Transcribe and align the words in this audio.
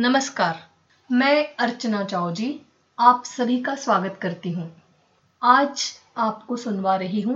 नमस्कार, 0.00 0.56
मैं 1.10 1.56
अर्चना 1.56 2.02
चाओ 2.04 2.30
जी 2.32 2.60
आप 2.98 3.24
सभी 3.24 3.60
का 3.62 3.74
स्वागत 3.74 4.18
करती 4.22 4.50
हूँ। 4.50 4.70
आज 5.42 5.82
आपको 6.16 6.56
सुनवा 6.56 6.94
रही 6.96 7.20
हूँ 7.20 7.34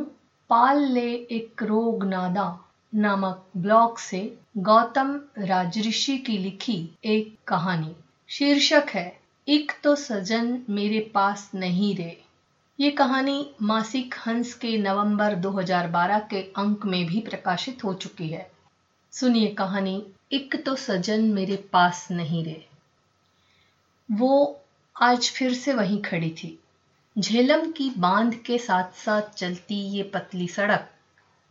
पाल 0.51 0.81
ले 0.85 1.13
एक 1.31 1.63
रोग 1.63 2.05
नादा 2.05 2.47
नामक 2.95 3.45
ब्लॉग 3.57 3.99
से 3.99 4.39
गौतम 4.59 5.21
राजऋषि 5.39 6.17
की 6.19 6.39
लिखी 6.39 6.79
एक 7.05 7.37
कहानी। 7.47 7.95
शीर्षक 8.29 8.87
है, 8.89 9.21
एक 9.49 9.73
तो 9.85 9.95
सजन 9.95 10.59
मेरे 10.71 11.01
पास 11.15 11.51
नहीं 11.55 11.95
रे। 11.97 12.23
ये 12.81 12.91
कहानी 12.91 13.51
मासिक 13.63 14.15
हंस 14.27 14.55
के 14.55 14.77
नवंबर 14.79 15.35
2012 15.35 16.19
के 16.19 16.43
अंक 16.57 16.87
में 16.87 17.05
भी 17.07 17.21
प्रकाशित 17.21 17.85
हो 17.85 17.95
चुकी 17.95 18.29
है। 18.29 18.51
सुनिए 19.13 19.55
कहानी। 19.55 20.03
एक 20.35 20.55
तो 20.67 20.75
सजन 20.75 21.25
मेरे 21.25 21.57
पास 21.73 22.09
नहीं 22.11 22.45
रे 22.45 22.67
वो 24.09 24.61
आज 24.97 25.31
फिर 25.31 25.53
से 25.55 25.73
वहीं 25.75 26.01
खड़ी 26.03 26.31
थी। 26.31 26.59
झेलम 27.19 27.71
की 27.71 27.91
बाँध 27.99 28.35
के 28.35 28.59
साथ 28.59 28.97
साथ 28.97 29.23
चलती 29.23 29.75
ये 29.97 30.03
पतली 30.03 30.49
सड़क, 30.49 30.89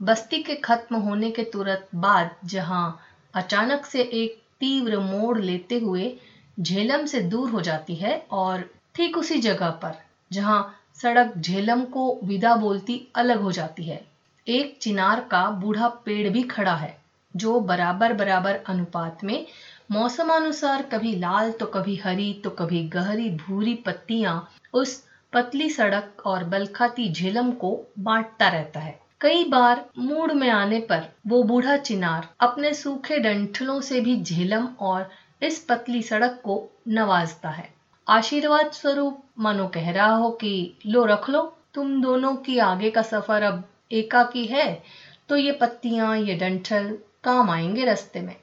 बस्ती 0.01 0.41
के 0.43 0.55
खत्म 0.55 0.95
होने 0.95 1.31
के 1.31 1.43
तुरंत 1.43 1.87
बाद 1.95 2.35
जहाँ 2.45 2.99
अचानक 3.33 3.85
से 3.85 4.01
एक 4.01 4.41
तीव्र 4.59 4.99
मोड़ 4.99 5.37
लेते 5.39 5.79
हुए 5.79 6.15
झेलम 6.59 7.05
से 7.05 7.21
दूर 7.21 7.49
हो 7.49 7.61
जाती 7.61 7.95
है 7.95 8.17
और 8.31 8.69
ठीक 8.95 9.17
उसी 9.17 9.37
जगह 9.37 9.69
पर 9.69 9.93
जहाँ 10.31 10.75
सड़क 11.01 11.37
झेलम 11.37 11.85
को 11.85 12.19
विदा 12.23 12.55
बोलती 12.55 13.01
अलग 13.15 13.41
हो 13.41 13.51
जाती 13.51 13.83
है। 13.83 14.05
एक 14.47 14.77
चिनार 14.81 15.19
का 15.19 15.49
बूढ़ा 15.51 15.87
पेड़ 15.87 16.29
भी 16.29 16.43
खड़ा 16.43 16.75
है। 16.75 17.02
जो 17.35 17.59
बराबर 17.61 18.13
बराबर 18.13 18.59
अनुपात 18.67 19.23
में 19.23 19.45
मौसमानुसार 19.91 20.81
कभी 20.83 21.15
लाल 21.15 21.51
तो 21.51 21.65
कभी 21.65 21.95
हरी 21.95 22.33
तो 22.43 22.49
कभी 22.49 22.83
गहरी 22.89 23.29
भूरी 23.37 23.73
पत्तियाँ 23.85 24.35
उस 24.73 24.95
पतली 25.33 25.69
सड़क 25.69 26.21
और 26.25 26.43
बलखाती 26.43 27.11
झेलम 27.11 27.51
को 27.51 27.71
बांटता 27.99 28.47
रहता 28.47 28.79
है। 28.79 28.99
कई 29.21 29.43
बार 29.43 29.83
मूड 29.99 30.31
में 30.31 30.49
आने 30.49 30.79
पर 30.79 31.03
वो 31.27 31.41
बूढ़ा 31.43 31.77
चिनार 31.77 32.27
अपने 32.39 32.73
सूखे 32.73 33.17
डंठलों 33.19 33.79
से 33.81 34.01
भी 34.01 34.21
झेलम 34.21 34.67
और 34.81 35.09
इस 35.41 35.59
पतली 35.59 36.01
सड़क 36.01 36.39
को 36.43 36.61
नवाजता 36.87 37.49
है। 37.49 37.67
आशीर्वाद 38.07 38.71
स्वरूप 38.71 39.23
मानो 39.39 39.67
कह 39.67 39.91
रहा 39.91 40.13
हो 40.15 40.29
कि, 40.31 40.73
लो, 40.85 41.05
रख 41.05 41.29
लो, 41.29 41.41
तुम 41.73 42.01
दोनों 42.01 42.35
की 42.35 42.57
आगे 42.59 42.89
का 42.91 43.01
सफ़र 43.01 43.43
अब 43.43 43.63
एकाकी 43.91 44.45
है 44.45 44.81
तो 45.29 45.37
ये 45.37 45.51
पत्तियाँ, 45.51 46.17
ये 46.17 46.35
डंठल 46.35 46.97
काम 47.23 47.49
आएँगे 47.49 47.85
रास्ते 47.85 48.21
में। 48.21 48.35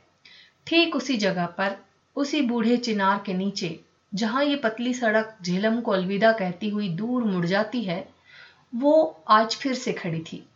ठीक 0.66 0.96
उसी 0.96 1.16
जगह 1.16 1.46
पर, 1.46 1.76
उसी 2.16 2.42
बूढ़े 2.42 2.76
चिनार 2.76 3.22
के 3.26 3.34
नीचे, 3.34 3.80
जहाँ 4.14 4.44
ये 4.44 4.56
पतली 4.56 4.94
सड़क 4.94 5.36
झेलम 5.42 5.80
को 5.80 5.90
अलविदा 5.90 6.32
कहती 6.32 6.68
हुई 6.68 6.88
दूर 6.88 7.24
मुड़ 7.24 7.46
जाती 7.46 7.82
है, 7.82 8.08
वो 8.74 9.22
आज 9.28 9.56
फिर 9.56 9.74
से 9.74 9.92
खड़ी 9.92 10.20
थी। 10.20 10.46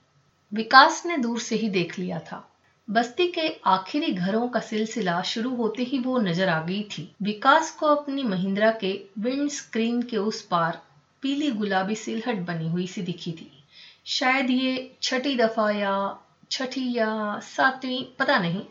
विकास 0.52 1.06
ने 1.06 1.16
दूर 1.16 1.40
से 1.40 1.56
ही 1.56 1.68
देख 1.68 1.98
लिया 1.98 2.18
था। 2.18 2.50
बस्ती 2.90 3.26
के 3.26 3.48
आखिरी 3.66 4.12
घरों 4.12 4.48
का 4.48 4.60
सिलसिला 4.60 5.22
शुरू 5.22 5.54
होते 5.54 5.82
ही 5.82 5.98
वो 5.98 6.18
नज़र 6.18 6.48
आ 6.48 6.60
गई 6.62 6.82
थी। 6.82 7.14
विकास 7.22 7.70
को 7.70 7.86
अपनी 7.86 8.22
महिंद्रा 8.22 8.70
के 8.70 9.04
विंड 9.18 9.50
स्क्रीन 9.50 10.02
के 10.02 10.16
उस 10.16 10.42
पार 10.42 10.80
पीली 11.22 11.50
गुलाबी 11.50 11.94
सिलहट 11.94 12.36
बनी 12.36 12.68
हुई 12.68 12.86
सी 12.86 13.02
दिखी 13.02 13.32
थी। 13.32 13.64
शायद 14.06 14.50
ये 14.50 14.96
छठी 15.02 15.36
दफ़ा 15.36 15.70
या 15.70 16.18
छठी 16.50 16.92
या 16.92 17.38
सातवीं, 17.38 18.04
पता 18.18 18.38
नहीं। 18.38 18.64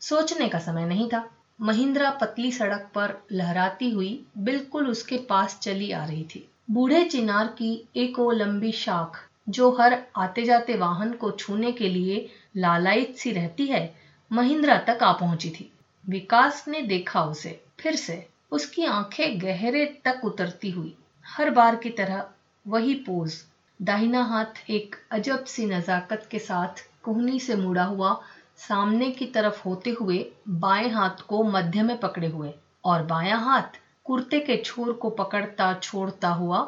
सोचने 0.00 0.48
का 0.48 0.58
समय 0.58 0.86
नहीं 0.86 1.08
था। 1.08 1.30
महिंद्रा 1.60 2.10
पतली 2.10 2.52
सड़क 2.52 2.90
पर 2.94 3.26
लहराती 3.32 3.90
हुई 3.90 4.26
बिल्कुल 4.38 4.88
उसके 4.88 5.18
पास 5.18 5.58
चली 5.58 5.92
आ 5.92 6.04
रही 6.04 6.24
थी। 6.24 6.48
बूढ़े 6.70 7.04
चिनार 7.04 7.46
की 7.46 7.88
एक 7.96 8.18
ओ 8.18 8.30
लंबी 8.30 8.72
शाख, 8.72 9.28
जो 9.48 9.70
हर 9.70 10.02
आते 10.16 10.44
जाते 10.44 10.76
वाहन 10.76 11.12
को 11.12 11.30
छूने 11.30 11.72
के 11.72 11.88
लिए 11.88 12.28
लालायित 12.56 13.16
सी 13.16 13.32
रहती 13.32 13.66
है, 13.66 13.94
महिंद्रा 14.32 14.78
तक 14.78 14.98
आ 15.02 15.12
पहुँची 15.12 15.50
थी। 15.50 15.72
विकास 16.08 16.68
ने 16.68 16.82
देखा 16.82 17.22
उसे, 17.22 17.64
फिर 17.80 17.96
से। 17.96 18.28
उसकी 18.50 18.84
आँखें 18.84 19.40
गहरे 19.40 20.00
तक 20.04 20.20
उतरती 20.24 20.70
हुई। 20.70 20.96
हर 21.26 21.50
बार 21.50 21.76
की 21.76 21.90
तरह 21.90 22.28
वही 22.66 22.94
पोज, 22.94 23.34
दाहिना 23.82 24.22
हाथ 24.22 24.70
एक 24.70 24.96
अजब 25.10 25.44
सी 25.44 25.66
नजाकत 25.66 26.28
के 26.30 26.38
साथ 26.38 26.93
कोहनी 27.04 27.38
से 27.40 27.56
मुड़ा 27.56 27.84
हुआ 27.84 28.16
सामने 28.58 29.10
की 29.10 29.26
तरफ़ 29.26 29.62
होते 29.64 29.90
हुए 29.90 30.18
बाएँ 30.48 30.88
हाथ 30.90 31.20
को 31.28 31.42
मध्य 31.44 31.82
में 31.82 31.96
पकड़े 32.00 32.28
हुए 32.28 32.52
और 32.84 33.02
बायां 33.02 33.40
हाथ 33.40 33.78
कुर्ते 34.04 34.40
के 34.40 34.56
छोर 34.56 34.92
को 34.92 35.10
पकड़ता 35.10 35.72
छोड़ता 35.74 36.28
हुआ 36.28 36.58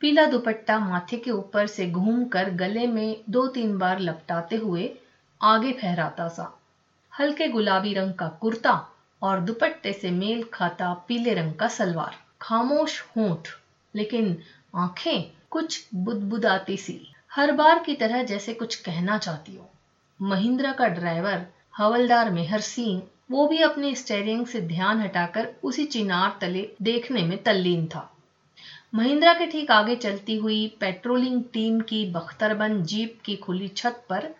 पीला 0.00 0.24
दुपट्टा 0.26 0.78
माथे 0.78 1.16
के 1.16 1.30
ऊपर 1.30 1.66
से 1.66 1.90
घूमकर 1.90 2.50
गले 2.54 2.86
में 2.86 3.16
दो 3.30 3.46
तीन 3.48 3.76
बार 3.78 4.00
लपटाते 4.00 4.56
हुए 4.56 4.90
आगे 5.40 5.72
फहराता 5.72 6.28
सा। 6.28 6.50
हल्के 7.12 7.48
गुलाबी 7.48 7.92
रंग 7.94 8.12
का 8.14 8.28
कुर्ता 8.40 8.72
और 9.22 9.40
दुपट्टे 9.40 9.92
से 9.92 10.10
मेल 10.10 10.42
खाता 10.52 10.92
पीले 11.08 11.34
रंग 11.34 11.54
का 11.54 11.68
सलवार। 11.68 12.16
खामोश 12.40 13.00
होठ, 13.16 13.48
लेकिन 13.94 14.36
आँखें 14.74 15.30
कुछ 15.50 15.88
बुदबुदाती 15.94 16.76
सी। 16.76 17.13
हर 17.36 17.52
बार 17.52 17.78
की 17.78 17.94
तरह 17.94 18.22
जैसे 18.22 18.54
कुछ 18.54 18.74
कहना 18.74 19.18
चाहती 19.18 19.56
हो। 19.56 19.70
महिंद्रा 20.22 20.72
का 20.72 20.88
ड्राइवर, 20.88 21.46
हवलदार 21.76 22.30
मेहर 22.30 22.60
सिंह, 22.60 23.02
वो 23.30 23.46
भी 23.46 23.58
अपने 23.58 23.94
स्टेयरिंग 23.94 24.46
से 24.46 24.60
ध्यान 24.60 25.00
हटाकर 25.00 25.48
उसी 25.64 25.84
चिनार 25.84 26.38
तले 26.40 26.70
देखने 26.82 27.22
में 27.22 27.42
तल्लीन 27.42 27.86
था। 27.86 28.16
महिंद्रा 28.94 29.34
के 29.34 29.46
ठीक 29.46 29.70
आगे 29.70 29.96
चलती 29.96 30.36
हुई 30.36 30.76
पेट्रोलिंग 30.80 31.42
टीम 31.52 31.80
की 31.80 32.10
बख्तरबंद 32.10 32.84
जीप 32.84 33.18
की 33.24 33.36
खुली 33.36 33.68
छत 33.68 34.04
पर 34.08 34.34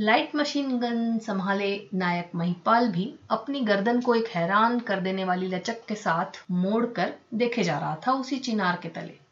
लाइट 0.00 0.34
मशीन 0.34 0.78
गन 0.78 1.18
संभाले 1.18 1.88
नायक 1.94 2.30
महिपाल 2.34 2.88
भी 2.88 3.14
अपनी 3.30 3.60
गर्दन 3.60 4.00
को 4.00 4.14
एक 4.14 4.26
हैरान 4.26 4.80
कर 4.80 5.00
देने 5.00 5.24
वाली 5.24 5.46
लचक 5.46 5.84
के 5.86 5.94
साथ 5.94 6.44
मोड़कर 6.50 7.12
देखे 7.34 7.62
जा 7.62 7.78
रहा 7.78 7.96
था 8.06 8.12
उसी 8.12 8.38
चिनार 8.38 8.78
के 8.82 8.88
तले। 8.88 9.27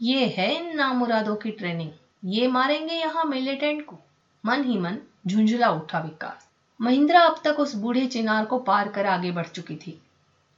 ये 0.00 0.26
है 0.26 0.48
इन 0.54 0.76
नामुरादों 0.76 1.34
की 1.36 1.50
ट्रेनिंग 1.50 1.90
ये 2.24 2.46
मारेंगे 2.48 2.94
यहाँ 2.94 3.24
मिलिटेंट 3.24 3.84
को। 3.86 3.98
मन 4.44 4.64
ही 4.64 4.78
मन 4.78 4.96
झुंझुला 5.26 5.68
उठा 5.70 5.98
विकास। 5.98 6.46
महिंद्रा 6.80 7.20
अब 7.20 7.40
तक 7.44 7.58
उस 7.60 7.74
बूढ़े 7.74 8.06
चिनार 8.06 8.44
को 8.44 8.58
पार 8.58 8.88
कर 8.88 9.06
आगे 9.06 9.30
बढ़ 9.30 9.46
चुकी 9.46 9.76
थी 9.76 9.96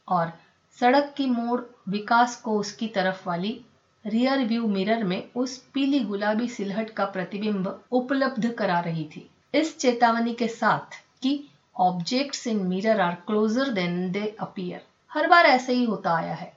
और 0.09 0.33
सड़क 0.79 1.13
की 1.17 1.27
मोड़ 1.27 1.61
विकास 1.89 2.41
को 2.41 2.59
उसकी 2.59 2.89
तरफ़ 2.89 3.29
वाली 3.29 3.61
रियर 4.05 4.47
व्यू 4.47 4.69
मिरर 4.69 5.05
में 5.05 5.23
उस 5.37 5.59
पीली 5.75 6.01
गुलाबी 6.01 6.49
सिलहट 6.49 6.91
का 6.91 7.05
प्रतिबिंब 7.07 7.81
उपलब्ध 7.93 8.51
करा 8.53 8.81
रही 8.81 9.05
थी। 9.17 9.29
इस 9.55 9.77
चेतावनी 9.79 10.35
के 10.35 10.49
साथ 10.49 11.03
कि 11.23 11.41
objects 11.77 12.47
in 12.47 12.67
mirror 12.67 13.01
are 13.01 13.15
closer 13.27 13.73
than 13.73 14.11
they 14.13 14.27
appear 14.41 14.87
हर 15.11 15.27
बार 15.27 15.47
ऐसे 15.47 15.73
ही 15.73 15.85
होता 15.85 16.17
आया 16.17 16.35
है। 16.35 16.53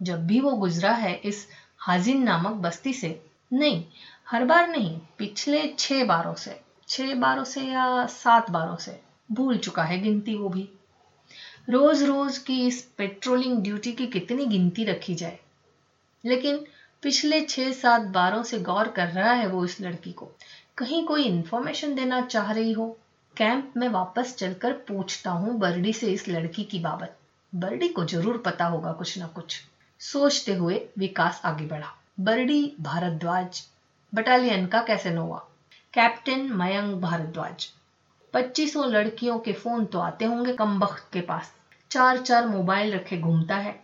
जब 0.00 0.26
भी 0.26 0.40
वो 0.40 0.50
गुजरा 0.52 0.90
है 0.90 1.14
इस 1.14 1.46
हाजिन 1.86 2.22
नामक 2.22 2.52
बस्ती 2.52 2.92
से। 2.92 3.16
नहीं, 3.52 3.82
हर 4.28 4.44
बार 4.44 4.66
नहीं, 4.66 5.00
पिछले 5.18 5.66
छह 5.78 6.04
बारों 6.04 6.34
से। 6.34 6.56
छह 6.88 7.14
बारों 7.14 7.44
से 7.44 7.62
या 7.62 8.06
सात 8.06 8.50
बारों 8.50 8.76
से। 8.76 8.98
भूल 9.32 9.58
चुका 9.58 9.82
है 9.82 9.98
गिनती 9.98 10.34
वो 10.34 10.48
भी। 10.48 10.68
रोज 11.70 12.02
रोज 12.02 12.38
की 12.38 12.66
इस 12.66 12.80
पेट्रोलिंग 12.98 13.62
ड्यूटी 13.62 13.92
की 13.92 14.06
कितनी 14.06 14.46
गिनती 14.46 14.84
रखी 14.84 15.14
जाए। 15.14 15.38
लेकिन 16.24 16.62
पिछले 17.02 17.40
छह 17.40 17.72
सात 17.72 18.00
बारों 18.00 18.42
से 18.42 18.58
गौर 18.58 18.88
कर 18.88 19.08
रहा 19.08 19.32
है 19.32 19.46
वो 19.46 19.64
इस 19.64 19.80
लड़की 19.80 20.12
को। 20.12 20.30
कहीं 20.78 21.02
कोई 21.02 21.26
इंफॉर्मेशन 21.26 21.94
देना 21.94 22.20
चाह 22.20 22.50
रही 22.50 22.72
हो 22.72 22.92
कैंप 23.36 23.66
में 23.76 23.88
वापस 23.88 24.34
चलकर 24.34 24.72
पूछता 24.72 25.30
हूँ 25.30 25.58
बर्डी 25.58 25.92
से 25.92 26.12
इस 26.12 26.28
लड़की 26.28 26.64
की 26.64 26.78
बाबत। 26.78 27.10
बर्डी 27.54 27.88
को 27.88 28.04
ज़रूर 28.04 28.36
पता 28.36 28.64
होगा 28.64 28.92
कुछ 28.92 29.18
ना 29.18 29.26
कुछ। 29.26 29.60
सोचते 30.02 30.54
हुए 30.54 30.80
विकास 30.98 31.40
आगे 31.44 31.66
बढ़ा। 31.66 31.92
बर्डी 32.20 32.74
भारद्वाज 32.80 33.62
बटालियन 34.12 34.66
का 34.66 34.80
कैसेनोवा 34.82 35.36
कैप्टन 35.94 36.48
मयंक 36.52 37.00
भारद्वाज। 37.00 37.66
पच्चीसों 38.34 38.86
लड़कियों 38.90 39.38
के 39.38 39.52
फ़ोन 39.52 39.84
तो 39.86 39.98
आते 39.98 40.24
होंगे 40.24 40.52
कम 40.52 40.78
के 41.12 41.20
पास। 41.20 41.52
चार 41.90 42.18
चार 42.18 42.46
मोबाइल 42.46 42.92
रखे 42.94 43.18
घूमता 43.18 43.56
है। 43.56 43.74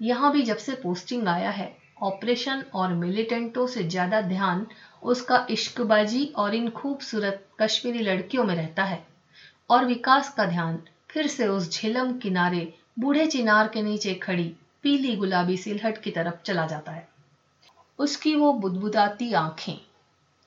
यहाँ 0.00 0.30
भी 0.32 0.42
जब 0.42 0.56
से 0.56 0.74
पोस्टिंग 0.74 1.28
आया 1.28 1.50
है, 1.50 1.74
ऑपरेशन 2.02 2.64
और 2.74 2.92
मिलिटेंटों 2.94 3.66
से 3.66 3.84
ज़्यादा 3.84 4.20
ध्यान 4.20 4.66
उसका 5.02 5.46
इश्कबाजी 5.50 6.24
और 6.36 6.54
इन 6.54 6.68
खूबसूरत 6.70 7.42
कश्मीरी 7.60 8.00
लड़कियों 8.00 8.44
में 8.44 8.54
रहता 8.54 8.84
है। 8.84 9.02
और 9.70 9.84
विकास 9.84 10.28
का 10.28 10.46
ध्यान 10.46 10.78
फिर 11.10 11.26
से 11.26 11.46
उस 11.46 11.70
झेलम 11.72 12.12
किनारे, 12.12 12.72
बूढ़े 12.98 13.26
चिनार 13.26 13.68
के 13.68 13.82
नीचे 13.82 14.14
खड़ी 14.14 14.52
पीली 14.86 15.14
गुलाबी 15.16 15.56
सिलहट 15.56 15.96
की 15.98 16.10
तरफ़ 16.10 16.42
चला 16.44 16.66
जाता 16.66 16.92
है। 16.92 17.08
उसकी 17.98 18.34
वो 18.34 18.52
बुदबुदाती 18.54 19.32
आँखें, 19.32 19.78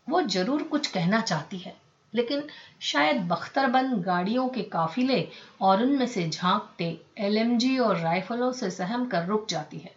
वो 0.07 0.21
ज़रूर 0.21 0.62
कुछ 0.63 0.88
कहना 0.88 1.19
चाहती 1.21 1.57
है, 1.57 1.75
लेकिन 2.13 2.44
शायद 2.81 3.18
बख्तरबंद 3.27 4.01
गाड़ियों 4.03 4.47
के 4.50 4.62
काफिले 4.62 5.27
और 5.62 5.83
उनमें 5.83 6.06
से 6.07 6.27
झांकते 6.30 6.86
एलएमजी 7.18 7.77
और 7.77 7.97
राइफलों 7.97 8.51
से 8.51 8.69
सहम 8.69 9.06
कर 9.06 9.25
रुक 9.25 9.47
जाती 9.50 9.77
है। 9.77 9.91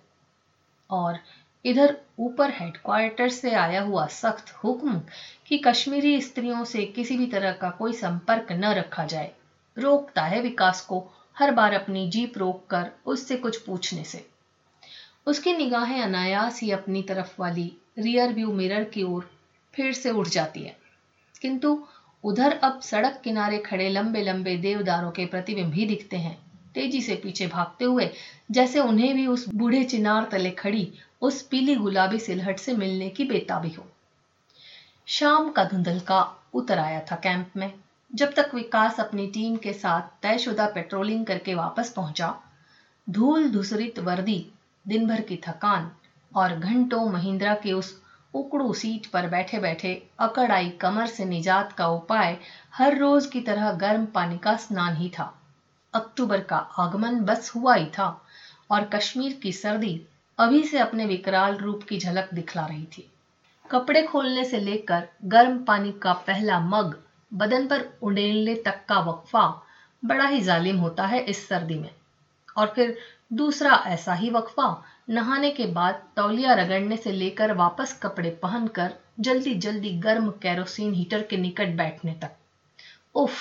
और 0.91 1.19
इधर 1.65 1.97
ऊपर 2.21 2.51
हेडक्वार्टर 2.51 3.29
से 3.29 3.55
आया 3.55 3.83
हुआ 3.83 4.07
सख्त 4.07 4.53
हुक्म 4.55 5.01
कि 5.47 5.59
कश्मीरी 5.59 6.21
स्त्रियों 6.21 6.65
से 6.65 6.85
किसी 6.85 7.19
भी 7.19 7.27
तरह 7.27 7.53
का 7.53 7.71
कोई 7.71 7.93
संपर्क 7.93 8.53
न 8.53 8.73
रखा 8.75 9.05
जाए, 9.05 9.33
रोकता 9.77 10.23
है 10.23 10.41
विकास 10.41 10.81
को 10.81 11.05
हर 11.37 11.51
बार 11.51 11.73
अपनी 11.73 12.09
जीप 12.11 12.39
रोक 12.39 12.67
कर 12.71 12.91
उससे 13.07 13.37
कुछ 13.37 13.57
पूछने 13.57 14.05
से। 14.05 14.32
उसकी 15.27 15.53
निगाहें 15.53 16.03
अनायास 16.03 16.61
ही 16.61 16.71
अपनी 16.71 17.03
तरफ़ 17.03 17.35
वाली 17.39 17.73
रियर 17.99 18.33
व्यू 18.33 18.53
मिरर 18.53 18.85
की 18.85 19.03
ओर 19.03 19.31
फिर 19.75 19.93
से 19.93 20.11
उठ 20.11 20.29
जाती 20.29 20.63
है। 20.63 20.77
किंतु 21.43 21.87
उधर 22.25 22.53
अब 22.53 22.81
सड़क 22.81 23.21
किनारे 23.25 23.59
खड़े 23.59 23.89
लंबे 23.89 24.23
लंबे 24.23 24.57
देवदारों 24.57 25.11
के 25.11 25.27
प्रतिबिंब 25.27 25.75
ही 25.75 25.87
दिखते 25.87 26.17
हैं। 26.17 26.37
तेज़ी 26.75 27.01
से 27.01 27.15
पीछे 27.15 27.47
भागते 27.47 27.85
हुए 27.85 28.11
जैसे 28.51 28.81
उन्हें 28.81 29.15
भी 29.15 29.27
उस 29.27 29.49
बूढ़े 29.49 29.85
चिनार 29.85 30.29
तले 30.33 30.51
खड़ी 30.51 30.93
उस 31.23 31.43
पीली 31.43 31.75
गुलाबी 31.75 32.19
सिलहट 32.19 32.59
से 32.59 32.73
मिलने 32.73 33.09
की 33.09 33.25
बेताबी 33.25 33.71
हो। 33.71 33.87
शाम 35.07 35.51
का 35.51 35.65
धुंधलका 35.65 36.21
उतर 36.55 36.79
आया 36.79 37.01
था 37.01 37.17
कैंप 37.17 37.51
में। 37.57 37.73
जब 38.15 38.35
तक 38.35 38.51
विकास 38.55 39.01
अपनी 39.01 39.27
टीम 39.27 39.57
के 39.57 39.73
साथ 39.73 40.23
तयशुदा 40.23 40.67
पेट्रोलिंग 40.67 41.27
करके 41.27 41.55
वापस 41.55 41.91
पहुँचा 41.91 42.35
धूल 43.11 43.49
धुसरित 43.51 43.99
वर्दी 43.99 44.47
दिन 44.89 45.07
भर 45.07 45.21
की 45.21 45.37
थकान 45.37 45.91
और 46.33 46.55
घंटों 46.55 47.05
महिंद्रा 47.11 47.55
के 47.55 47.73
उस 47.73 48.01
उकड़ू 48.35 48.73
सीट 48.73 49.07
पर 49.07 49.29
बैठे 49.29 49.59
बैठे 49.59 49.95
अकड़ 50.19 50.51
आई 50.53 50.71
कमर 50.71 51.07
से 51.07 51.25
निजात 51.25 51.73
का 51.73 51.87
उपाय 51.87 52.37
हर 52.75 52.99
रोज 52.99 53.27
की 53.27 53.41
तरह 53.41 53.73
गर्म 53.73 54.07
पानी 54.07 54.39
का 54.39 54.57
स्नान 54.57 54.97
ही 54.97 55.09
था। 55.09 55.33
अक्टूबर 55.95 56.41
का 56.41 56.57
आगमन 56.57 57.21
बस 57.21 57.53
हुआ 57.57 57.75
ही 57.75 57.87
था 57.87 58.09
और 58.71 58.85
कश्मीर 58.85 59.33
की 59.43 59.53
सर्दी 59.53 60.01
अभी 60.39 60.63
से 60.63 60.79
अपने 60.79 61.07
विकराल 61.07 61.57
रूप 61.57 61.83
की 61.83 61.99
झलक 61.99 62.35
दिखला 62.35 62.67
रही 62.67 62.85
थी। 62.85 63.09
कपड़े 63.71 64.03
खोलने 64.03 64.45
से 64.45 64.59
लेकर 64.59 65.09
गर्म 65.25 65.59
पानी 65.59 65.93
का 65.93 66.13
पहला 66.13 66.61
मग 66.61 66.97
बदन 67.35 67.67
पर 67.67 67.89
उड़ेलने 68.03 68.55
तक 68.55 68.85
का 68.89 68.99
वक्फा 69.01 69.63
बड़ा 70.05 70.27
ही 70.27 70.41
जालिम 70.41 70.77
होता 70.77 71.07
है 71.07 71.21
इस 71.21 71.49
सर्दी 71.49 71.75
में। 71.75 71.91
और 72.57 72.73
फिर 72.77 72.99
दूसरा 73.33 73.85
ऐसा 73.87 74.15
ही 74.15 74.31
वक्फा 74.31 74.85
नहाने 75.11 75.51
के 75.51 75.67
बाद 75.67 76.03
तौलिया 76.17 76.55
रगड़ने 76.55 76.97
से 76.97 77.13
लेकर 77.13 77.53
वापस 77.53 78.01
कपड़े 78.03 78.31
पहनकर 78.31 78.95
जल्दी 79.21 79.55
जल्दी 79.55 79.91
गर्म 79.91 80.31
कैरोसिन 80.31 80.95
हीटर 80.95 81.23
के 81.23 81.37
निकट 81.37 81.69
बैठने 81.69 82.13
तक। 82.13 82.31
उफ! 83.15 83.37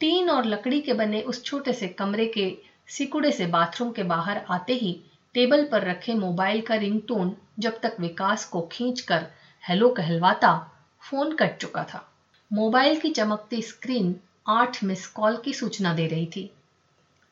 टीन 0.00 0.30
और 0.30 0.44
लकड़ी 0.44 0.80
के 0.80 0.92
बने 0.92 1.22
उस 1.22 1.44
छोटे 1.44 1.72
से 1.72 1.88
कमरे 1.88 2.26
के 2.26 2.58
सिकुड़े 2.88 3.32
से 3.32 3.46
बाथरूम 3.46 3.92
के 3.92 4.02
बाहर 4.02 4.44
आते 4.50 4.72
ही 4.72 5.00
टेबल 5.34 5.64
पर 5.64 5.82
रखे 5.82 6.14
मोबाइल 6.14 6.60
का 6.60 6.74
रिंगटोन 6.74 7.36
जब 7.58 7.80
तक 7.80 7.96
विकास 8.00 8.44
को 8.44 8.62
खींचकर 8.72 9.26
हेलो 9.68 9.88
कहलवाता, 9.88 10.72
फ़ोन 11.00 11.36
कट 11.36 11.56
चुका 11.56 11.84
था। 11.84 12.12
मोबाइल 12.52 13.00
की 13.00 13.10
चमकती 13.10 13.62
स्क्रीन 13.62 14.20
आठ 14.48 14.84
मिस 14.84 15.06
कॉल 15.06 15.36
की 15.36 15.52
सूचना 15.52 15.94
दे 15.94 16.06
रही 16.06 16.26
थी। 16.26 16.50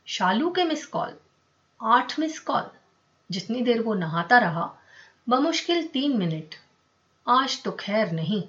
शालू 0.07 0.51
के 0.51 0.65
मिस 0.65 0.87
कॉल। 0.87 1.17
आठ 1.83 2.19
मिस 2.19 2.39
कॉल। 2.39 2.71
जितनी 3.31 3.63
देर 3.63 3.83
वो 3.83 3.95
नहाता 3.95 4.39
रहा, 4.39 4.75
बमुश्किल 5.29 5.87
तीन 5.87 6.17
मिनट। 6.17 6.55
आज 7.29 7.63
तो 7.63 7.73
खैर 7.73 8.11
नहीं। 8.11 8.43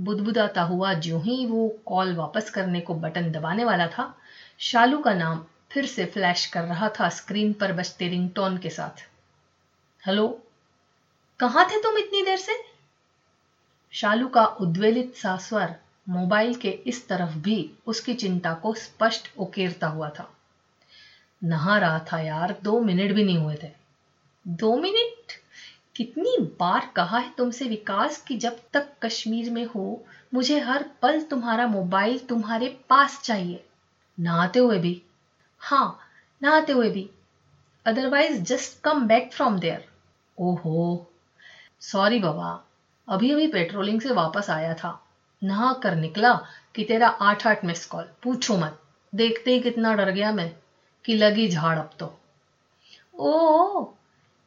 बुदबुदाता 0.00 0.62
हुआ 0.62 0.94
जो 0.94 1.18
ही 1.18 1.46
वो 1.46 1.68
कॉल 1.86 2.14
वापस 2.14 2.50
करने 2.50 2.80
को 2.80 2.94
बटन 2.94 3.32
दबाने 3.32 3.64
वाला 3.64 3.86
था, 3.86 4.18
शालू 4.58 4.98
का 4.98 5.14
नाम 5.14 5.44
फिर 5.70 5.86
से 5.86 6.04
फ्लैश 6.06 6.46
कर 6.46 6.62
रहा 6.62 6.88
था 6.88 7.08
स्क्रीन 7.08 7.52
पर 7.52 7.72
बजते 7.72 8.08
रिंगटोन 8.08 8.58
के 8.58 8.70
साथ। 8.70 9.08
हेलो, 10.06 10.42
कहाँ 11.40 11.64
थे 11.64 11.82
तुम 11.82 11.98
इतनी 11.98 12.22
देर 12.22 12.36
से? 12.36 12.52
शालू 13.92 14.28
का 14.28 14.46
उद्वेलित 14.46 15.16
सा 15.16 15.36
स्वर 15.36 15.76
मोबाइल 16.08 16.54
के 16.54 16.70
इस 16.70 17.08
तरफ़ 17.08 17.38
भी 17.38 17.72
उसकी 17.86 18.14
चिंता 18.14 18.54
को 18.54 18.74
स्पष्ट 18.74 19.32
उकेरता 19.38 19.86
हुआ 19.86 20.08
था। 20.08 20.36
नहा 21.44 21.78
रहा 21.78 21.98
था 21.98 22.20
यार, 22.20 22.56
दो 22.62 22.80
मिनट 22.80 23.12
भी 23.12 23.24
नहीं 23.24 23.38
हुए 23.38 23.58
थे। 23.62 23.70
दो 24.48 24.76
मिनट? 24.76 25.32
कितनी 25.96 26.36
बार 26.40 26.92
कहा 26.96 27.18
है 27.18 27.34
तुमसे 27.38 27.64
विकास 27.64 28.22
कि 28.22 28.36
जब 28.36 28.60
तक 28.72 28.92
कश्मीर 29.02 29.50
में 29.50 29.64
हो, 29.64 30.04
मुझे 30.34 30.60
हर 30.60 30.90
पल 31.02 31.22
तुम्हारा 31.22 31.66
मोबाइल 31.66 32.18
तुम्हारे 32.18 32.80
पास 32.88 33.22
चाहिए। 33.22 33.64
नहाते 34.20 34.58
हुए 34.58 34.78
भी। 34.78 35.02
हाँ 35.58 35.98
नहाते 36.42 36.72
हुए 36.72 36.90
भी। 36.90 37.10
Otherwise 37.86 38.42
just 38.42 38.80
come 38.80 39.06
back 39.06 39.32
from 39.32 39.58
there 39.58 39.88
ओहो। 40.38 41.12
सॉरी 41.80 42.18
बाबा 42.18 42.64
अभी 43.08 43.32
अभी 43.32 43.46
पेट्रोलिंग 43.46 44.00
से 44.00 44.10
वापस 44.12 44.50
आया 44.50 44.74
था। 44.74 45.06
नहा 45.44 45.72
कर 45.72 45.94
निकला 45.94 46.40
कि 46.74 46.84
तेरा 46.84 47.08
आठ 47.08 47.46
आठ 47.46 47.64
मिस 47.64 47.86
कॉल 47.86 48.04
पूछो 48.22 48.56
मत। 48.56 48.80
देखते 49.14 49.50
ही 49.50 49.60
कितना 49.60 49.94
डर 49.94 50.10
गया 50.10 50.32
मैं। 50.32 50.61
कि 51.04 51.14
लगी 51.14 51.48
झाड़ 51.48 51.78
अब 51.78 51.90
तो। 51.98 52.18
ओ 53.14 53.84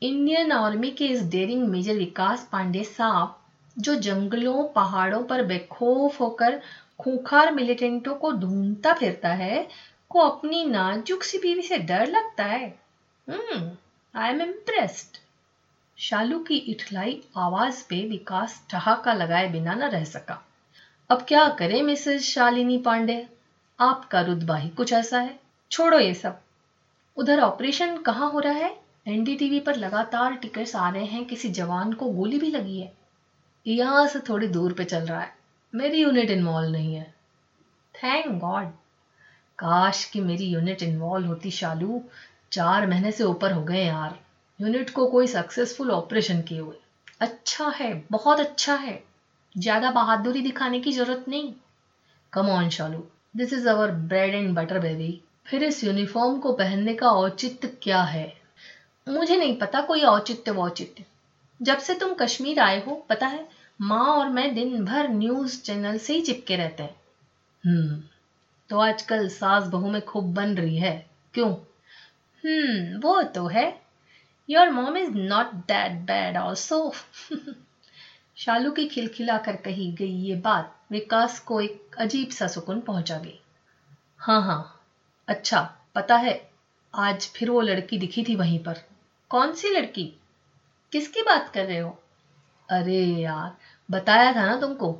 इंडियन 0.02 0.52
आर्मी 0.52 0.92
के 0.92 1.06
इस 1.06 1.24
डेरिंग 1.24 1.68
मेजर 1.68 1.96
विकास 1.96 2.50
पांडे 2.52 2.84
साहब, 2.84 3.40
जो 3.80 3.96
जंगलों, 3.96 4.68
पहाड़ों 4.68 5.24
पर 5.24 5.44
बेखौफ 5.44 6.22
होकर 6.22 6.62
खूंखार 7.00 7.54
मिलिटेंटों 7.54 8.16
को 8.16 8.32
ढूंढता 8.32 8.94
फिरता 8.94 9.30
है, 9.30 9.68
को 10.10 10.20
अपनी 10.20 10.66
नाजुक 10.66 11.24
सी 11.24 11.38
बीवी 11.38 11.62
से 11.62 11.78
डर 11.78 12.08
लगता 12.08 12.44
है? 12.44 12.80
आई 14.16 14.30
एम 14.30 14.42
इम्प्रेस्ड 14.42 15.18
शालू 15.98 16.40
की 16.40 16.56
इठलाई 16.56 17.22
आवाज़ 17.38 17.84
पे 17.84 18.10
विकास 18.10 18.66
ठहाका 18.70 19.14
लगाए 19.14 19.48
बिना 19.48 19.74
न 19.74 19.84
रह 19.84 20.04
सका। 20.04 20.46
अब 21.10 21.26
क्या 21.28 21.50
करें 21.50 21.82
मिसेस 21.84 22.24
शालिनी 22.24 22.78
पांडे? 22.78 23.28
आपका 23.80 24.22
रुतबा 24.22 24.56
ही 24.56 24.70
कुछ 24.70 24.94
ऐसा 24.94 25.20
है। 25.20 25.40
छोड़ो 25.72 26.00
ये 26.00 26.14
सब। 26.14 26.40
उधर 27.18 27.40
ऑपरेशन 27.40 27.98
कहाँ 27.98 28.32
हो 28.32 28.40
रहा 28.40 28.54
है? 28.54 28.78
एनडीटीवी 29.08 29.60
पर 29.60 29.76
लगातार 29.76 30.34
टिकट्स 30.34 30.76
आ 30.76 30.90
रहे 30.90 31.06
हैं। 31.06 31.26
किसी 31.26 31.50
जवान 31.50 31.94
को 31.94 32.06
गोली 32.06 32.38
भी 32.38 32.50
लगी 32.50 32.80
है। 32.80 32.92
यहाँ 33.66 34.08
से 34.08 34.20
थोड़ी 34.20 34.48
दूर 34.48 34.74
पे 34.74 34.84
चल 34.84 35.06
रहा 35.06 35.22
है। 35.22 35.34
मेरी 35.74 36.02
यूनिट 36.02 36.30
इन्वॉल्व 36.30 36.70
नहीं 36.70 36.96
है। 36.96 37.14
थैंक 37.96 38.28
गॉड 38.40 38.66
काश 39.60 40.04
कि 40.06 40.22
मेरी 40.22 40.46
यूनिट 40.46 40.84
इन्वॉल्व 40.84 41.28
होती 41.28 41.52
शालू। 41.52 42.02
चार 42.52 42.88
महीने 42.88 43.12
से 43.12 43.24
ऊपर 43.24 43.52
हो 43.52 43.64
गए 43.64 43.84
यार। 43.86 44.20
यूनिट 44.60 44.90
को 44.90 45.08
कोई 45.08 45.28
सक्सेसफुल 45.28 45.92
ऑपरेशन 45.92 46.42
किए 46.42 46.60
हुए। 46.60 46.76
अच्छा 47.22 47.68
है। 47.70 47.94
बहुत 48.12 48.40
अच्छा 48.40 48.76
है। 48.76 49.04
ज़्यादा 49.58 49.92
बहादुरी 49.92 50.42
दिखाने 50.42 50.80
की 50.80 50.92
ज़रूरत 50.92 51.26
नहीं। 51.28 51.54
Come 52.34 52.50
on 52.50 52.70
Shalu. 52.70 53.04
This 53.38 53.54
is 53.54 53.68
our 53.70 53.92
bread 53.92 54.36
and 54.36 54.56
butter 54.56 54.80
baby 54.80 55.22
फिर 55.46 55.64
इस 55.64 55.84
यूनिफॉर्म 55.84 56.40
को 56.40 56.52
पहनने 56.52 56.94
का 56.94 57.10
औचित्य 57.10 57.68
क्या 57.84 58.02
है? 58.04 58.34
मुझे 59.08 59.38
नहीं 59.38 59.58
पता 59.58 59.82
कोई 59.82 60.04
औचित्य 60.04 60.52
वौचित्य। 60.52 61.06
जब 61.62 61.78
से 61.78 61.94
तुम 61.94 62.14
कश्मीर 62.14 62.60
आए 62.60 62.80
हो, 62.88 62.96
पता 63.10 63.28
है, 63.28 63.48
माँ 63.82 64.06
और 64.08 64.30
मैं 64.30 64.54
दिन 64.56 64.86
भर 64.86 65.08
न्यूज़ 65.08 65.62
चैनल 65.62 65.98
से 65.98 66.14
ही 66.14 66.22
चिपके 66.22 66.56
रहते 66.56 66.84
हैं। 66.84 66.96
हम्म 67.64 68.02
तो 68.70 68.80
आजकल 68.80 69.30
सास 69.30 69.68
बहू 69.68 69.90
में 69.90 70.02
खूब 70.02 70.34
बन 70.34 70.56
रही 70.56 70.78
है। 70.78 71.06
क्यों? 71.34 71.54
हम्म 72.44 73.00
वो 73.02 73.22
तो 73.24 73.48
है। 73.48 73.66
Your 74.50 74.70
mom 74.70 74.98
is 74.98 75.12
not 75.12 75.48
that 75.48 75.92
bad 75.92 76.38
also 76.38 76.92
Shalu 78.38 78.72
की 78.72 78.86
खिलखिला 78.86 79.38
कर 79.38 79.56
कही 79.56 79.92
गई 79.92 80.14
ये 80.24 80.36
बात 80.36 80.72
विकास 80.92 81.40
को 81.40 81.62
एक 81.62 81.96
अजीब 81.98 82.30
सा 82.30 82.48
सुकून 82.48 82.82
पहुँचा 82.82 83.18
गई 83.18 83.40
हाँ 84.20 84.42
हाँ। 84.42 84.75
अच्छा 85.28 85.78
पता 85.96 86.16
है, 86.16 86.50
आज 86.96 87.28
फिर 87.36 87.50
वो 87.50 87.62
लड़की 87.62 87.98
दिखी 87.98 88.24
थी 88.24 88.36
वहीं 88.36 88.60
पर। 88.60 88.76
कौन 89.30 89.54
सी 89.54 89.70
लड़की? 89.70 90.20
किसकी 90.92 91.22
बात 91.22 91.50
कर 91.50 91.66
रहे 91.66 91.78
हो? 91.78 92.00
अरे 92.70 93.06
यार, 93.06 93.58
बताया 93.92 94.34
था 94.34 94.46
ना 94.46 94.60
तुमको 94.62 94.94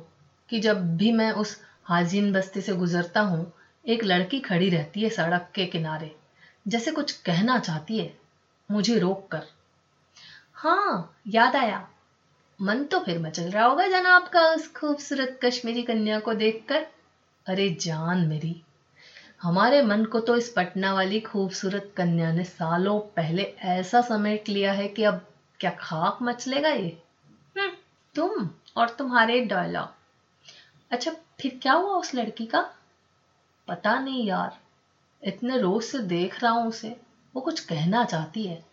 कि 0.48 0.60
जब 0.60 0.96
भी 0.96 1.12
मैं 1.12 1.32
उस 1.32 1.62
हाजिन 1.84 2.32
बस्ती 2.32 2.60
से 2.60 2.72
गुजरता 2.72 3.20
हूँ, 3.20 3.52
एक 3.86 4.04
लड़की 4.04 4.40
खड़ी 4.40 4.70
रहती 4.70 5.00
है 5.00 5.10
सड़क 5.10 5.52
के 5.54 5.66
किनारे, 5.66 6.16
जैसे 6.68 6.90
कुछ 6.90 7.12
कहना 7.12 7.58
चाहती 7.58 7.98
है, 7.98 8.18
मुझे 8.70 8.98
रोक 8.98 9.28
कर। 9.28 9.42
हाँ 10.54 11.16
याद 11.26 11.56
आया। 11.56 11.88
मन 12.62 12.84
तो 12.84 13.00
फिर 13.00 13.18
मचल 13.18 13.50
रहा 13.50 13.64
होगा 13.64 13.86
जनाब 13.86 14.28
का 14.28 14.40
उस 14.40 14.72
खूबसूरत 14.72 15.40
कश्मीरी 15.44 15.82
कन्या 15.82 16.20
को 16.20 16.34
देखकर। 16.34 16.86
अरे 17.46 17.70
जान 17.70 18.26
मेरी 18.26 18.62
हमारे 19.42 19.82
मन 19.82 20.04
को 20.04 20.20
तो 20.20 20.36
इस 20.36 20.48
पटना 20.48 20.92
वाली 20.94 21.20
खूबसूरत 21.20 21.92
कन्या 21.96 22.32
ने 22.32 22.44
सालों 22.44 23.00
पहले 23.00 23.42
ऐसा 23.42 24.00
समेट 24.00 24.48
लिया 24.48 24.72
है 24.72 24.88
कि 24.88 25.04
अब 25.04 25.26
क्या 25.60 25.70
खाक 25.70 26.18
मचलेगा 26.22 26.68
ये? 26.68 26.88
हम्म, 27.58 27.70
तुम 28.14 28.50
और 28.76 28.90
तुम्हारे 28.90 29.40
डायलॉग 29.40 29.94
अच्छा 30.90 31.10
फिर 31.40 31.58
क्या 31.62 31.72
हुआ 31.72 31.94
उस 31.94 32.14
लड़की 32.14 32.46
का? 32.46 32.60
पता 33.68 33.98
नहीं 33.98 34.26
यार। 34.26 34.58
इतने 35.22 35.58
रोज 35.58 35.82
से 35.82 36.00
देख 36.00 36.42
रहा 36.42 36.52
हूँ 36.52 36.68
उसे। 36.68 36.96
वो 37.34 37.42
कुछ 37.42 37.60
कहना 37.60 38.04
चाहती 38.04 38.46
है 38.46 38.64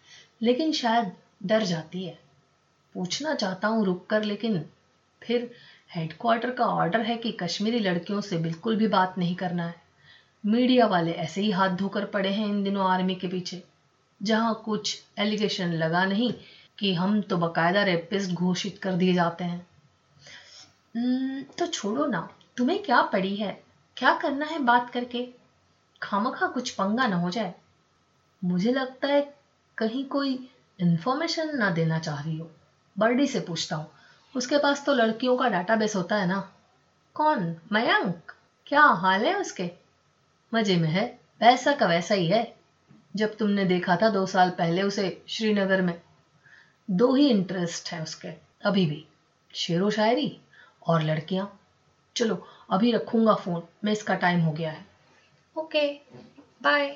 लेकिन 0.41 0.71
शायद 0.71 1.11
डर 1.43 1.63
जाती 1.63 2.05
है। 2.05 2.17
पूछना 2.95 3.35
चाहता 3.35 3.67
हूँ 3.67 3.85
रुक 3.85 4.07
कर 4.07 4.23
लेकिन 4.23 4.65
फिर 5.21 5.51
हेडक्वार्टर 5.95 6.51
का 6.51 6.65
ऑर्डर 6.65 7.01
है 7.01 7.17
कि 7.17 7.31
कश्मीरी 7.31 7.79
लड़कियों 7.79 8.21
से 8.21 8.37
बिल्कुल 8.37 8.75
भी 8.75 8.87
बात 8.87 9.17
नहीं 9.17 9.35
करना 9.35 9.67
है। 9.67 9.82
मीडिया 10.43 10.85
वाले 10.85 11.11
ऐसे 11.13 11.41
ही 11.41 11.51
हाथ 11.51 11.69
धोकर 11.69 12.05
पड़े 12.05 12.29
हैं 12.29 12.47
इन 12.47 12.63
दिनों 12.63 12.85
आर्मी 12.85 13.15
के 13.15 13.27
पीछे। 13.27 13.61
जहाँ 14.21 14.61
कुछ 14.65 14.97
एलिगेशन 15.17 15.73
लगा 15.73 16.05
नहीं 16.05 16.31
कि 16.79 16.93
हम 16.93 17.21
तो 17.21 17.37
बकायदा 17.37 17.83
रेपिस्ट 17.83 18.31
घोषित 18.31 18.77
कर 18.77 18.93
दिए 18.93 19.13
जाते 19.13 19.43
हैं। 19.43 19.65
तो 21.57 21.65
छोड़ो 21.65 22.05
ना, 22.05 22.27
तुम्हें 22.57 22.81
क्या 22.83 23.01
पड़ी 23.03 23.35
है? 23.35 23.57
क्या 23.97 24.13
करना 24.13 24.45
है 24.45 24.59
बात 24.59 24.89
करके? 24.89 25.27
खामखा 26.01 26.47
कुछ 26.47 26.69
पंगा 26.69 27.07
ना 27.07 27.15
हो 27.15 27.29
जाए। 27.29 27.53
मुझे 28.41 28.71
लगता 28.71 29.07
है 29.07 29.21
कहीं 29.77 30.03
कोई 30.05 30.33
इंफॉर्मेशन 30.79 31.55
ना 31.57 31.69
देना 31.69 31.99
चाह 31.99 32.21
रही 32.21 32.37
हो। 32.37 32.49
बर्डी 32.95 33.27
से 33.27 33.39
पूछता 33.39 33.75
हूँ, 33.75 33.87
उसके 34.35 34.57
पास 34.57 34.83
तो 34.85 34.93
लड़कियों 34.93 35.35
का 35.37 35.47
डाटाबेस 35.49 35.95
होता 35.95 36.15
है 36.15 36.27
ना। 36.27 36.39
कौन? 37.15 37.55
मयंक? 37.71 38.33
क्या 38.67 38.81
हाल 38.81 39.25
है 39.25 39.35
उसके? 39.35 39.71
मज़े 40.53 40.75
में 40.77 40.89
है 40.89 41.05
वैसा 41.41 41.71
का 41.75 41.85
वैसा 41.85 42.15
ही 42.15 42.27
है। 42.27 42.55
जब 43.15 43.35
तुमने 43.37 43.65
देखा 43.65 43.95
था 43.95 44.09
दो 44.09 44.25
साल 44.25 44.49
पहले 44.49 44.81
उसे 44.81 45.23
श्रीनगर 45.27 45.81
में। 45.81 46.01
दो 46.89 47.13
ही 47.15 47.29
इंटरेस्ट 47.29 47.91
है 47.91 48.01
उसके, 48.01 48.27
अभी 48.65 48.85
भी। 48.85 49.05
शेरो 49.53 49.89
शायरी 49.89 50.39
और 50.87 51.01
लड़कियाँ। 51.01 51.59
चलो, 52.15 52.47
अभी 52.71 52.91
रखूँगा 52.91 53.33
फ़ोन 53.33 53.63
मैं 53.83 53.91
इसका 53.91 54.15
टाइम 54.15 54.41
हो 54.41 54.51
गया 54.51 54.71
है। 54.71 54.85
ओके 55.55 55.87
बाय 56.63 56.87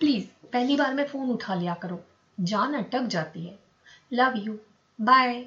प्लीज़ 0.00 0.26
पहली 0.52 0.76
बार 0.76 0.94
में 0.94 1.06
फ़ोन 1.06 1.30
उठा 1.30 1.54
लिया 1.54 1.74
करो। 1.74 2.00
जान 2.40 2.74
अटक 2.74 3.02
जाती 3.02 3.46
है। 3.46 3.58
Love 4.12 4.34
you 4.36 4.58
bye 5.00 5.46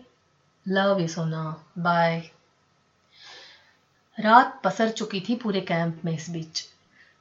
love 0.67 0.99
you 0.99 1.07
सोना 1.07 1.65
बाय 1.77 2.19
रात 4.17 4.61
पसर 4.63 4.89
चुकी 4.89 5.19
थी 5.19 5.35
पूरे 5.35 5.61
कैंप 5.61 6.01
में 6.05 6.13
इस 6.13 6.29
बीच। 6.29 6.63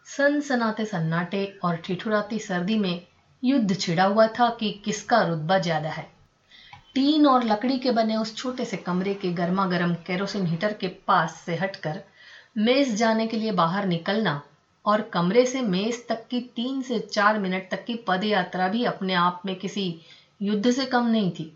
सनसनाते 0.08 0.84
सन्नाटे 0.84 1.44
और 1.64 1.76
ठिठुराती 1.76 2.38
सर्दी 2.38 2.76
में 2.76 3.00
युद्ध 3.42 3.74
छिड़ा 3.74 4.04
हुआ 4.04 4.26
था 4.28 4.48
कि 4.50 4.70
किसका 4.84 5.20
रुतबा 5.22 5.58
ज़्यादा 5.58 5.88
है। 5.88 6.06
टीन 6.94 7.26
और 7.26 7.42
लकड़ी 7.42 7.76
के 7.78 7.90
बने 7.90 8.16
उस 8.16 8.34
छोटे 8.34 8.64
से 8.64 8.76
कमरे 8.76 9.14
के 9.14 9.30
गर्मा 9.32 9.66
गर्म 9.66 9.94
केरोसिन 10.06 10.46
हीटर 10.46 10.72
के 10.72 10.88
पास 11.08 11.32
से 11.46 11.54
हटकर 11.54 12.00
मेज 12.58 12.94
जाने 12.94 13.26
के 13.26 13.36
लिए 13.36 13.52
बाहर 13.52 13.84
निकलना 13.86 14.40
और 14.84 15.00
कमरे 15.12 15.44
से 15.46 15.62
मेज 15.62 15.98
तक 16.08 16.26
की 16.30 16.40
तीन 16.56 16.80
से 16.82 16.98
चार 17.00 17.38
मिनट 17.38 17.68
तक 17.70 17.84
की 17.84 17.94
पद 18.06 18.24
यात्रा 18.24 18.68
भी 18.68 18.84
अपने 18.84 19.14
आप 19.16 19.42
में 19.46 19.54
किसी 19.56 19.94
युद्ध 20.42 20.70
से 20.70 20.86
कम 20.86 21.04
नहीं 21.06 21.30
थी। 21.30 21.50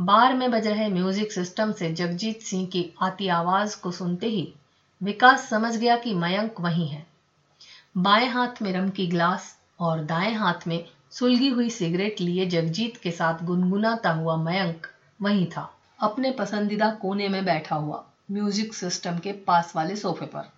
बार 0.00 0.34
में 0.34 0.50
बज 0.50 0.66
रहे 0.66 0.88
म्यूज़िक 0.88 1.32
सिस्टम 1.32 1.72
से 1.72 1.90
जगजीत 1.92 2.40
सिंह 2.40 2.66
की 2.66 2.84
आती 3.02 3.28
आवाज़ 3.30 3.76
को 3.82 3.90
सुनते 3.92 4.26
ही 4.28 4.46
विकास 5.00 5.48
समझ 5.48 5.76
गया 5.76 5.96
कि 5.96 6.14
मयंक 6.16 6.60
वही 6.60 6.86
है। 6.86 7.04
बाएँ 7.96 8.28
हाथ 8.28 8.60
में 8.62 8.72
रम 8.72 8.88
की 8.90 9.06
ग्लास 9.06 9.44
और 9.80 10.02
दाएँ 10.04 10.32
हाथ 10.34 10.66
में 10.66 10.84
सुलगी 11.10 11.48
हुई 11.48 11.68
सिगरेट 11.70 12.20
लिए 12.20 12.46
जगजीत 12.46 12.96
के 12.96 13.10
साथ 13.10 13.42
गुनगुनाता 13.44 14.10
हुआ 14.10 14.36
मयंक 14.36 14.86
वही 15.20 15.44
था, 15.46 15.68
अपने 16.00 16.30
पसंदीदा 16.30 16.90
कोने 16.92 17.28
में 17.28 17.44
बैठा 17.44 17.76
हुआ 17.76 18.02
म्यूज़िक 18.30 18.74
सिस्टम 18.74 19.18
के 19.18 19.32
पास 19.46 19.72
वाले 19.76 19.96
सोफे 19.96 20.26
पर। 20.26 20.48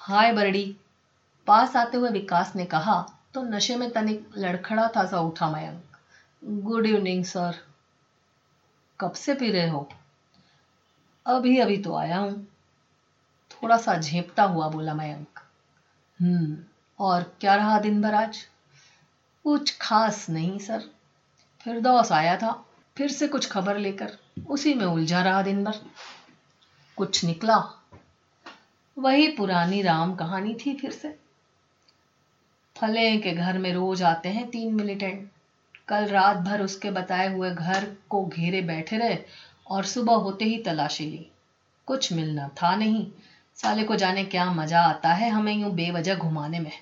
हाय 0.00 0.32
बरडी, 0.32 0.64
पास 1.46 1.76
आते 1.76 1.96
हुए 1.96 2.10
विकास 2.10 2.56
ने 2.56 2.64
कहा 2.64 3.00
तो 3.34 3.42
नशे 3.42 3.76
में 3.76 3.90
तनिक 3.90 4.38
लड़खड़ा 4.38 4.88
था 4.96 5.04
सा 5.06 5.18
उठा 5.18 5.50
मयंक। 5.50 5.96
Good 6.62 6.86
evening, 6.86 7.24
sir. 7.24 7.60
कब 9.00 9.12
से 9.12 9.34
पी 9.34 9.50
रहे 9.50 9.68
हो? 9.68 9.88
अभी 11.26 11.58
अभी 11.58 11.76
तो 11.78 11.94
आया 11.96 12.18
हूँ। 12.18 12.46
थोड़ा 13.50 13.76
सा 13.76 13.96
झेपता 13.96 14.42
हुआ 14.42 14.68
बोला 14.68 14.94
मयंक। 14.94 15.33
हम्म 16.24 16.58
और 16.98 17.22
क्या 17.40 17.54
रहा 17.54 17.78
दिन 17.78 18.02
भर 18.02 18.14
आज? 18.14 18.46
कुछ 19.44 19.78
खास 19.80 20.30
नहीं, 20.30 20.58
सर। 20.58 20.82
फिर 21.60 21.80
दोस 21.80 22.12
आया 22.12 22.36
था, 22.36 22.66
फिर 22.96 23.08
से 23.08 23.28
कुछ 23.28 23.50
खबर 23.50 23.78
लेकर, 23.78 24.18
उसी 24.48 24.74
में 24.74 24.86
उलझा 24.86 25.22
रहा 25.22 25.42
दिन 25.42 25.64
भर। 25.64 25.74
कुछ 26.96 27.24
निकला। 27.24 27.84
वही 28.98 29.28
पुरानी 29.28 29.82
राम 29.82 30.14
कहानी 30.14 30.54
थी 30.54 30.74
फिर 30.74 30.90
से। 30.90 31.18
फले 32.76 33.16
के 33.16 33.32
घर 33.32 33.58
में 33.58 33.72
रोज 33.72 34.02
आते 34.02 34.28
हैं 34.28 34.50
तीन 34.50 34.74
मिलिटेंट। 34.74 35.30
कल 35.88 36.06
रात 36.06 36.36
भर 36.36 36.62
उसके 36.62 36.90
बताए 36.90 37.34
हुए 37.34 37.50
घर 37.50 37.96
को 38.08 38.26
घेरे 38.26 38.62
बैठे 38.62 38.98
रहे 38.98 39.18
और 39.66 39.84
सुबह 39.84 40.14
होते 40.14 40.44
ही 40.44 40.58
तलाशी 40.58 41.04
ली। 41.04 41.30
कुछ 41.86 42.12
मिलना 42.12 42.48
था 42.48 42.76
नहीं। 42.76 43.10
साले 43.56 43.84
को 43.84 43.96
जाने 43.96 44.24
क्या 44.24 44.50
मज़ा 44.50 44.80
आता 44.80 45.12
है 45.12 45.30
हमें 45.30 45.52
यूँ 45.52 45.70
बेवजह 45.70 46.14
घुमाने 46.14 46.58
में। 46.58 46.72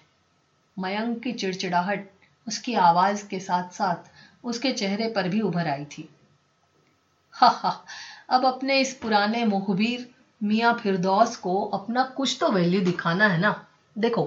मयंक 0.79 1.23
की 1.23 1.33
चिड़चिड़ाहट, 1.33 2.07
उसकी 2.47 2.75
आवाज़ 2.75 3.29
के 3.29 3.39
साथ 3.41 3.71
साथ 3.71 4.11
उसके 4.45 4.73
चेहरे 4.73 5.09
पर 5.09 5.29
भी 5.29 5.41
उभर 5.41 5.69
आई 5.69 5.85
थी। 5.85 6.09
हा 7.33 7.49
हा, 7.49 7.85
अब 8.31 8.45
अपने 8.47 8.81
इस 8.81 8.95
पुराने 8.95 9.45
मुखबीर 9.45 10.09
मियाँ 10.43 10.73
फिरदौस 10.83 11.37
को 11.37 11.65
अपना 11.65 12.03
कुछ 12.03 12.37
तो 12.41 12.51
वैल्यू 12.51 12.81
दिखाना 12.81 13.29
है 13.29 13.41
ना। 13.41 13.65
देखो, 13.99 14.23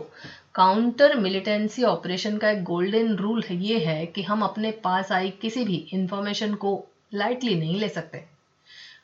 काउंटर 0.55 1.15
मिलिटेंसी 1.15 1.83
ऑपरेशन 1.83 2.37
का 2.37 2.49
एक 2.49 2.63
गोल्डन 2.63 3.15
रूल 3.15 3.43
ये 3.51 3.79
है 3.79 4.05
कि 4.05 4.21
हम 4.21 4.41
अपने 4.41 4.71
पास 4.71 5.11
आई 5.11 5.29
किसी 5.29 5.63
भी 5.63 5.75
इंफॉर्मेशन 5.93 6.53
को 6.53 6.83
लाइटली 7.13 7.55
नहीं 7.55 7.79
ले 7.79 7.89
सकते। 7.89 8.23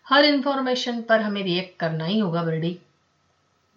हर 0.09 0.25
इंफॉर्मेशन 0.25 1.01
पर 1.01 1.21
हमें 1.21 1.43
रिएक्ट 1.43 1.79
करना 1.79 2.05
ही 2.05 2.19
होगा, 2.19 2.43
Birdie. 2.43 2.79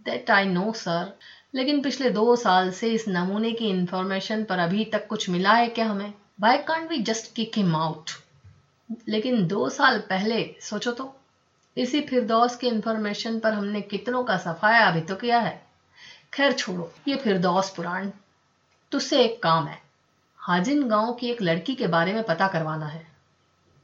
That 0.05 0.31
I 0.31 0.45
know 0.45 0.73
sir 0.73 1.19
लेकिन 1.55 1.83
पिछले 1.83 2.11
दो 2.11 2.37
साल 2.37 2.71
से 2.71 2.93
इस 2.93 3.05
नमूने 3.09 3.53
की 3.53 3.67
इंफॉर्मेशन 3.67 4.45
पर 4.45 4.59
अभी 4.59 4.85
तक 4.85 5.07
कुछ 5.07 5.31
मिला 5.31 5.53
है 5.53 5.69
क्या 5.69 5.87
हमें? 5.87 6.15
Why 6.41 6.59
can't 6.59 6.91
we 6.91 6.99
just 6.99 7.35
kick 7.35 7.53
him 7.57 7.77
out 7.77 8.11
लेकिन 9.09 9.47
दो 9.47 9.69
साल 9.69 9.99
पहले, 9.99 10.57
सोचो 10.61 10.93
तो। 10.93 11.17
इसी 11.77 12.01
फिरदौस 12.01 12.57
की 12.57 12.67
इंफॉर्मेशन 12.67 13.39
पर 13.39 13.53
हमने 13.53 13.81
कितनों 13.81 14.25
का 14.25 14.37
सफाया 14.37 14.89
अभी 14.89 15.01
तो 15.01 15.15
किया 15.15 15.39
है। 15.39 15.67
खैर 16.35 16.53
छोड़ो, 16.53 16.93
ये 17.09 17.17
फिरदौस 17.17 17.71
पुराण। 17.71 18.11
तुझसे 18.91 19.25
एक 19.25 19.43
काम 19.43 19.67
है। 19.67 19.83
हाजिन 20.39 20.89
गाँव 20.89 21.13
की 21.13 21.31
एक 21.31 21.43
लड़की 21.43 21.75
के 21.75 21.87
बारे 21.87 22.13
में 22.13 22.23
पता 22.23 22.49
करवाना 22.49 22.87
है। 22.87 23.07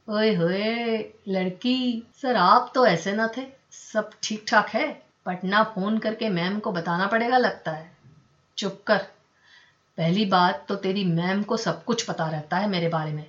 ओए 0.09 0.35
होए, 0.35 0.97
लड़की। 1.27 2.03
सर, 2.21 2.35
आप 2.35 2.71
तो 2.75 2.85
ऐसे 2.85 3.13
ना 3.13 3.29
थे। 3.37 3.47
सब 3.71 4.11
ठीक 4.23 4.45
ठाक 4.47 4.69
है। 4.69 5.10
पटना 5.25 5.63
फ़ोन 5.63 5.97
करके 5.97 6.29
मैम 6.29 6.59
को 6.59 6.71
बताना 6.71 7.07
पड़ेगा, 7.07 7.37
लगता 7.37 7.71
है। 7.71 7.91
चुप 8.57 8.77
कर। 8.87 8.97
पहली 9.97 10.25
बात 10.25 10.65
तो 10.67 10.75
तेरी 10.75 11.03
मैम 11.03 11.43
को 11.43 11.57
सब 11.57 11.83
कुछ 11.83 12.03
पता 12.03 12.27
रहता 12.29 12.57
है 12.57 12.67
मेरे 12.67 12.87
बारे 12.87 13.13
में। 13.13 13.25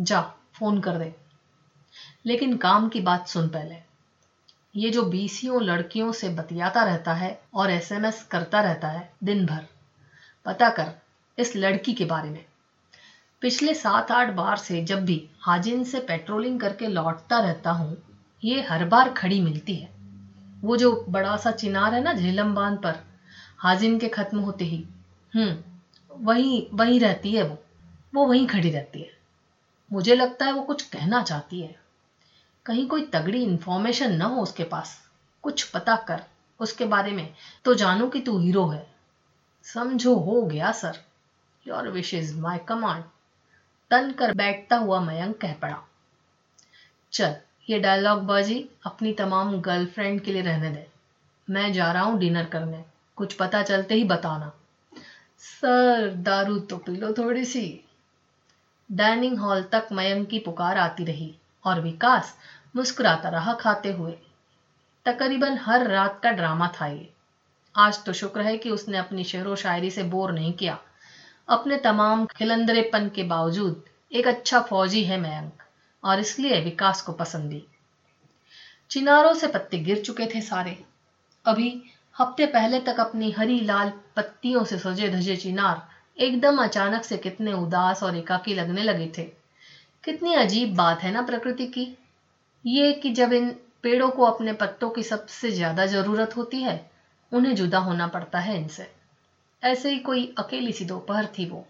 जा, 0.00 0.20
फ़ोन 0.54 0.80
कर 0.80 0.98
दे। 0.98 1.14
लेकिन 2.26 2.56
काम 2.56 2.88
की 2.88 3.00
बात 3.00 3.26
सुन 3.26 3.48
पहले। 3.48 3.76
ये 4.76 4.90
जो 4.90 5.02
बीसियों 5.02 5.62
लड़कियों 5.62 6.12
से 6.12 6.28
बतियाता 6.28 6.82
रहता 6.82 7.12
है 7.12 7.40
और 7.54 7.70
एसएमएस 7.70 8.22
करता 8.22 8.60
रहता 8.60 8.88
है 8.88 9.08
दिन 9.24 9.46
भर, 9.46 9.64
पता 10.44 10.70
कर 10.70 10.92
इस 11.38 11.56
लड़की 11.56 11.92
के 11.92 12.04
बारे 12.04 12.30
में। 12.30 12.44
पिछले 13.40 13.74
सात 13.74 14.10
आठ 14.10 14.30
बार 14.30 14.56
से 14.56 14.80
जब 14.80 15.04
भी 15.04 15.24
हाजिन 15.40 15.84
से 15.84 16.00
पेट्रोलिंग 16.00 16.60
करके 16.60 16.86
लौटता 16.86 17.38
रहता 17.38 17.70
हूँ, 17.70 17.98
ये 18.44 18.60
हर 18.60 18.84
बार 18.84 19.08
खड़ी 19.08 19.40
मिलती 19.40 19.74
है। 19.74 19.95
वो 20.64 20.76
जो 20.76 21.04
बड़ा 21.08 21.36
सा 21.36 21.50
चिनार 21.50 21.94
है 21.94 22.02
ना 22.02 22.12
झेलम 22.12 22.54
बाँध 22.54 22.82
पर 22.82 22.94
हाजिम 23.58 23.98
के 23.98 24.08
खत्म 24.08 24.38
होते 24.38 24.64
ही 24.64 24.84
हम्म 25.34 25.56
वही 26.12 26.68
वही 26.72 26.98
रहती 26.98 27.32
है 27.32 27.42
वो 27.42 27.58
वो 28.14 28.26
वहीं 28.26 28.46
खड़ी 28.46 28.70
रहती 28.70 29.00
है। 29.02 29.10
मुझे 29.92 30.14
लगता 30.14 30.44
है 30.44 30.52
वो 30.52 30.62
कुछ 30.62 30.82
कहना 30.82 31.22
चाहती 31.22 31.60
है। 31.60 31.74
कहीं 32.66 32.86
कोई 32.88 33.06
तगड़ी 33.06 33.42
इंफॉर्मेशन 33.44 34.14
ना 34.14 34.24
हो 34.24 34.42
उसके 34.42 34.64
पास, 34.64 35.08
कुछ 35.42 35.64
पता 35.64 35.96
कर 35.96 36.22
उसके 36.60 36.84
बारे 36.84 37.12
में 37.12 37.34
तो 37.64 37.74
जानो 37.74 38.08
कि 38.08 38.20
तू 38.20 38.38
हीरो 38.38 38.66
है। 38.66 38.86
समझो 39.62 40.14
हो 40.14 40.42
गया, 40.42 40.72
sir. 40.72 40.98
Your 41.68 41.88
wish 41.88 42.14
is 42.14 42.36
my 42.38 42.58
command 42.58 43.04
तन 43.90 44.12
कर 44.12 44.34
बैठता 44.34 44.76
हुआ 44.76 45.00
मयंक 45.00 45.40
कह 45.40 45.54
पड़ा। 45.54 45.82
चल 47.12 47.36
ये 47.68 47.78
डायलॉग 47.78 48.20
बाजी 48.22 48.68
अपनी 48.86 49.12
तमाम 49.12 49.60
गर्लफ्रेंड 49.60 50.20
के 50.20 50.32
लिए 50.32 50.42
रहने 50.42 50.70
दे। 50.70 50.86
मैं 51.48 51.72
जा 51.72 51.92
रहा 51.92 52.02
हूँ 52.02 52.18
डिनर 52.18 52.44
करने। 52.44 52.84
कुछ 53.16 53.34
पता 53.34 53.62
चलते 53.62 53.94
ही 53.94 54.04
बताना। 54.04 54.52
सर, 55.38 56.14
दारू 56.14 56.58
तो 56.58 56.76
पी 56.76 56.96
लो 56.96 57.12
थोड़ी 57.12 57.44
सी 57.44 57.64
डाइनिंग 58.90 59.38
हॉल 59.38 59.62
तक 59.62 59.88
मयंक 59.92 60.28
की 60.28 60.38
पुकार 60.38 60.78
आती 60.78 61.04
रही 61.04 61.34
और 61.64 61.80
विकास 61.80 62.34
मुस्कुराता 62.76 63.28
रहा 63.28 63.54
खाते 63.54 63.92
हुए। 63.92 64.12
तकरीबन 65.06 65.58
हर 65.58 65.86
रात 65.86 66.20
का 66.22 66.30
ड्रामा 66.30 66.68
था 66.80 66.86
ये। 66.86 67.08
आज 67.74 68.04
तो 68.04 68.12
शुक्र 68.12 68.40
है 68.40 68.56
कि 68.58 68.70
उसने 68.70 68.98
अपनी 68.98 69.24
शेरो 69.24 69.56
शायरी 69.56 69.90
से 69.90 70.02
बोर 70.02 70.32
नहीं 70.32 70.52
किया। 70.52 70.78
अपने 71.48 71.76
तमाम 71.76 72.26
खिलंदरेपन 72.26 73.08
के 73.08 73.24
बावजूद 73.24 73.84
एक 74.12 74.26
अच्छा 74.26 74.60
फौजी 74.60 75.04
है 75.04 75.20
मयंक। 75.20 75.62
और 76.06 76.20
इसलिए 76.20 76.60
विकास 76.60 77.02
को 77.02 77.12
पसंद 77.12 77.50
भी। 77.50 77.64
चिनारों 78.90 79.34
से 79.34 79.46
पत्ते 79.46 79.78
गिर 79.78 80.02
चुके 80.02 80.26
थे 80.26 80.40
सारे। 80.40 80.76
अभी 81.44 81.70
हफ़्ते 82.16 82.46
पहले 82.46 82.80
तक 82.80 83.00
अपनी 83.00 83.30
हरी 83.30 83.60
लाल 83.60 83.92
पत्तियों 84.16 84.64
से 84.64 84.78
सजे 84.78 85.08
धजे 85.08 85.36
चिनार 85.36 85.82
एकदम 86.18 86.62
अचानक 86.62 87.04
से 87.04 87.16
कितने 87.16 87.52
उदास 87.52 88.02
और 88.02 88.16
एकाकी 88.16 88.54
लगने 88.54 88.82
लगे 88.82 89.10
थे। 89.18 89.22
कितनी 90.04 90.34
अजीब 90.34 90.74
बात 90.74 91.02
है 91.02 91.10
ना 91.12 91.22
प्रकृति 91.22 91.66
की। 91.66 91.86
ये 92.64 92.92
कि 92.92 93.10
जब 93.10 93.32
इन 93.32 93.50
पेड़ों 93.82 94.10
को 94.10 94.24
अपने 94.24 94.52
पत्तों 94.52 94.90
की 94.90 95.02
सबसे 95.02 95.50
ज़्यादा 95.50 95.86
ज़रूरत 95.86 96.36
होती 96.36 96.62
है, 96.62 96.90
उन्हें 97.32 97.54
जुदा 97.54 97.78
होना 97.78 98.06
पड़ता 98.06 98.38
है 98.38 98.56
इनसे। 98.56 98.88
ऐसे 99.62 99.90
ही 99.90 99.98
कोई 99.98 100.24
अकेली 100.38 100.72
सी 100.72 100.84
दोपहर 100.84 101.26
थी 101.38 101.46
वो। 101.46 101.66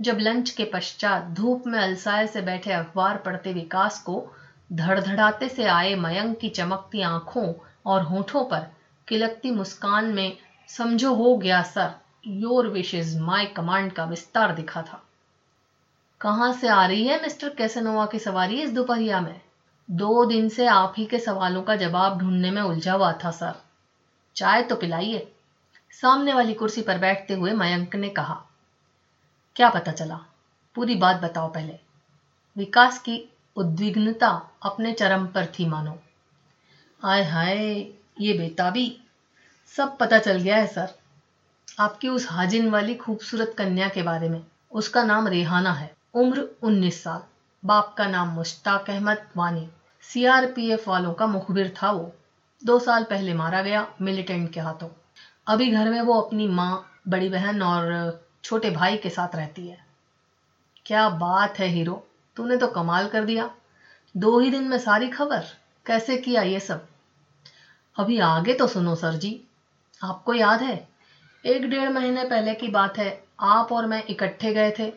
जब 0.00 0.18
लंच 0.18 0.50
के 0.50 0.64
पश्चात 0.64 1.24
धूप 1.24 1.64
में 1.66 1.78
अलसाए 1.78 2.26
से 2.26 2.42
बैठे 2.42 2.72
अखबार 2.72 3.16
पढ़ते 3.16 3.52
विकास 3.52 4.02
को 4.02 4.32
धड़धड़ाते 4.72 5.48
से 5.48 5.64
आए 5.64 5.94
मयंक 5.94 6.38
की 6.38 6.48
चमकती 6.48 7.02
आँखों 7.02 7.54
और 7.86 8.02
होठों 8.02 8.44
पर 8.44 8.66
किलकती 9.08 9.50
मुस्कान 9.50 10.04
में, 10.04 10.36
समझो 10.68 11.14
हो 11.14 11.36
गया 11.36 11.62
sir 11.62 11.94
your 12.26 12.68
wish 12.68 12.94
is 12.94 13.20
my 13.20 13.46
command 13.46 13.92
का 13.92 14.04
विस्तार 14.04 14.54
दिखा 14.54 14.82
था। 14.82 15.02
कहाँ 16.20 16.52
से 16.52 16.68
आ 16.68 16.86
रही 16.86 17.06
है 17.06 17.22
मिस्टर 17.22 17.48
कैसेनोवा 17.48 18.06
की 18.06 18.18
सवारी 18.18 18.62
इस 18.62 18.70
दोपहरिया 18.70 19.20
में? 19.20 19.40
दो 19.90 20.24
दिन 20.24 20.48
से 20.48 20.66
आप 20.66 20.94
ही 20.98 21.04
के 21.06 21.18
सवालों 21.18 21.62
का 21.62 21.76
जवाब 21.76 22.18
ढूँढने 22.18 22.50
में 22.50 22.62
उलझा 22.62 22.92
हुआ 22.92 23.12
था 23.12 23.30
सर। 23.30 23.54
चाय 24.36 24.62
तो 24.62 24.76
पिलाइए। 24.76 25.32
सामने 25.90 26.34
वाली 26.34 26.54
कुर्सी 26.54 26.82
पर 26.82 26.98
बैठते 26.98 27.34
हुए 27.34 27.52
मयंक 27.52 27.96
ने 27.96 28.08
कहा 28.08 28.45
क्या 29.56 29.70
पता 29.70 29.92
चला? 29.92 30.20
पूरी 30.74 30.94
बात 30.94 31.16
बताओ 31.16 31.52
पहले। 31.52 31.78
विकास 32.56 32.98
की 32.98 33.32
उद्विग्नता 33.56 34.50
अपने 34.62 34.92
चरम 34.92 35.26
पर 35.26 35.46
थी 35.46 35.66
मानो। 35.66 35.98
आय 37.04 37.24
हाय, 37.24 37.56
ये 38.20 38.38
बेताबी। 38.38 39.00
सब 39.76 39.98
पता 39.98 40.18
चल 40.18 40.38
गया 40.38 40.56
है, 40.56 40.66
सर। 40.66 40.98
आपकी 41.80 42.08
उस 42.08 42.30
हाजिन 42.30 42.70
वाली 42.70 42.94
खूबसूरत 42.94 43.54
कन्या 43.58 43.88
के 43.88 44.02
बारे 44.02 44.28
में। 44.28 44.46
उसका 44.72 45.02
नाम 45.02 45.28
रेहाना 45.28 45.72
है। 45.72 45.94
उम्र 46.14 46.48
19 46.62 47.02
साल। 47.02 47.22
बाप 47.64 47.94
का 47.98 48.06
नाम 48.06 48.28
मुश्ताक 48.28 48.90
अहमद 48.90 49.26
वानी। 49.36 49.70
सीआरपीएफ 50.02 50.88
वालों 50.88 51.14
का 51.14 51.26
मुखबिर 51.26 51.74
था 51.82 51.90
वो। 51.90 52.12
दो 52.64 52.78
साल 52.78 53.04
पहले 53.04 53.34
मारा 53.34 53.62
गया 53.62 53.92
मिलिटेंट 54.02 54.52
के 54.52 54.60
हाथों। 54.60 54.88
अभी 55.46 55.72
घर 55.72 55.90
में 55.90 56.00
वो 56.00 56.20
अपनी 56.20 56.48
माँ, 56.48 57.00
बड़ी 57.08 57.28
बहन 57.28 57.62
और 57.62 58.25
छोटे 58.46 58.70
भाई 58.70 58.96
के 58.96 59.10
साथ 59.10 59.34
रहती 59.36 59.66
है। 59.68 59.78
क्या 60.86 61.08
बात 61.10 61.58
है 61.58 61.66
हीरो, 61.68 62.02
तूने 62.36 62.56
तो 62.56 62.66
कमाल 62.68 63.08
कर 63.08 63.24
दिया। 63.24 63.50
दो 64.14 64.38
ही 64.38 64.50
दिन 64.50 64.64
में 64.64 64.78
सारी 64.78 65.08
खबर, 65.08 65.44
कैसे 65.86 66.16
किया 66.16 66.42
ये 66.42 66.60
सब? 66.60 66.86
अभी 67.96 68.18
आगे 68.18 68.54
तो 68.54 68.66
सुनो 68.66 68.94
सर 68.94 69.16
जी, 69.16 69.40
आपको 70.00 70.34
याद 70.34 70.62
है, 70.62 70.76
एक 71.44 71.68
डेढ़ 71.70 71.88
महीने 71.88 72.24
पहले 72.24 72.54
की 72.54 72.68
बात 72.68 72.98
है, 72.98 73.24
आप 73.40 73.72
और 73.72 73.86
मैं 73.86 74.02
इकट्ठे 74.04 74.52
गए 74.54 74.70
थे, 74.78 74.92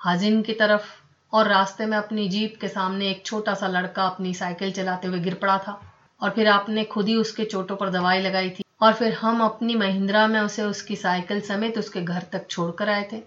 हाजिन 0.00 0.42
की 0.42 0.52
तरफ़, 0.52 0.86
और 1.32 1.48
रास्ते 1.48 1.86
में 1.86 1.96
अपनी 1.98 2.28
जीप 2.28 2.58
के 2.60 2.68
सामने 2.68 3.10
एक 3.10 3.24
छोटा 3.26 3.54
सा 3.54 3.68
लड़का 3.68 4.06
अपनी 4.06 4.34
साइकिल 4.34 4.72
चलाते 4.72 5.08
हुए 5.08 5.20
गिर 5.20 5.34
पड़ा 5.34 5.58
था, 5.58 5.80
और 6.20 6.30
फिर 6.30 6.48
आपने 6.48 6.84
खुद 6.84 7.08
ही 7.08 7.16
उसके 7.16 7.44
चोटों 7.44 7.76
पर 7.76 7.90
दवाई 7.90 8.20
लगाई 8.20 8.50
थी। 8.50 8.64
और 8.82 8.92
फिर 8.94 9.12
हम 9.12 9.42
अपनी 9.44 9.74
महिंद्रा 9.74 10.26
में 10.26 10.40
उसे 10.40 10.62
उसकी 10.62 10.96
साइकिल 10.96 11.40
समेत 11.40 11.78
उसके 11.78 12.02
घर 12.02 12.22
तक 12.32 12.46
छोड़कर 12.50 12.88
आए 12.88 13.08
थे। 13.12 13.22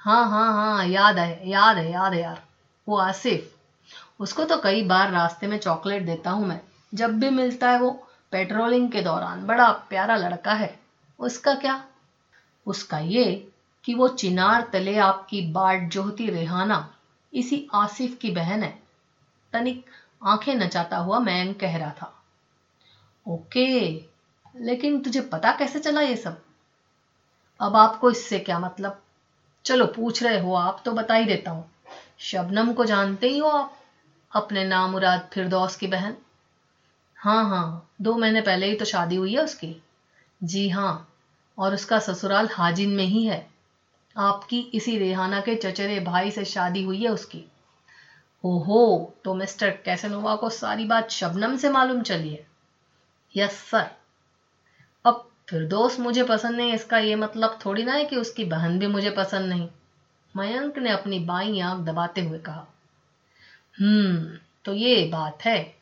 हाँ 0.00 0.28
हाँ 0.30 0.52
हाँ 0.52 0.86
याद 0.86 1.18
है 1.18 1.50
याद 1.50 1.76
है 1.76 1.90
याद 1.92 2.14
है 2.14 2.20
यार। 2.20 2.42
वो 2.86 2.96
आसिफ। 2.98 3.50
उसको 4.20 4.44
तो 4.44 4.56
कई 4.56 4.82
बार 4.82 5.10
रास्ते 5.10 5.46
में 5.46 5.58
चॉकलेट 5.58 6.06
देता 6.06 6.30
हूँ 6.30 6.46
मैं। 6.46 6.60
जब 6.92 7.18
भी 7.20 7.30
मिलता 7.30 7.70
है 7.70 7.78
वो 7.78 7.90
पेट्रोलिंग 8.32 8.90
के 8.92 9.02
दौरान। 9.02 9.46
बड़ा 9.46 9.70
प्यारा 9.90 10.16
लड़का 10.16 10.52
है। 10.54 10.74
उसका 11.18 11.54
क्या? 11.54 11.82
उसका 12.66 12.98
ये 12.98 13.24
कि 13.84 13.94
वो 13.94 14.08
चिनार 14.08 14.68
तले 14.72 14.96
आपकी 14.98 15.40
बाट 15.52 15.88
जोहती 15.90 16.28
रेहाना, 16.30 16.88
इसी 17.32 17.66
आसिफ 17.74 18.16
की 18.18 18.30
बहन 18.30 18.62
है। 18.62 18.72
तनिक 19.52 19.84
आँखें 20.22 20.54
नचाता 20.54 20.96
हुआ 20.98 21.18
मैं 21.20 21.54
कह 21.54 21.76
रहा 21.76 21.90
था, 21.92 22.12
ओके 23.26 24.11
लेकिन 24.56 25.00
तुझे 25.00 25.20
पता 25.20 25.52
कैसे 25.52 25.78
चला 25.78 26.00
ये 26.00 26.16
सब? 26.16 26.42
अब 27.60 27.76
आपको 27.76 28.10
इससे 28.10 28.38
क्या 28.38 28.58
मतलब? 28.58 29.02
चलो, 29.64 29.86
पूछ 29.86 30.22
रहे 30.22 30.38
हो 30.40 30.54
आप 30.54 30.82
तो 30.84 30.92
बता 30.92 31.14
ही 31.14 31.24
देता 31.24 31.50
हूँ। 31.50 31.70
शबनम 32.18 32.72
को 32.72 32.84
जानते 32.84 33.28
ही 33.28 33.38
हो 33.38 33.48
आप? 33.48 33.78
अपने 34.32 34.64
नाम 34.64 34.90
मुराद 34.90 35.30
फिरदौस 35.32 35.76
की 35.76 35.86
बहन? 35.86 36.16
हाँ 37.16 37.48
हाँ 37.48 37.90
दो 38.02 38.16
महीने 38.16 38.40
पहले 38.40 38.66
ही 38.66 38.74
तो 38.74 38.84
शादी 38.84 39.16
हुई 39.16 39.34
है 39.34 39.44
उसकी। 39.44 39.82
जी 40.44 40.68
हाँ 40.68 41.14
और 41.58 41.74
उसका 41.74 41.98
ससुराल 41.98 42.48
हाजिन 42.52 42.90
में 42.90 43.04
ही 43.04 43.26
है। 43.26 43.50
आपकी 44.16 44.60
इसी 44.60 44.98
रेहाना 44.98 45.40
के 45.40 45.54
चचेरे 45.54 46.00
भाई 46.00 46.30
से 46.30 46.44
शादी 46.44 46.82
हुई 46.82 47.02
है 47.02 47.08
उसकी। 47.08 47.44
ओहो 48.44 49.14
तो 49.24 49.34
मिस्टर 49.34 49.70
कैसेनोवा 49.70 50.36
को 50.36 50.50
सारी 50.50 50.84
बात 50.84 51.10
शबनम 51.10 51.56
से 51.56 51.70
मालूम 51.70 52.02
चली 52.02 52.30
है? 52.30 52.46
Yes, 53.36 53.52
sir. 53.52 54.01
फिरदोस 55.48 56.00
मुझे 56.00 56.22
पसंद 56.24 56.56
नहीं, 56.56 56.72
इसका 56.72 56.98
ये 56.98 57.14
मतलब 57.14 57.58
थोड़ी 57.66 57.84
ना 57.84 57.92
है 57.92 58.04
कि 58.04 58.16
उसकी 58.16 58.44
बहन 58.44 58.78
भी 58.78 58.86
मुझे 58.86 59.10
पसंद 59.10 59.48
नहीं। 59.48 59.68
मयंक 60.36 60.78
ने 60.78 60.90
अपनी 60.90 61.18
बाई 61.18 61.60
आँख 61.60 61.84
दबाते 61.84 62.20
हुए 62.20 62.38
कहा 62.38 62.66
हम्म 63.80 64.38
तो 64.64 64.74
ये 64.74 65.04
बात 65.04 65.44
है। 65.44 65.74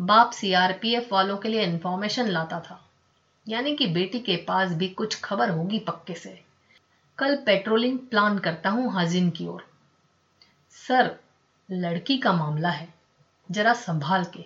बाप 0.00 0.30
सीआरपीएफ 0.30 1.12
वालों 1.12 1.36
के 1.36 1.48
लिए 1.48 1.64
इंफॉर्मेशन 1.64 2.28
लाता 2.28 2.60
था। 2.60 2.90
यानी 3.48 3.76
कि 3.76 3.86
बेटी 3.86 4.18
के 4.18 4.36
पास 4.36 4.72
भी 4.72 4.88
कुछ 4.88 5.20
खबर 5.20 5.50
होगी 5.50 5.78
पक्के 5.78 6.14
से। 6.14 6.40
कल 7.18 7.36
पेट्रोलिंग 7.36 7.98
प्लान 7.98 8.38
करता 8.38 8.70
हूँ 8.70 8.92
हाजिन 8.92 9.30
की 9.30 9.46
ओर। 9.46 9.66
सर, 10.70 11.16
लड़की 11.70 12.18
का 12.18 12.32
मामला 12.32 12.70
है। 12.70 12.94
जरा 13.50 13.72
संभाल 13.72 14.24
के। 14.24 14.44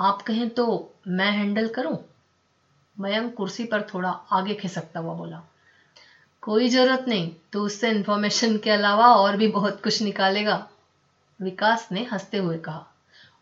आप 0.00 0.22
कहें 0.22 0.48
तो 0.50 0.94
मैं 1.08 1.30
हैंडल 1.32 1.68
करूँ? 1.68 2.09
मयंक 3.00 3.34
कुर्सी 3.34 3.64
पर 3.64 3.82
थोड़ा 3.84 4.10
आगे 4.32 4.54
खिसकता 4.54 5.00
हुआ 5.00 5.14
बोला, 5.14 5.42
कोई 6.42 6.68
ज़रूरत 6.68 7.04
नहीं 7.08 7.30
तो 7.52 7.62
उससे 7.62 7.90
इंफॉर्मेशन 7.90 8.56
के 8.58 8.70
अलावा 8.70 9.06
और 9.14 9.36
भी 9.36 9.48
बहुत 9.48 9.82
कुछ 9.82 10.02
निकालेगा, 10.02 10.66
विकास 11.40 11.88
ने 11.92 12.06
हँसते 12.12 12.38
हुए 12.38 12.56
कहा, 12.58 12.86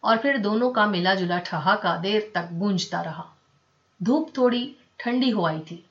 और 0.02 0.18
फिर 0.18 0.38
दोनों 0.38 0.70
का 0.70 0.86
मिला 0.86 1.14
जुला 1.14 1.38
ठहाका 1.40 1.96
देर 1.98 2.30
तक 2.34 2.48
गूंजता 2.52 3.00
रहा। 3.02 3.24
धूप 4.00 4.32
थोड़ी 4.36 4.64
ठंडी 5.00 5.30
हो 5.30 5.44
आई 5.46 5.60
थी, 5.60 5.84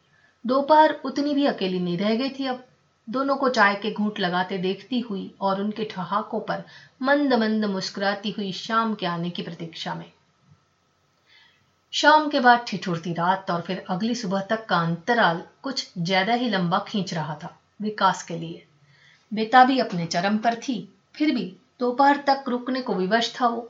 दोपहर 0.46 1.00
उतनी 1.06 1.34
भी 1.34 1.46
अकेली 1.46 1.80
नहीं 1.80 1.98
रह 1.98 2.16
गई 2.16 2.30
थी 2.30 2.46
अब। 2.46 2.64
दोनों 3.08 3.36
को 3.36 3.50
चाय 3.50 3.76
के 3.76 3.92
घूंट 3.94 4.20
लगाते 4.20 4.58
देखती 4.58 5.00
हुई 5.00 5.32
और 5.42 5.62
उनके 5.62 5.84
ठहाकों 5.86 6.40
पर 6.40 6.64
मंद 7.02 7.34
मंद 7.34 7.66
मुस्कुराती 7.66 8.32
हुई 8.32 8.52
शाम 8.52 8.94
के 8.96 9.06
आने 9.06 9.30
की 9.30 9.42
प्रतीक्षा 9.42 9.94
में। 9.94 10.12
शाम 11.94 12.28
के 12.30 12.40
बाद 12.40 12.64
ठिठुरती 12.68 13.12
रात 13.14 13.50
और 13.52 13.62
फिर 13.62 13.84
अगली 13.90 14.16
सुबह 14.16 14.42
तक 14.42 14.66
का 14.66 14.78
अंतराल 14.78 15.42
कुछ 15.64 15.86
ज़्यादा 16.00 16.34
ही 16.34 16.50
लंबा 16.50 16.80
खींच 16.88 17.14
रहा 17.14 17.36
था 17.36 17.50
विकास 17.80 18.22
के 18.24 18.36
लिए। 18.36 18.64
बेताबी 19.32 19.80
अपने 19.80 20.06
चरम 20.06 20.38
पर 20.38 20.56
थी, 20.58 20.76
फिर 21.16 21.32
भी 21.32 21.44
दोपहर 21.80 22.18
तक 22.28 22.44
रुकने 22.50 22.82
को 22.82 22.94
विवश 22.94 23.32
था 23.36 23.48
वो। 23.48 23.68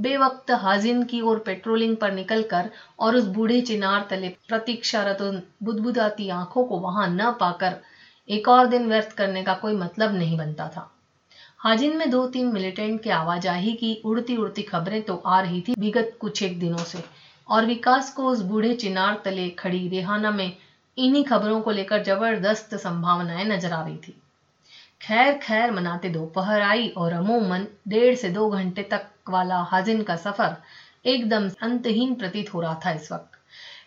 बेवक्त 0.00 0.50
हाजिन 0.60 1.02
की 1.04 1.20
ओर 1.20 1.38
पेट्रोलिंग 1.38 1.96
पर 1.96 2.12
निकलकर 2.12 2.70
और 2.98 3.16
उस 3.16 3.26
बूढ़े 3.28 3.60
चिनार 3.62 4.06
तले 4.10 4.28
प्रतीक्षारत 4.48 5.22
बुदबुदाती 5.62 6.28
आँखों 6.30 6.64
को 6.64 6.78
वहाँ 6.78 7.08
न 7.08 7.30
पाकर 7.40 7.76
एक 8.28 8.48
और 8.48 8.66
दिन 8.66 8.88
व्यर्थ 8.88 9.12
करने 9.12 9.42
का 9.42 9.54
कोई 9.56 9.74
मतलब 9.74 10.14
नहीं 10.14 10.36
बनता 10.36 10.68
था। 10.68 10.90
हाजिन 11.60 11.96
में 11.96 12.08
दो 12.10 12.26
तीन 12.26 12.46
मिलिटेंट 12.46 13.02
की 13.02 13.10
आवाजाही 13.12 13.72
की 13.74 14.00
उड़ती 14.04 14.36
उड़ती 14.36 14.62
खबरें 14.64 15.02
तो 15.02 15.16
आ 15.16 15.40
रही 15.40 15.60
थी 15.60 15.74
विगत 15.78 16.16
कुछ 16.20 16.42
एक 16.42 16.58
दिनों 16.60 16.84
से। 16.84 17.04
और 17.50 17.66
विकास 17.66 18.12
को 18.14 18.26
उस 18.26 18.40
बूढ़े 18.42 18.74
चिनार 18.76 19.20
तले 19.24 19.48
खड़ी 19.50 19.88
रेहाना 19.88 20.30
में 20.30 20.56
इन्हीं 20.98 21.24
खबरों 21.24 21.60
को 21.60 21.70
लेकर 21.70 22.02
ज़बरदस्त 22.04 22.74
संभावनाएँ 22.76 23.44
नज़र 23.46 23.72
आ 23.72 23.82
रही 23.84 23.96
थी। 23.98 24.14
खैर 25.00 25.38
खैर, 25.38 25.70
मनाते 25.70 26.08
दोपहर 26.08 26.62
आई 26.62 26.88
और 26.88 27.12
अमूमन 27.12 27.66
डेढ़ 27.88 28.14
से 28.14 28.28
दो 28.30 28.48
घंटे 28.50 28.82
तक 28.82 29.06
वाला 29.30 29.58
हाजिन 29.70 30.02
का 30.02 30.16
सफ़र 30.18 30.56
एकदम 31.04 31.48
अंतहीन 31.62 32.14
प्रतीत 32.14 32.52
हो 32.54 32.60
रहा 32.60 32.80
था 32.84 32.90
इस 32.92 33.10
वक्त। 33.12 33.38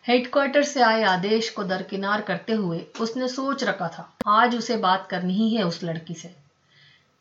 हेडक्वार्टर 0.07 0.63
से 0.63 0.81
आए 0.81 1.03
आदेश 1.05 1.49
को 1.49 1.63
दरकिनार 1.63 2.21
करते 2.21 2.53
हुए 2.53 2.79
उसने 3.01 3.27
सोच 3.27 3.63
रखा 3.63 3.87
था, 3.87 4.09
आज 4.27 4.55
उसे 4.55 4.77
बात 4.77 5.07
करनी 5.09 5.33
ही 5.33 5.55
है 5.55 5.63
उस 5.63 5.83
लड़की 5.83 6.13
से। 6.13 6.33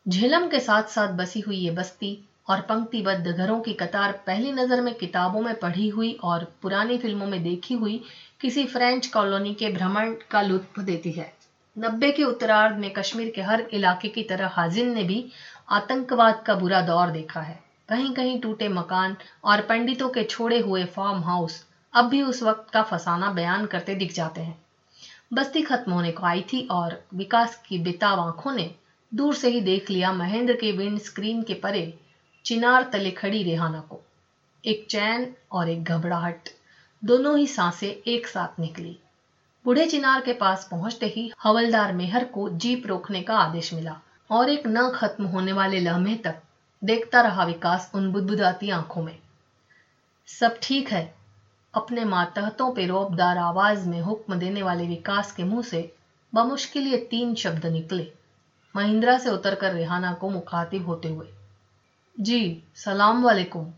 झेलम 0.05 0.47
के 0.47 0.59
साथ 0.59 0.89
साथ 0.89 1.13
बसी 1.15 1.39
हुई 1.39 1.57
ये 1.57 1.71
बस्ती 1.71 2.17
और 2.47 2.61
पंक्तिबद्ध 2.61 3.27
घरों 3.27 3.59
की 3.61 3.73
कतार 3.73 4.11
पहली 4.25 4.51
नज़र 4.51 4.81
में 4.81 4.93
किताबों 4.93 5.41
में 5.41 5.53
पढ़ी 5.55 5.87
हुई 5.89 6.11
और 6.23 6.43
पुरानी 6.61 6.97
फ़िल्मों 6.97 7.27
में 7.27 7.43
देखी 7.43 7.73
हुई 7.73 8.01
किसी 8.41 8.65
फ्रेंच 8.65 9.07
कॉलोनी 9.07 9.53
के 9.53 9.69
भ्रमण 9.69 10.13
का 10.31 10.41
लुत्फ 10.41 10.79
देती 10.79 11.11
है। 11.11 11.31
नब्बे 11.77 12.11
के 12.11 12.23
उत्तरार्ध 12.23 12.77
में 12.77 12.91
कश्मीर 12.93 13.31
के 13.35 13.41
हर 13.41 13.67
इलाके 13.73 14.07
की 14.07 14.23
तरह 14.23 14.47
हाजिन 14.47 14.93
ने 14.93 15.03
भी 15.03 15.25
आतंकवाद 15.69 16.43
का 16.47 16.55
बुरा 16.55 16.81
दौर 16.81 17.09
देखा 17.09 17.41
है। 17.41 17.59
कहीं 17.89 18.13
कहीं 18.13 18.39
टूटे 18.39 18.67
मकान 18.69 19.15
और 19.43 19.61
पंडितों 19.61 20.09
के 20.09 20.23
छोड़े 20.23 20.59
हुए 20.59 20.83
फार्म 20.85 21.23
हाउस 21.23 21.63
अब 21.93 22.05
भी 22.05 22.21
उस 22.21 22.43
वक्त 22.43 22.69
का 22.73 22.83
फसाना 22.83 23.31
बयान 23.31 23.65
करते 23.65 23.95
दिख 23.95 24.13
जाते 24.13 24.41
हैं। 24.41 24.57
बस्ती 25.33 25.61
खत्म 25.61 25.91
होने 25.91 26.11
को 26.11 26.25
आई 26.25 26.41
थी 26.41 26.67
और 26.71 27.01
विकास 27.13 27.55
की 27.67 27.79
बेताब 27.79 28.19
आँखों 28.19 28.51
ने 28.51 28.69
दूर 29.11 29.35
से 29.35 29.49
ही 29.49 29.61
देख 29.61 29.89
लिया 29.91 30.11
महेंद्र 30.13 30.53
के 30.53 30.71
विंड 30.71 30.99
स्क्रीन 30.99 31.41
के 31.43 31.53
परे 31.53 31.93
चिनार 32.45 32.83
तले 32.83 33.11
खड़ी 33.11 33.43
रेहाना 33.43 33.79
को। 33.79 34.01
एक 34.65 34.87
चैन 34.89 35.35
और 35.51 35.69
एक 35.69 35.83
घबराहट। 35.83 36.49
दोनों 37.05 37.37
ही 37.37 37.47
साँसें 37.47 37.87
एक 37.87 38.27
साथ 38.27 38.59
निकली। 38.59 38.97
बूढ़े 39.65 39.85
चिनार 39.85 40.21
के 40.21 40.33
पास 40.33 40.67
पहुँचते 40.71 41.05
ही 41.05 41.31
हवलदार 41.43 41.93
मेहर 41.93 42.23
को 42.23 42.49
जीप 42.49 42.87
रोकने 42.87 43.21
का 43.21 43.37
आदेश 43.37 43.73
मिला 43.73 43.99
और 44.31 44.49
एक 44.49 44.63
न 44.67 44.91
खत्म 44.95 45.25
होने 45.25 45.53
वाले 45.53 45.79
लम्हे 45.79 46.15
तक 46.15 46.41
देखता 46.83 47.21
रहा 47.21 47.45
विकास 47.45 47.91
उन 47.95 48.11
बुदबुदाती 48.11 48.69
आँखों 48.69 49.03
में। 49.03 49.19
सब 50.27 50.59
ठीक 50.61 50.89
है। 50.89 51.15
अपने 51.73 52.05
मातहतों 52.05 52.71
पे 52.71 52.87
रोबदार 52.87 53.37
आवाज़ 53.37 53.87
में 53.89 54.01
हुक्म 54.01 54.35
देने 54.35 54.63
वाले 54.63 54.87
विकास 54.87 55.31
के 55.31 55.43
मुँह 55.43 55.61
से 55.61 55.93
बमुश्किल 56.33 56.87
ये 56.87 56.97
तीन 56.97 57.35
शब्द 57.35 57.65
निकले। 57.65 58.11
महिंद्रा 58.75 59.17
से 59.17 59.29
उतरकर 59.29 59.73
रेहाना 59.73 60.13
को 60.13 60.29
मुखातिब 60.29 60.85
होते 60.85 61.07
हुए 61.07 61.27
जी, 62.17 62.61
सलाम 62.75 63.23
वालेकुम। 63.23 63.71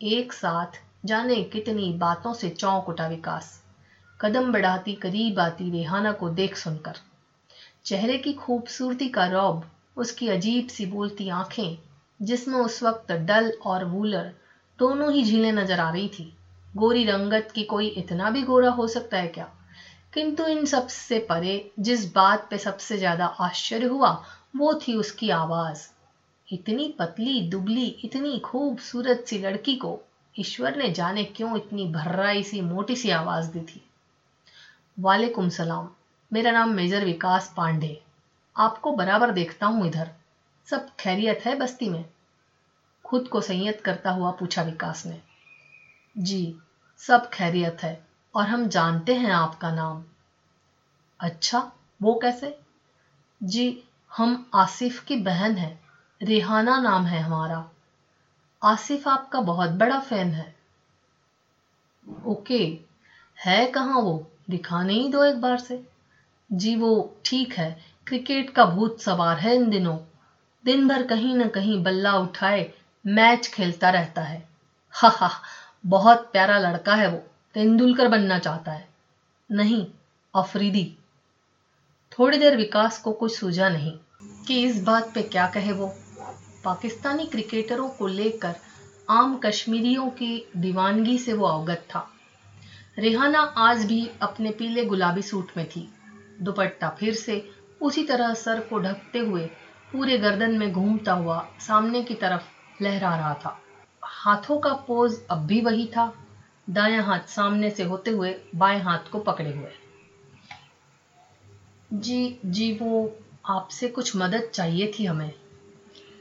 एक 0.00 0.32
साथ 0.32 0.78
जाने 1.04 1.42
कितनी 1.44 1.92
बातों 1.92 2.32
से 2.32 2.50
चौंक 2.50 2.88
उठा 2.88 3.06
विकास। 3.06 3.60
कदम 4.20 4.52
बढ़ाती 4.52 4.94
करीब 4.94 5.38
आती 5.40 5.70
रेहाना 5.70 6.12
को 6.12 6.28
देख 6.30 6.56
सुनकर। 6.56 6.96
चेहरे 7.84 8.18
की 8.18 8.32
खूबसूरती 8.32 9.08
का 9.08 9.26
रौब, 9.26 9.64
उसकी 9.96 10.28
अजीब 10.28 10.66
सी 10.66 10.86
बोलती 10.86 11.28
आँखें, 11.28 11.76
जिसमें 12.20 12.58
उस 12.58 12.82
वक्त 12.82 13.12
डल 13.12 13.52
और 13.66 13.84
वूलर 13.84 14.32
दोनों 14.78 15.12
ही 15.12 15.24
झीलें 15.24 15.52
नज़र 15.52 15.80
आ 15.80 15.90
रही 15.90 16.08
थी। 16.08 16.32
गोरी 16.74 17.04
रंगत 17.04 17.50
की 17.54 17.64
कोई 17.64 17.86
इतना 17.96 18.30
भी 18.30 18.42
गोरा 18.42 18.70
हो 18.70 18.86
सकता 18.88 19.16
है 19.16 19.28
क्या? 19.28 19.50
किंतु 20.12 20.46
इन 20.48 20.64
सबसे 20.64 21.18
परे 21.18 21.54
जिस 21.80 22.04
बात 22.12 22.46
पे 22.50 22.58
सबसे 22.58 22.98
ज़्यादा 22.98 23.26
आश्चर्य 23.40 23.86
हुआ, 23.86 24.18
वो 24.56 24.74
थी 24.74 24.94
उसकी 24.94 25.30
आवाज़। 25.30 25.88
इतनी 26.52 26.96
पतली, 26.98 27.50
दुबली, 27.50 27.86
इतनी 27.86 28.38
खूबसूरत 28.38 29.24
सी 29.28 29.38
लड़की 29.38 29.76
को 29.76 30.00
ईश्वर 30.38 30.76
ने 30.76 30.90
जाने 30.90 31.24
क्यों 31.24 31.56
इतनी 31.56 31.88
भर्राई 31.88 32.42
सी, 32.42 32.60
मोटी 32.60 32.96
सी 32.96 33.10
आवाज़ 33.10 33.50
दी 33.50 33.60
थी? 33.60 33.90
वालेकुम 35.00 35.48
सलाम। 35.48 35.90
मेरा 36.32 36.50
नाम 36.50 36.68
मेजर 36.68 37.04
विकास 37.04 37.54
पांडे। 37.56 38.02
आपको 38.56 38.92
बराबर 38.92 39.30
देखता 39.30 39.66
हूँ 39.66 39.86
इधर। 39.86 40.10
सब 40.66 40.96
खैरियत 40.96 41.40
है 41.44 41.58
बस्ती 41.58 41.88
में? 41.88 42.04
खुद 43.04 43.28
को 43.28 43.40
संयत 43.40 43.80
करता 43.80 44.10
हुआ 44.10 44.30
पूछा 44.30 44.62
विकास 44.62 45.06
ने। 45.06 45.20
जी, 46.18 46.58
सब 46.96 47.30
खैरियत 47.30 47.78
है 47.82 48.06
और 48.34 48.46
हम 48.46 48.68
जानते 48.68 49.14
हैं 49.14 49.30
आपका 49.30 49.72
नाम। 49.72 50.04
अच्छा 51.20 51.72
वो 52.02 52.14
कैसे? 52.14 52.58
जी, 53.42 53.82
हम 54.16 54.50
आसिफ 54.54 55.04
की 55.04 55.16
बहन 55.16 55.56
हैं। 55.56 55.87
रेहाना 56.22 56.78
नाम 56.78 57.06
है 57.06 57.20
हमारा। 57.20 57.68
आसिफ 58.62 59.08
आपका 59.08 59.40
बहुत 59.40 59.70
बड़ा 59.70 59.98
फ़ैन 59.98 60.32
है। 60.32 60.56
ओके, 62.24 62.78
है 63.44 63.66
कहाँ 63.66 64.00
वो? 64.00 64.30
दिखाने 64.50 64.94
ही 64.94 65.08
दो 65.08 65.24
एक 65.24 65.40
बार 65.40 65.58
से। 65.58 65.88
जी 66.52 66.76
वो 66.76 67.16
ठीक 67.24 67.52
है, 67.52 67.78
क्रिकेट 68.06 68.50
का 68.50 68.64
भूत 68.64 69.00
सवार 69.00 69.36
है 69.36 69.54
इन 69.54 69.70
दिनों। 69.70 69.98
दिन 70.64 70.88
भर 70.88 71.02
कहीं 71.02 71.34
ना 71.34 71.48
कहीं 71.48 71.82
बल्ला 71.82 72.16
उठाए, 72.16 72.72
मैच 73.06 73.46
खेलता 73.46 73.90
रहता 73.90 74.22
है। 74.22 74.48
हा 74.90 75.08
हा 75.08 75.30
बहुत 75.86 76.28
प्यारा 76.32 76.58
लड़का 76.58 76.94
है 76.94 77.08
वो, 77.08 77.22
तेंदुलकर 77.54 78.08
बनना 78.08 78.38
चाहता 78.38 78.72
है। 78.72 78.88
नहीं, 79.50 79.86
अफरीदी। 80.34 80.96
थोड़ी 82.12 82.38
देर 82.38 82.56
विकास 82.56 82.98
को 82.98 83.12
कुछ 83.12 83.36
सूझा 83.36 83.68
नहीं 83.68 83.98
कि 84.46 84.62
इस 84.62 84.82
बात 84.82 85.14
पे 85.14 85.22
क्या 85.22 85.46
कहे 85.46 85.72
वो। 85.72 85.94
पाकिस्तानी 86.68 87.26
क्रिकेटरों 87.26 87.90
को 87.90 88.06
लेकर 88.06 88.54
आम 89.10 89.36
कश्मीरियों 89.36 90.10
की 90.10 90.46
दीवानगी 90.56 91.18
से 91.18 91.32
वो 91.32 91.46
अवगत 91.46 91.86
था। 91.94 92.10
रेहाना 92.98 93.40
आज 93.40 93.84
भी 93.84 94.10
अपने 94.22 94.50
पीले 94.50 94.84
गुलाबी 94.84 95.22
सूट 95.22 95.48
में 95.56 95.68
थी। 95.68 95.88
दुपट्टा 96.42 96.88
फिर 96.88 97.14
से 97.14 97.50
उसी 97.82 98.02
तरह 98.02 98.34
सर 98.34 98.60
को 98.60 98.78
ढकते 98.78 99.18
हुए 99.18 99.46
पूरे 99.92 100.18
गर्दन 100.18 100.50
में 100.50 100.72
घूमता 100.72 101.12
हुआ 101.12 101.48
सामने 101.60 102.02
की 102.02 102.14
तरफ़ 102.14 102.42
लहरा 102.82 103.16
रहा 103.16 103.34
था। 103.34 103.62
हाथों 104.04 104.58
का 104.58 104.72
पोज 104.72 105.20
अब 105.30 105.38
भी 105.38 105.60
वही 105.60 105.86
था। 105.86 106.12
दायां 106.70 107.04
हाथ 107.04 107.20
सामने 107.20 107.70
से 107.70 107.82
होते 107.82 108.10
हुए 108.10 108.36
बाएँ 108.54 108.80
हाथ 108.80 109.10
को 109.12 109.18
पकड़े 109.18 109.52
हुए। 109.52 109.70
जी 111.92 112.38
जी 112.44 112.72
वो 112.72 113.16
आपसे 113.46 113.88
कुछ 113.88 114.16
मदद 114.16 114.50
चाहिए 114.54 114.92
थी 114.98 115.04
हमें। 115.04 115.32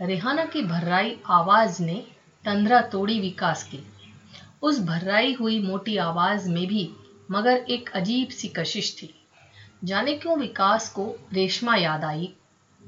रेहाना 0.02 0.46
की 0.46 0.62
भर्राई 0.62 1.18
आवाज़ 1.26 1.84
ने 1.84 2.08
तंद्रा 2.46 2.82
तोड़ी 2.82 3.20
विकास 3.20 3.64
की। 3.64 3.88
उस 4.62 4.80
भर्राई 4.80 5.34
हुई 5.34 5.60
मोटी 5.60 5.98
आवाज़ 5.98 6.50
में 6.50 6.68
भी 6.68 6.94
मगर 7.32 7.58
एक 7.58 7.90
अजीब 7.90 8.30
सी 8.30 8.48
कशिश 8.48 8.96
थी। 9.02 9.26
जाने 9.84 10.14
क्यों 10.18 10.38
विकास 10.38 10.90
को 10.90 11.16
रेशमा 11.34 11.76
याद 11.76 12.04
आई 12.04 12.34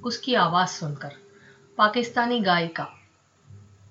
उसकी 0.04 0.36
आवाज़ 0.36 0.70
सुनकर। 0.70 1.12
पाकिस्तानी 1.78 2.40
गायिका, 2.40 2.88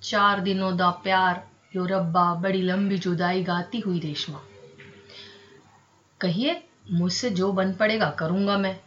चार 0.03 0.41
दिनों 0.41 0.77
दा 0.77 0.91
प्यार, 0.91 1.49
यो 1.77 1.85
रब्बा, 1.87 2.35
बड़ी 2.35 2.63
लंबी 2.63 2.99
जुदाई 2.99 3.43
गाती 3.43 3.81
हुई 3.81 3.99
रेशमा। 3.99 4.41
कहिए, 6.21 6.63
मुझसे 6.91 7.31
जो 7.31 7.53
बन 7.53 7.73
पड़ेगा 7.73 8.11
करूँगा 8.11 8.59
मैं, 8.59 8.81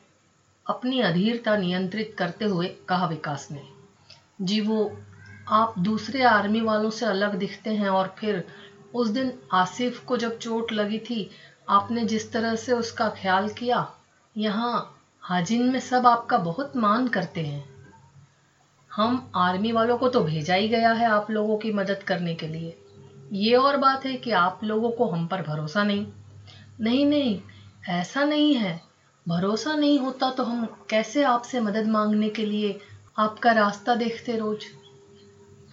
अपनी 0.68 1.02
अधीरता 1.02 1.58
नियंत्रित 1.58 2.16
करते 2.18 2.46
हुए 2.46 2.68
कहा 2.68 3.06
विकास 3.06 3.48
ने। 3.52 3.81
जी 4.42 4.62
वो 4.62 4.98
आप 5.48 5.74
दूसरे 5.80 6.24
आर्मी 6.24 6.62
वालों 6.62 6.90
से 6.90 7.06
अलग 7.06 7.36
दिखते 7.36 7.70
हैं 7.70 7.90
और 7.90 8.16
फिर 8.20 8.44
उस 8.94 9.08
दिन 9.08 9.34
आसिफ 9.54 10.04
को 10.06 10.18
जब 10.18 10.38
चोट 10.38 10.72
लगी 10.72 11.00
थी, 11.00 11.30
आपने 11.70 12.06
जिस 12.06 12.32
तरह 12.32 12.56
से 12.56 12.74
उसका 12.74 13.10
ख्याल 13.10 13.50
किया, 13.50 13.88
यहाँ 14.38 14.98
हाजिन 15.22 15.72
में 15.72 15.80
सब 15.80 16.08
आपका 16.08 16.38
बहुत 16.38 16.78
मान 16.78 17.08
करते 17.08 17.42
हैं। 17.42 17.64
हम 18.92 19.32
आर्मी 19.36 19.72
वालों 19.72 19.98
को 19.98 20.10
तो 20.10 20.24
भेजा 20.24 20.56
ही 20.56 20.68
गया 20.68 20.92
है 20.92 21.06
आप 21.06 21.32
लोगों 21.32 21.58
की 21.58 21.72
मदद 21.74 22.04
करने 22.04 22.36
के 22.36 22.48
लिए। 22.48 22.78
ये 23.34 23.56
और 23.56 23.78
बात 23.78 24.06
है 24.06 24.16
कि 24.16 24.32
आप 24.32 24.64
लोगों 24.64 24.92
को 24.92 25.10
हम 25.10 25.28
पर 25.28 25.42
भरोसा 25.42 25.84
नहीं। 25.84 26.08
नहीं 26.80 27.06
नहीं, 27.06 27.40
ऐसा 27.90 28.24
नहीं 28.24 28.56
है। 28.56 28.82
भरोसा 29.28 29.76
नहीं 29.76 30.00
होता 30.00 30.30
तो 30.30 30.44
हम 30.44 30.66
कैसे 30.90 31.24
आपसे 31.24 31.60
मदद 31.60 31.88
मांगने 31.88 32.30
के 32.30 32.46
लिए 32.46 32.80
आपका 33.18 33.52
रास्ता 33.52 33.96
देखते 33.96 34.38
रोज। 34.38 34.66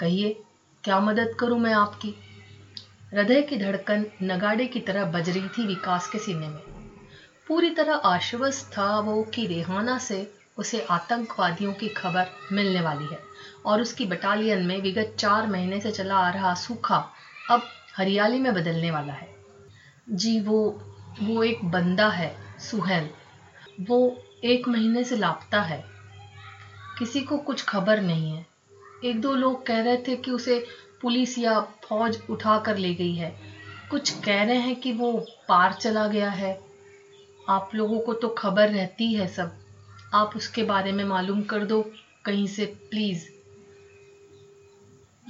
कहिए, 0.01 0.43
क्या 0.85 1.01
मदद 1.01 1.37
करूँ 1.41 1.59
मैं 1.59 1.73
आपकी? 1.73 2.15
हृदय 3.15 3.43
की 3.43 3.57
धड़कन 3.57 4.07
नगाड़े 4.23 4.67
की 4.67 4.81
तरह 4.81 5.05
बज 5.05 5.31
रही 5.31 5.49
थी 5.49 5.67
विकास 5.67 6.11
के 6.11 6.19
सीने 6.19 6.49
में। 6.49 6.61
पूरी 7.49 7.71
तरह 7.71 7.95
आश्वस्त 7.95 8.79
था 8.79 9.01
वो 9.01 9.23
कि 9.23 9.47
रेहाना 9.47 9.99
से 9.99 10.33
उसे 10.59 10.87
आतंकवादियों 10.91 11.73
की 11.73 11.89
खबर 11.89 12.27
मिलने 12.53 12.81
वाली 12.81 13.05
है 13.05 13.19
और 13.67 13.81
उसकी 13.81 14.07
बटालियन 14.07 14.67
में 14.67 14.83
विगत 14.83 15.17
चार 15.19 15.47
महीने 15.47 15.81
से 15.81 15.91
चला 15.91 16.17
आ 16.17 16.31
रहा 16.31 16.55
सूखा 16.55 17.11
अब 17.51 17.63
हरियाली 17.97 18.39
में 18.39 18.55
बदलने 18.55 18.91
वाला 18.91 19.13
है। 19.13 19.35
जी, 20.11 20.41
वो 20.41 20.83
वो 21.23 21.43
एक 21.43 21.65
बंदा 21.65 22.09
है, 22.09 22.37
सुहेल। 22.59 23.11
वो 23.81 24.23
एक 24.45 24.69
महीने 24.69 25.05
से 25.05 25.17
लापता 25.17 25.63
है। 25.63 25.98
किसी 26.99 27.21
को 27.21 27.39
कुछ 27.39 27.63
खबर 27.63 28.01
नहीं 28.01 28.33
है। 28.33 28.47
एक 29.05 29.21
दो 29.21 29.35
लोग 29.35 29.67
कह 29.67 29.83
रहे 29.83 29.97
थे 29.97 30.17
कि 30.17 30.31
उसे 30.31 30.67
पुलिस 31.03 31.39
या 31.39 31.61
फौज 31.61 32.19
उठा 32.31 32.59
कर 32.59 32.77
ले 32.77 32.95
गई 32.95 33.15
है। 33.15 33.39
कुछ 33.91 34.11
कह 34.21 34.43
रहे 34.43 34.57
हैं 34.57 34.77
कि 34.77 34.93
वो 34.93 35.27
पार 35.49 35.73
चला 35.73 36.07
गया 36.09 36.31
है। 36.31 36.61
आप 37.49 37.71
लोगों 37.75 38.01
को 38.01 38.15
तो 38.15 38.29
खबर 38.29 38.69
रहती 38.69 39.15
है 39.15 39.27
सब। 39.27 39.53
आप 40.15 40.33
उसके 40.37 40.63
बारे 40.63 40.93
में 40.93 41.05
मालूम 41.05 41.43
कर 41.43 41.65
दो 41.65 41.91
कहीं 42.25 42.47
से, 42.47 42.67
प्लीज़। 42.67 43.25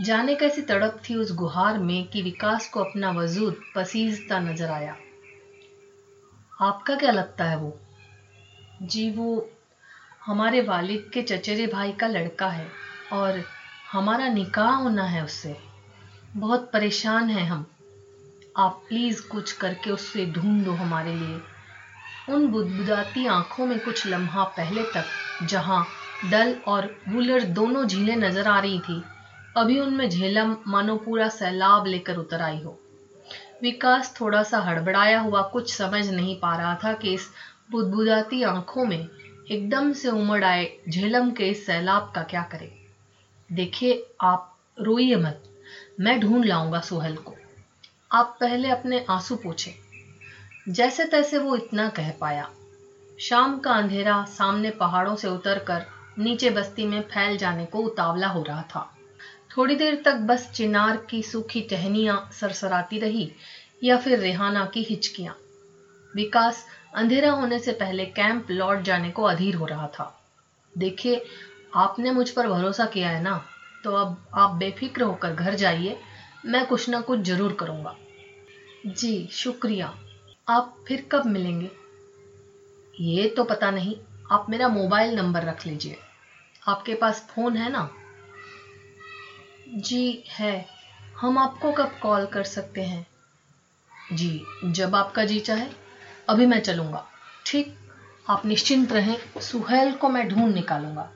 जाने 0.03 0.35
कैसी 0.35 0.63
तड़प 0.63 1.03
थी 1.11 1.15
उस 1.15 1.33
गुहार 1.33 1.79
में 1.79 2.05
कि 2.05 2.23
विकास 2.23 2.69
को 2.69 2.81
अपना 2.81 3.11
वजूद 3.11 3.61
पसीजता 3.77 4.39
नज़र 4.39 4.71
आया। 4.71 4.97
आपका 6.61 6.97
क्या 6.97 7.11
लगता 7.11 7.45
है 7.45 7.57
वो? 7.57 7.79
जी, 8.83 9.11
वो 9.11 9.51
हमारे 10.29 10.61
वालिद 10.61 11.11
के 11.15 11.23
चचेरे 11.23 11.67
भाई 11.67 11.93
का 11.93 12.07
लड़का 12.07 12.49
है 12.49 12.69
और 13.13 13.45
हमारा 13.93 14.29
निकाह 14.29 14.71
होना 14.71 15.03
है 15.03 15.25
उससे। 15.25 15.57
बहुत 16.37 16.71
परेशान 16.73 17.31
हैं 17.31 17.45
हम। 17.45 17.67
आप 18.57 18.83
प्लीज़ 18.89 19.29
कुछ 19.29 19.53
करके 19.53 19.91
उससे 19.91 20.27
ढूंढ 20.27 20.65
दो 20.65 20.73
हमारे 20.73 21.15
लिए। 21.15 21.41
उन 22.35 22.47
बुदबुदाती 22.47 23.27
आँखों 23.27 23.67
में 23.67 23.79
कुछ 23.79 24.07
लम्हा 24.07 24.45
पहले 24.45 24.83
तक, 24.83 25.05
जहाँ 25.43 25.87
डल 26.31 26.57
और 26.67 26.97
वूलर 27.09 27.45
दोनों 27.45 27.87
झीलें 27.87 28.17
नज़र 28.17 28.49
आ 28.49 28.59
रही 28.59 28.79
थी, 28.79 29.03
अभी 29.57 29.81
उनमें 29.81 30.11
झेलम 30.11 30.57
मानो 30.67 30.97
पूरा 30.97 31.29
सैलाब 31.29 31.87
लेकर 31.87 32.17
उतर 32.17 32.43
आई 32.43 32.61
हो। 32.63 32.79
विकास 33.63 34.17
थोड़ा 34.21 34.43
सा 34.43 34.59
हड़बड़ाया 34.59 35.21
हुआ 35.21 35.43
कुछ 35.43 35.75
समझ 35.75 36.09
नहीं 36.11 36.41
पा 36.41 36.57
रहा 36.57 36.75
था 36.85 36.93
कि 36.93 37.15
इस 37.15 37.31
बुदबुदाती 37.71 38.43
आँखों 38.43 38.85
में 38.85 39.09
एकदम 39.51 39.93
से 39.93 40.09
उमड़ 40.09 40.45
आए, 40.45 40.79
झेलम 40.89 41.31
के 41.31 41.55
सैलाब 41.55 42.13
का 42.15 42.23
क्या 42.23 42.43
करे? 42.43 42.87
देखिए, 43.53 44.07
आप 44.21 44.57
रोइए 44.81 45.17
मत, 45.17 45.43
मैं 46.01 46.21
ढूंढ 46.21 46.45
लाऊँगा 46.45 46.81
सोहल 46.81 47.17
को। 47.17 47.35
आप 48.13 48.37
पहले 48.41 48.69
अपने 48.69 49.07
आँसू 49.11 49.37
पूछे। 49.37 49.75
जैसे 50.69 51.05
तैसे 51.05 51.39
वो 51.39 51.57
इतना 51.57 51.89
कह 51.89 52.11
पाया। 52.11 52.51
शाम 53.21 53.59
का 53.59 53.73
अंधेरा 53.73 54.25
सामने 54.25 54.71
पहाड़ों 54.71 55.17
से 55.17 55.29
उतरकर 55.29 55.87
नीचे 56.19 56.51
बस्ती 56.51 56.85
में 56.85 57.03
फैल 57.03 57.37
जाने 57.37 57.67
को 57.67 57.79
उतावला 57.79 58.29
हो 58.29 58.43
रहा 58.43 58.63
था। 58.63 58.97
थोड़ी 59.57 59.75
देर 59.75 60.03
तक 60.05 60.15
बस 60.15 60.51
चिनार 60.55 60.97
की 60.97 61.23
सूखी 61.23 61.61
टहनियाँ 61.61 62.31
सरसराती 62.41 62.99
रही 62.99 63.33
या 63.85 63.97
फिर 63.97 64.19
रेहाना 64.19 64.67
की 64.67 64.83
हिचकियाँ। 64.83 65.37
विकास 66.17 66.67
अंधेरा 66.99 67.31
होने 67.31 67.59
से 67.59 67.73
पहले 67.73 68.07
कैंप 68.07 68.51
लौट 68.51 68.83
जाने 68.83 69.11
को 69.11 69.23
अधीर 69.23 69.55
हो 69.55 69.67
रहा 69.67 69.87
था। 69.87 70.25
देखिए, 70.79 71.25
आपने 71.75 72.11
मुझ 72.11 72.31
पर 72.31 72.49
भरोसा 72.49 72.87
किया 72.87 73.11
है 73.11 73.23
ना? 73.23 73.45
तो 73.85 73.91
अब 73.93 74.27
आप 74.35 74.51
बेफिक्र 74.51 75.03
होकर 75.03 75.33
घर 75.33 75.55
जाइए। 75.55 75.99
मैं 76.47 76.67
कुछ 76.67 76.89
ना 76.89 77.01
कुछ 77.01 77.21
ज़रूर 77.21 77.53
करूँगा। 77.53 77.97
जी, 78.87 79.29
शुक्रिया। 79.33 79.99
आप 80.49 80.85
फिर 80.89 81.09
कब 81.13 81.27
मिलेंगे? 81.27 81.71
ये 83.01 83.29
तो 83.29 83.45
पता 83.45 83.71
नहीं। 83.71 83.97
आप 84.33 84.47
मेरा 84.51 84.69
मोबाइल 84.69 85.15
नंबर 85.15 85.43
रख 85.43 85.67
लीजिए। 85.67 85.97
आपके 86.69 86.95
पास 86.95 87.27
फ़ोन 87.31 87.57
है 87.57 87.71
ना? 87.71 87.91
जी, 89.69 90.25
है। 90.29 90.67
हम 91.21 91.39
आपको 91.39 91.73
कब 91.73 91.99
कॉल 92.03 92.27
कर 92.27 92.43
सकते 92.43 92.83
हैं? 92.83 93.07
जी, 94.13 94.45
जब 94.65 94.95
आपका 94.95 95.25
जी 95.25 95.41
चाहे। 95.41 95.88
अभी 96.29 96.47
मैं 96.47 96.61
चलूँगा। 96.61 97.07
ठीक? 97.47 97.79
आप 98.29 98.47
निश्चिंत 98.47 98.93
रहें, 98.93 99.41
सुहेल 99.41 99.93
को 99.93 100.09
मैं 100.09 100.29
ढूंढ 100.29 100.55
निकालूँगा। 100.55 101.11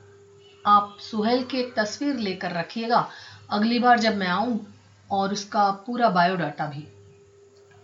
आप 0.65 0.97
सुहेल 0.99 1.43
की 1.43 1.57
एक 1.57 1.73
तस्वीर 1.77 2.15
लेकर 2.15 2.51
रखिएगा, 2.51 3.09
अगली 3.49 3.79
बार 3.79 3.99
जब 3.99 4.17
मैं 4.17 4.27
आऊँ, 4.27 4.73
और 5.11 5.33
उसका 5.33 5.71
पूरा 5.71 6.09
बायोडाटा 6.09 6.65
भी। 6.65 6.87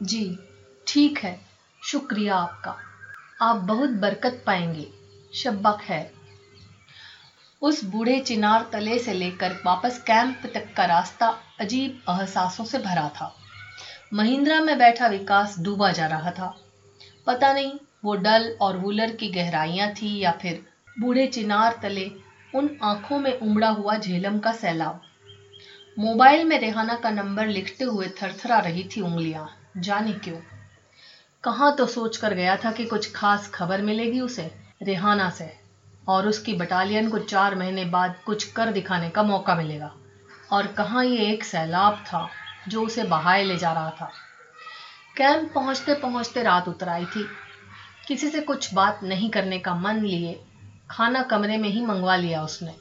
जी, 0.01 0.39
ठीक 0.87 1.17
है। 1.17 1.41
शुक्रिया 1.83 2.35
आपका। 2.35 2.75
आप 3.41 3.55
बहुत 3.55 3.89
बरकत 3.89 4.43
पाएँगे। 4.45 4.87
शब्बा 5.33 5.71
खैर 5.71 6.11
उस 7.61 7.83
बूढ़े 7.83 8.19
चिनार 8.19 8.69
तले 8.71 8.99
से 8.99 9.13
लेकर 9.13 9.51
वापस 9.65 10.03
कैंप 10.07 10.41
तक 10.53 10.73
का 10.77 10.85
रास्ता 10.85 11.37
अजीब 11.59 12.01
अहसासों 12.07 12.65
से 12.65 12.77
भरा 12.77 13.09
था। 13.09 13.35
महिंद्रा 14.13 14.61
में 14.61 14.77
बैठा 14.77 15.07
विकास 15.07 15.55
डूबा 15.59 15.91
जा 15.91 16.07
रहा 16.07 16.31
था। 16.31 16.57
पता 17.29 17.53
नहीं 17.53 17.79
वो 18.03 18.15
डल 18.15 18.57
और 18.61 18.77
वूलर 18.77 19.11
की 19.11 19.27
गहराइयाँ 19.27 19.89
थी 19.91 20.19
या 20.19 20.31
फिर 20.31 20.65
बूढ़े 20.99 21.27
चिनार 21.27 21.79
तले 21.81 22.11
उन 22.55 22.79
आँखों 22.83 23.19
में 23.19 23.39
उमड़ा 23.39 23.69
हुआ 23.69 23.97
झेलम 23.97 24.39
का 24.39 24.51
सैलाब। 24.51 25.01
मोबाइल 25.99 26.43
में 26.43 26.59
रेहाना 26.59 26.95
का 26.95 27.09
नंबर 27.09 27.47
लिखते 27.47 27.83
हुए 27.83 28.07
थरथरा 28.07 28.59
रही 28.59 28.89
थी 28.95 29.01
उंगलियाँ। 29.01 29.71
जाने 29.77 30.13
क्यों? 30.13 30.37
कहाँ 31.43 31.75
तो 31.75 31.85
सोच 31.85 32.17
कर 32.17 32.33
गया 32.33 32.55
था 32.55 32.71
कि 32.71 32.85
कुछ 32.85 33.13
खास 33.15 33.47
खबर 33.47 33.81
मिलेगी 33.81 34.19
उसे, 34.19 34.51
रेहाना 34.83 35.29
से, 35.29 35.53
और 36.07 36.27
उसकी 36.27 36.53
बटालियन 36.53 37.09
को 37.09 37.19
चार 37.19 37.55
महीने 37.55 37.85
बाद 37.85 38.15
कुछ 38.25 38.43
कर 38.43 38.71
दिखाने 38.71 39.09
का 39.09 39.23
मौका 39.23 39.55
मिलेगा। 39.55 39.95
और 40.51 40.67
कहाँ 40.67 41.05
ये 41.05 41.31
एक 41.31 41.43
सैलाब 41.43 41.93
था 41.93 42.29
जो 42.67 42.83
उसे 42.83 43.03
बहाए 43.03 43.43
ले 43.43 43.57
जा 43.57 43.71
रहा 43.73 43.89
था? 43.89 44.11
कैंप 45.19 45.51
पहुँचते 45.55 45.93
पहुँचते 45.93 46.43
रात 46.43 46.67
उतर 46.67 46.89
आई 46.89 47.05
थी। 47.05 47.25
किसी 48.07 48.27
से 48.27 48.41
कुछ 48.41 48.73
बात 48.73 48.99
नहीं 49.03 49.29
करने 49.29 49.59
का 49.59 49.75
मन 49.75 49.95
लिए, 49.95 50.39
खाना 50.91 51.21
कमरे 51.21 51.57
में 51.57 51.69
ही 51.69 51.85
मंगवा 51.85 52.15
लिया 52.15 52.43
उसने। 52.43 52.75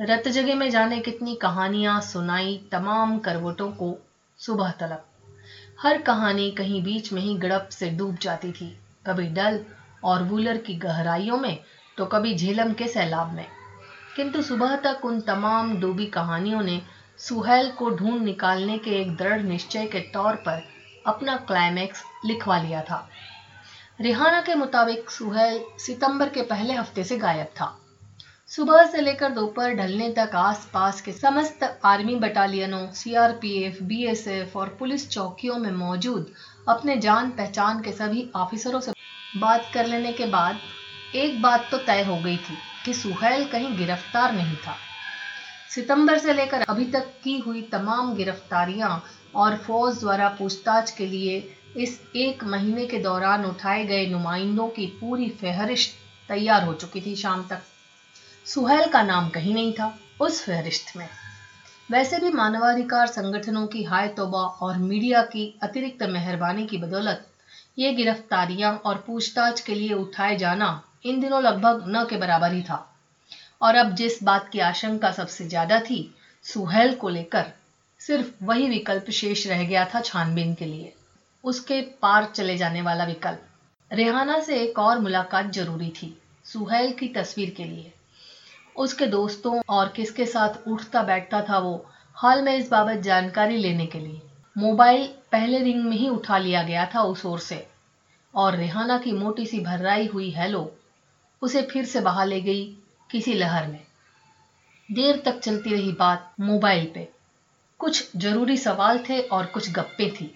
रत 0.00 0.28
जगह 0.28 0.54
में 0.54 0.70
जाने 0.70 1.00
कितनी 1.00 1.34
कहानियाँ 1.34 2.00
सुनाई 2.00 2.60
तमाम 2.72 3.18
करवटों 3.18 3.68
को 3.70 3.98
सुबह 4.38 4.70
तलक। 4.70 5.04
हर 5.82 5.98
कहानी 5.98 6.50
कहीं 6.50 6.82
बीच 6.82 7.12
में 7.12 7.22
ही 7.22 7.34
गड़प 7.34 7.68
से 7.72 7.90
डूब 7.90 8.16
जाती 8.22 8.52
थी। 8.52 8.78
कभी 9.06 9.26
डल 9.26 9.60
और 10.04 10.22
वूलर 10.22 10.56
की 10.56 10.74
गहराइयों 10.74 11.36
में 11.36 11.58
तो 11.98 12.06
कभी 12.06 12.34
झेलम 12.34 12.72
के 12.72 12.88
सैलाब 12.88 13.32
में। 13.32 13.46
किंतु 14.16 14.42
सुबह 14.42 14.76
तक 14.76 15.04
उन 15.04 15.20
तमाम 15.20 15.80
डूबी 15.80 16.06
कहानियों 16.06 16.62
ने 16.62 16.80
सुहेल 17.18 17.70
को 17.70 17.90
ढूंढ 17.90 18.22
निकालने 18.22 18.78
के 18.78 18.90
एक 18.90 19.16
दृढ़ 19.16 19.42
निश्चय 19.42 19.86
के 19.86 20.00
तौर 20.00 20.36
पर 20.36 20.75
अपना 21.06 21.36
क्लाइमैक्स 21.46 22.04
लिखवा 22.24 22.58
लिया 22.58 22.80
था। 22.82 23.08
रिहाना 24.00 24.40
के 24.40 24.54
मुताबिक 24.54 25.10
सुहेल 25.10 25.60
सितंबर 25.78 26.28
के 26.28 26.42
पहले 26.42 26.74
हफ़्ते 26.74 27.04
से 27.04 27.16
गायब 27.16 27.46
था। 27.60 27.76
सुबह 28.50 28.84
से 28.86 29.00
लेकर 29.00 29.30
दोपहर 29.30 29.74
ढलने 29.74 30.08
तक 30.12 30.34
आसपास 30.36 31.00
के 31.00 31.12
समस्त 31.12 31.62
आर्मी 31.84 32.14
बटालियनों 32.16 32.86
सीआरपीएफ, 32.92 33.82
बीएसएफ 33.82 34.56
और 34.56 34.76
पुलिस 34.78 35.08
चौकियों 35.10 35.56
में 35.58 35.70
मौजूद 35.70 36.32
अपने 36.68 36.96
जान 36.96 37.30
पहचान 37.30 37.80
के 37.82 37.92
सभी 37.92 38.28
ऑफिसरों 38.36 38.80
से 38.80 38.92
बात 39.36 39.70
कर 39.74 39.86
लेने 39.86 40.12
के 40.12 40.26
बाद 40.26 40.60
एक 41.14 41.40
बात 41.42 41.68
तो 41.70 41.78
तय 41.78 42.02
हो 42.02 42.16
गई 42.16 42.36
थी 42.36 42.56
कि 42.84 42.94
सुहेल 42.94 43.44
कहीं 43.44 43.76
गिरफ़्तार 43.78 44.32
नहीं 44.32 44.56
था। 44.56 44.76
सितंबर 45.70 46.18
से 46.18 46.32
लेकर 46.32 46.62
अभी 46.62 46.84
तक 46.84 47.12
की 47.24 47.38
हुई 47.38 47.62
तमाम 47.62 48.14
गिरफ्तारियाँ 48.14 48.90
और 49.36 49.56
फौज 49.56 49.98
द्वारा 50.00 50.28
पूछताछ 50.38 50.90
के 50.90 51.06
लिए 51.06 51.38
इस 51.76 52.00
एक 52.16 52.44
महीने 52.44 52.86
के 52.86 52.98
दौरान 52.98 53.44
उठाए 53.44 53.84
गए 53.84 54.06
नुमाइंदों 54.06 54.68
की 54.68 54.86
पूरी 55.00 55.28
फहरिस्त 55.42 55.94
तैयार 56.28 56.64
हो 56.64 56.74
चुकी 56.74 57.00
थी 57.00 57.14
शाम 57.16 57.42
तक। 57.42 57.62
सुहेल 58.46 58.88
का 58.88 59.02
नाम 59.02 59.28
कहीं 59.28 59.54
नहीं 59.54 59.72
था 59.72 59.92
उस 60.20 60.42
फहरिस्त 60.42 60.96
में। 60.96 61.08
वैसे 61.90 62.18
भी 62.18 62.30
मानवाधिकार 62.30 63.06
संगठनों 63.06 63.66
की 63.66 63.82
हाय 63.84 64.08
तोबा 64.08 64.44
और 64.62 64.78
मीडिया 64.78 65.22
की 65.22 65.52
अतिरिक्त 65.62 66.02
मेहरबानी 66.08 66.66
की 66.66 66.78
बदौलत 66.78 67.26
ये 67.78 67.92
गिरफ्तारियाँ 67.92 68.72
और 68.84 69.02
पूछताछ 69.06 69.60
के 69.60 69.74
लिए 69.74 69.92
उठाए 69.92 70.36
जाना 70.36 70.70
इन 71.04 71.20
दिनों 71.20 71.42
लगभग 71.42 71.84
न 71.88 72.04
के 72.04 72.16
बराबर 72.16 72.52
ही 72.52 72.62
था। 72.62 72.84
और 73.62 73.74
अब 73.74 73.94
जिस 73.94 74.22
बात 74.22 74.48
की 74.48 74.58
आशंका 74.60 75.10
सबसे 75.12 75.44
ज़्यादा 75.44 75.78
थी, 75.80 76.08
सुहेल 76.44 76.92
को 76.94 77.08
लेकर 77.08 77.52
सिर्फ़ 78.06 78.44
वही 78.44 78.68
विकल्प 78.68 79.10
शेष 79.10 79.46
रह 79.46 79.64
गया 79.64 79.84
था 79.84 80.00
छानबीन 80.00 80.54
के 80.54 80.64
लिए। 80.64 80.92
उसके 81.44 81.80
पार 81.80 82.24
चले 82.24 82.56
जाने 82.56 82.82
वाला 82.82 83.04
विकल्प। 83.04 83.46
रेहाना 83.92 84.40
से 84.40 84.60
एक 84.60 84.78
और 84.78 84.98
मुलाकात 84.98 85.50
ज़रूरी 85.52 85.88
थी, 85.88 86.22
सुहेल 86.44 86.92
की 86.92 87.08
तस्वीर 87.08 87.50
के 87.50 87.64
लिए। 87.64 87.92
उसके 88.76 89.06
दोस्तों 89.06 89.62
और 89.68 89.88
किसके 89.88 90.26
साथ 90.26 90.68
उठता 90.68 91.02
बैठता 91.02 91.40
था 91.42 91.58
वो, 91.58 91.86
हाल 92.14 92.42
में 92.42 92.56
इस 92.56 92.70
बाबत 92.70 92.96
जानकारी 92.96 93.56
लेने 93.56 93.86
के 93.86 94.00
लिए। 94.00 94.22
मोबाइल 94.58 95.06
पहले 95.32 95.58
रिंग 95.58 95.84
में 95.84 95.96
ही 95.96 96.08
उठा 96.08 96.38
लिया 96.38 96.62
गया 96.62 96.90
था 96.94 97.02
उस 97.02 97.26
ओर 97.26 97.38
से। 97.38 97.66
और 98.34 98.56
रेहाना 98.56 98.98
की 98.98 99.12
मोटी 99.12 99.46
सी 99.46 99.60
भर्राई 99.60 100.06
हुई 100.06 100.30
हेलो, 100.30 100.76
उसे 101.42 101.62
फिर 101.62 101.84
से 101.84 102.00
बहा 102.00 102.24
ले 102.24 102.40
गई 102.40 102.76
किसी 103.10 103.34
लहर 103.34 103.66
में। 103.66 103.84
देर 104.92 105.22
तक 105.24 105.38
चलती 105.38 105.70
रही 105.70 105.92
बात 105.92 106.32
मोबाइल 106.40 106.90
पे। 106.94 107.15
कुछ 107.80 108.16
ज़रूरी 108.16 108.56
सवाल 108.56 108.98
थे 108.98 109.20
और 109.20 109.46
कुछ 109.46 109.70
गप्पे 109.72 110.10
थी। 110.10 110.30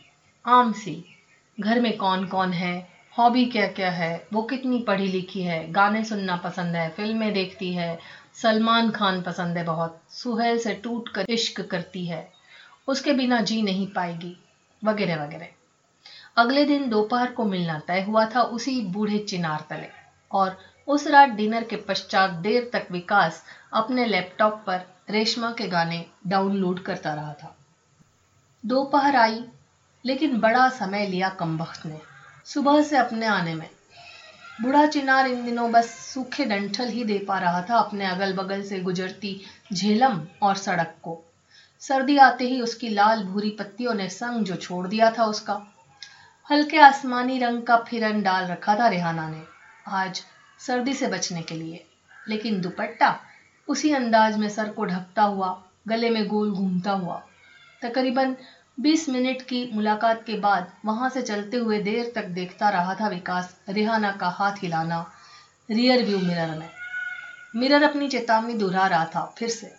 आम 0.44 0.72
सी, 0.72 1.04
घर 1.58 1.80
में 1.80 1.96
कौन 1.96 2.26
कौन 2.26 2.52
है, 2.52 2.88
हॉबी 3.18 3.44
क्या 3.44 3.66
क्या 3.66 3.90
है, 3.90 4.26
वो 4.32 4.42
कितनी 4.42 4.78
पढ़ी 4.78 5.06
लिखी 5.06 5.42
है, 5.42 5.72
गाने 5.72 6.04
सुनना 6.04 6.36
पसंद 6.36 6.76
है, 6.76 6.88
फ़िल्में 6.90 7.32
देखती 7.32 7.72
है, 7.74 7.98
सलमान 8.34 8.90
खान 8.90 9.22
पसंद 9.22 9.58
है 9.58 9.64
बहुत, 9.64 10.00
सुहेल 10.10 10.58
से 10.58 10.74
टूट 10.74 11.08
कर 11.08 11.26
इश्क 11.28 11.60
करती 11.60 12.04
है, 12.06 12.32
उसके 12.88 13.12
बिना 13.12 13.40
जी 13.40 13.62
नहीं 13.62 13.86
पाएगी, 13.86 14.36
वगैरह 14.84 15.24
वगैरह। 15.24 15.46
अगले 16.36 16.64
दिन 16.64 16.88
दोपहर 16.88 17.30
को 17.30 17.44
मिलना 17.44 17.78
तय 17.78 18.00
हुआ 18.00 18.24
था 18.24 18.42
उसी 18.42 18.80
बूढ़े 18.82 19.18
चिनार 19.18 19.66
तले, 19.70 19.88
और 20.30 20.56
उस 20.88 21.06
रात 21.06 21.28
डिनर 21.28 21.64
के 21.64 21.76
पश्चात 21.76 22.30
देर 22.30 22.70
तक 22.72 22.86
विकास 22.92 23.44
अपने 23.72 24.06
लैपटॉप 24.06 24.62
पर 24.66 24.86
रेशमा 25.10 25.52
के 25.52 25.68
गाने 25.68 26.06
डाउनलोड 26.26 26.82
करता 26.82 27.14
रहा 27.14 27.32
था। 27.32 27.56
दोपहर 28.66 29.16
आई, 29.16 29.44
लेकिन 30.04 30.40
बड़ा 30.40 30.68
समय 30.68 31.06
लिया 31.06 31.28
कमबख्त 31.28 31.86
ने। 31.86 32.00
सुबह 32.44 32.82
से 32.82 32.96
अपने 32.96 33.26
आने 33.26 33.54
में। 33.54 33.70
बूढ़ा 34.62 34.86
चिनार 34.86 35.26
इन 35.26 35.44
दिनों 35.44 35.72
बस 35.72 35.90
सूखे 35.90 36.44
डंठल 36.44 36.88
ही 36.88 37.04
दे 37.04 37.18
पा 37.18 37.38
रहा 37.38 37.62
था 37.62 37.76
अपने 37.78 38.06
अगल 38.06 38.32
बगल 38.32 38.62
से 38.62 38.80
गुजरती 38.80 39.40
झेलम 39.72 40.26
और 40.42 40.56
सड़क 40.56 40.94
को। 41.02 41.24
सर्दी 41.80 42.16
आते 42.16 42.44
ही 42.44 42.60
उसकी 42.60 42.88
लाल 42.88 43.24
भूरी 43.24 43.50
पत्तियों 43.50 43.94
ने 43.94 44.08
संग 44.08 44.44
जो 44.44 44.56
छोड़ 44.56 44.88
दिया 44.88 45.10
था 45.10 45.24
उसका, 45.24 45.66
हल्के 46.50 46.78
आसमानी 46.78 47.38
रंग 47.38 47.62
का 47.62 47.76
फिरन 47.76 48.22
डाल 48.22 48.44
रखा 48.44 48.74
था 48.74 48.88
रेहाना 48.88 49.28
ने, 49.28 49.42
आज 49.88 50.22
सर्दी 50.58 50.94
से 50.94 51.06
बचने 51.06 51.42
के 51.42 51.54
लिए। 51.54 51.86
लेकिन 52.28 52.60
दुपट्टा 52.60 53.20
उसी 53.70 53.92
अंदाज 53.92 54.36
में 54.38 54.48
सर 54.48 54.68
को 54.68 54.84
ढकता 54.84 55.22
हुआ, 55.24 55.48
गले 55.88 56.10
में 56.10 56.26
गोल 56.28 56.50
घूमता 56.52 56.92
हुआ। 56.92 57.22
तकरीबन 57.82 58.36
20 58.78 59.08
मिनट 59.08 59.42
की 59.42 59.70
मुलाकात 59.72 60.22
के 60.26 60.38
बाद 60.38 60.72
वहाँ 60.84 61.08
से 61.10 61.22
चलते 61.22 61.56
हुए 61.56 61.78
देर 61.82 62.12
तक 62.14 62.26
देखता 62.30 62.68
रहा 62.70 62.94
था 62.94 63.08
विकास, 63.08 63.54
रिहाना 63.68 64.12
का 64.12 64.28
हाथ 64.30 64.62
हिलाना 64.62 65.04
रियर 65.68 66.04
व्यू 66.04 66.18
मिरर 66.18 66.58
में। 66.58 66.68
मिरर 67.56 67.82
अपनी 67.82 68.08
चेतावनी 68.08 68.54
दोहरा 68.54 68.86
रहा 68.86 69.04
था, 69.04 69.24
फिर 69.38 69.48
से। 69.48 69.72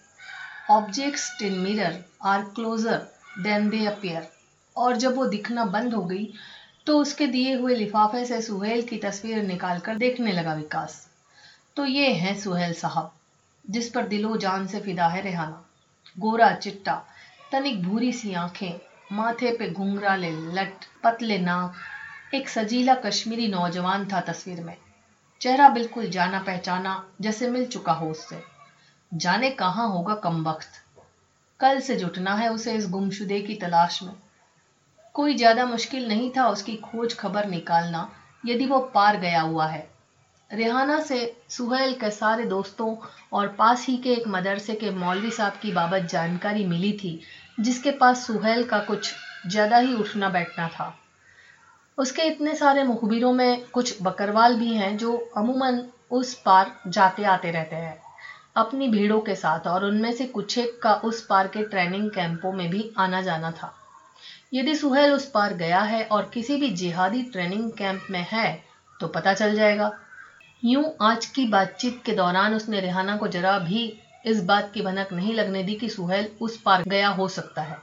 Objects 0.69 1.41
in 1.41 1.59
mirror 1.59 2.03
are 2.23 2.41
closer 2.55 2.97
than 3.39 3.69
they 3.69 3.85
appear 3.85 4.27
और 4.75 4.97
जब 4.97 5.15
वो 5.15 5.25
दिखना 5.27 5.65
बंद 5.67 5.93
हो 5.93 6.03
गई 6.05 6.33
तो 6.87 6.97
उसके 6.99 7.27
दिए 7.27 7.55
हुए 7.55 7.75
लिफाफे 7.75 8.25
से 8.25 8.41
सुहेल 8.41 8.81
की 8.81 8.97
तस्वीर 8.97 9.43
निकालकर 9.43 9.97
देखने 9.97 10.31
लगा 10.31 10.53
विकास। 10.53 10.95
तो 11.75 11.85
ये 11.85 12.11
है 12.13 12.33
सुहेल 12.35 12.73
साहब। 12.73 13.11
जिस 13.69 13.89
पर 13.89 14.07
दिलो 14.07 14.37
जान 14.37 14.67
से 14.67 14.79
फिदा 14.79 15.07
है 15.07 15.21
रेहाना। 15.21 15.65
गोरा 16.19 16.53
चिट्टा, 16.53 17.05
तनिक 17.51 17.83
भूरी 17.83 18.13
सी 18.13 18.33
आँखें, 18.33 18.79
माथे 19.11 19.57
पे 19.57 19.69
घुंघराले 19.71 20.31
लट, 20.31 20.73
पतले 21.03 21.37
नाक। 21.37 21.73
एक 22.35 22.49
सजीला 22.49 22.95
कश्मीरी 22.95 23.47
नौजवान 23.47 24.07
था 24.07 24.21
तस्वीर 24.21 24.61
में। 24.61 24.77
चेहरा 25.41 25.69
बिल्कुल 25.69 26.09
जाना 26.09 26.39
पहचाना 26.39 27.05
जैसे 27.21 27.49
मिल 27.49 27.65
चुका 27.65 27.93
हो 27.93 28.09
उससे। 28.09 28.43
जाने 29.13 29.49
कहाँ 29.49 29.87
होगा 29.89 30.15
कम 30.15 30.43
वक्त। 30.49 30.69
कल 31.59 31.79
से 31.79 31.95
जुटना 31.95 32.35
है 32.35 32.49
उसे 32.49 32.73
इस 32.73 32.89
गुमशुदे 32.89 33.41
की 33.41 33.55
तलाश 33.55 34.03
में। 34.03 34.13
कोई 35.13 35.35
ज़्यादा 35.35 35.65
मुश्किल 35.65 36.07
नहीं 36.07 36.31
था 36.37 36.47
उसकी 36.49 36.75
खोज 36.75 37.17
खबर 37.17 37.45
निकालना, 37.45 38.09
यदि 38.45 38.65
वो 38.65 38.79
पार 38.79 39.17
गया 39.17 39.41
हुआ 39.41 39.67
है। 39.67 39.90
रेहाना 40.53 40.99
से 40.99 41.19
सुहेल 41.49 41.93
के 41.93 42.09
सारे 42.11 42.45
दोस्तों 42.45 42.95
और 43.33 43.47
पास 43.49 43.85
ही 43.87 43.95
के 43.97 44.13
एक 44.13 44.27
मदरसे 44.27 44.73
के 44.75 44.89
मौलवी 44.91 45.31
साहब 45.31 45.53
की 45.61 45.71
बाबत 45.71 46.07
जानकारी 46.11 46.65
मिली 46.65 46.91
थी, 46.93 47.19
जिसके 47.59 47.91
पास 47.91 48.25
सुहेल 48.27 48.63
का 48.63 48.79
कुछ 48.79 49.13
ज़्यादा 49.47 49.77
ही 49.77 49.93
उठना 49.95 50.29
बैठना 50.29 50.67
था। 50.69 50.93
उसके 51.97 52.23
इतने 52.23 52.55
सारे 52.55 52.83
मुखबिरों 52.83 53.31
में 53.33 53.63
कुछ 53.73 53.95
बकरवाल 54.01 54.55
भी 54.55 54.73
हैं 54.73 54.95
जो 54.97 55.15
अमूमन 55.37 55.83
उस 56.11 56.33
पार 56.35 56.71
जाते 56.87 57.23
आते 57.25 57.51
रहते 57.51 57.75
हैं, 57.75 57.97
अपनी 58.55 58.87
भीड़ों 58.87 59.19
के 59.19 59.35
साथ 59.35 59.67
और 59.67 59.85
उनमें 59.85 60.11
से 60.11 60.25
कुछ 60.27 60.57
एक 60.57 60.79
का 60.83 60.93
उस 61.03 61.25
पार 61.25 61.47
के 61.47 61.63
ट्रेनिंग 61.63 62.09
कैंपों 62.11 62.51
में 62.53 62.69
भी 62.69 62.89
आना 62.97 63.21
जाना 63.21 63.51
था। 63.51 63.73
यदि 64.53 64.75
सुहेल 64.75 65.11
उस 65.11 65.29
पार 65.29 65.53
गया 65.53 65.81
है 65.81 66.03
और 66.05 66.29
किसी 66.33 66.57
भी 66.57 66.69
जिहादी 66.75 67.21
ट्रेनिंग 67.23 67.71
कैंप 67.71 68.07
में 68.11 68.25
है 68.31 68.47
तो 68.99 69.07
पता 69.07 69.33
चल 69.33 69.55
जाएगा। 69.55 69.91
यूँ 70.65 70.93
आज 71.01 71.25
की 71.25 71.45
बातचीत 71.47 72.03
के 72.05 72.11
दौरान 72.11 72.55
उसने 72.55 72.79
रेहाना 72.79 73.17
को 73.17 73.27
जरा 73.27 73.59
भी 73.59 73.99
इस 74.25 74.43
बात 74.43 74.71
की 74.73 74.81
भनक 74.81 75.13
नहीं 75.13 75.33
लगने 75.33 75.63
दी 75.63 75.75
कि 75.75 75.89
सुहेल 75.89 76.27
उस 76.41 76.61
पार 76.61 76.83
गया 76.83 77.07
हो 77.07 77.27
सकता 77.27 77.61
है। 77.61 77.77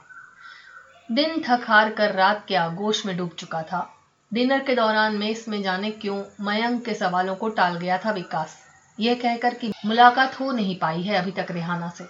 दिन 1.11 1.43
थक 1.47 1.65
हार 1.67 1.91
कर 1.91 2.11
रात 2.11 2.45
के 2.47 2.55
आगोश 2.55 3.05
में 3.05 3.17
डूब 3.17 3.29
चुका 3.29 3.63
था। 3.63 3.93
डिनर 4.33 4.59
के 4.59 4.75
दौरान 4.75 5.15
मेस 5.15 5.47
में 5.47 5.63
जाने 5.63 5.91
क्यों 5.91 6.23
मयंक 6.41 6.85
के 6.85 6.93
सवालों 6.93 7.35
को 7.35 7.49
टाल 7.49 7.77
गया 7.77 7.97
था 7.97 8.11
विकास। 8.11 8.57
यह 8.99 9.15
कहकर 9.15 9.53
कि 9.53 9.71
मुलाकात 9.85 10.39
हो 10.39 10.51
नहीं 10.51 10.75
पाई 10.75 11.01
है 11.01 11.15
अभी 11.15 11.31
तक 11.31 11.47
रेहाना 11.51 11.89
से। 11.89 12.03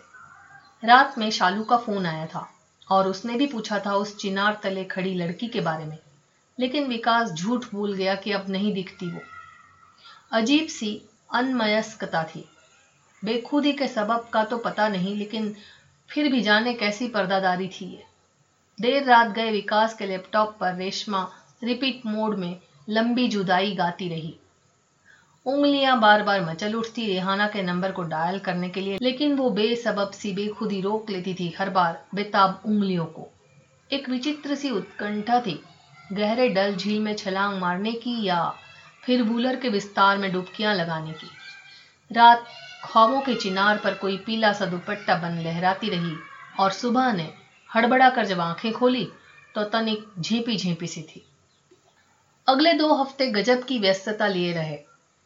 रात 0.87 1.17
में 1.17 1.31
शालू 1.31 1.63
का 1.63 1.77
फ़ोन 1.77 2.05
आया 2.05 2.25
था 2.25 2.49
और 2.91 3.07
उसने 3.07 3.35
भी 3.35 3.47
पूछा 3.47 3.79
था 3.79 3.93
उस 3.93 4.17
चिनार 4.17 4.59
तले 4.63 4.83
खड़ी 4.83 5.15
लड़की 5.15 5.47
के 5.47 5.61
बारे 5.61 5.85
में। 5.85 5.97
लेकिन 6.59 6.87
विकास 6.87 7.31
झूठ 7.31 7.65
भूल 7.71 7.93
गया 7.93 8.15
कि 8.15 8.31
अब 8.31 8.45
नहीं 8.49 8.73
दिखती 8.73 9.11
वो। 9.11 9.19
अजीब 10.31 10.67
सी 10.67 10.89
अनमयस्कता 11.33 12.23
थी। 12.23 12.43
बेखुदी 13.23 13.71
के 13.73 13.87
सबब 13.87 14.27
का 14.33 14.43
तो 14.43 14.57
पता 14.57 14.87
नहीं, 14.87 15.15
लेकिन 15.15 15.55
फिर 16.09 16.31
भी 16.31 16.41
जाने 16.41 16.73
कैसी 16.73 17.07
पर्दादारी 17.07 17.67
थी 17.67 17.85
ये। 17.85 18.03
देर 18.79 19.03
रात 19.03 19.27
गए 19.27 19.51
विकास 19.51 19.95
के 19.95 20.05
लैपटॉप 20.05 20.55
पर 20.59 20.75
रेशमा 20.75 21.27
रिपीट 21.63 22.05
मोड 22.05 22.37
में 22.37 22.59
लंबी 22.89 23.27
जुदाई 23.27 23.75
गाती 23.75 24.09
रही। 24.09 24.35
उंगलियाँ 25.45 25.99
बार 25.99 26.23
बार 26.23 26.45
मचल 26.45 26.73
उठती, 26.73 27.07
रेहाना 27.07 27.47
के 27.47 27.63
नंबर 27.63 27.91
को 27.91 28.03
डायल 28.03 28.39
करने 28.39 28.69
के 28.69 28.81
लिए, 28.81 28.97
लेकिन 29.01 29.35
वो 29.35 29.49
बेसबब 29.49 30.11
सी, 30.11 30.33
बेखुदी 30.33 30.81
रोक 30.81 31.09
लेती 31.09 31.33
थी 31.33 31.53
हर 31.59 31.69
बार 31.69 32.01
बेताब 32.15 32.61
उंगलियों 32.65 33.05
को। 33.05 33.27
एक 33.91 34.09
विचित्र 34.09 34.55
सी 34.55 34.71
उत्कंठा 34.71 35.41
थी, 35.41 35.59
गहरे 36.13 36.49
डल 36.49 36.75
झील 36.75 36.99
में 36.99 37.15
छलांग 37.15 37.59
मारने 37.59 37.91
की 37.91 38.23
या 38.23 38.41
फिर 39.09 39.21
वूलर 39.23 39.55
के 39.55 39.69
विस्तार 39.69 40.17
में 40.17 40.31
डुबकियाँ 40.31 40.73
लगाने 40.75 41.13
की। 41.13 41.27
रात 42.11 42.43
ख्वाबों 42.83 43.21
के 43.21 43.35
चिनार 43.35 43.77
पर 43.77 43.93
कोई 43.93 44.17
पीला 44.17 44.51
सा 44.53 44.65
दुपट्टा 44.65 45.15
बन 45.15 45.37
लहराती 45.37 45.89
रही 45.89 46.13
और 46.59 46.71
सुबह 46.71 47.11
ने 47.13 47.27
हड़बड़ा 47.69 48.09
कर 48.09 48.25
जब 48.25 48.41
आँखें 48.41 48.71
खोली 48.73 49.07
तो 49.55 49.63
तनिक 49.63 50.05
झेपी 50.19 50.57
झेपी 50.57 50.87
सी 50.87 51.01
थी। 51.01 51.25
अगले 52.47 52.73
दो 52.73 52.93
हफ़्ते 52.93 53.27
गजब 53.29 53.63
की 53.63 53.79
व्यस्तता 53.79 54.27
लिए 54.27 54.53
रहे। 54.53 54.79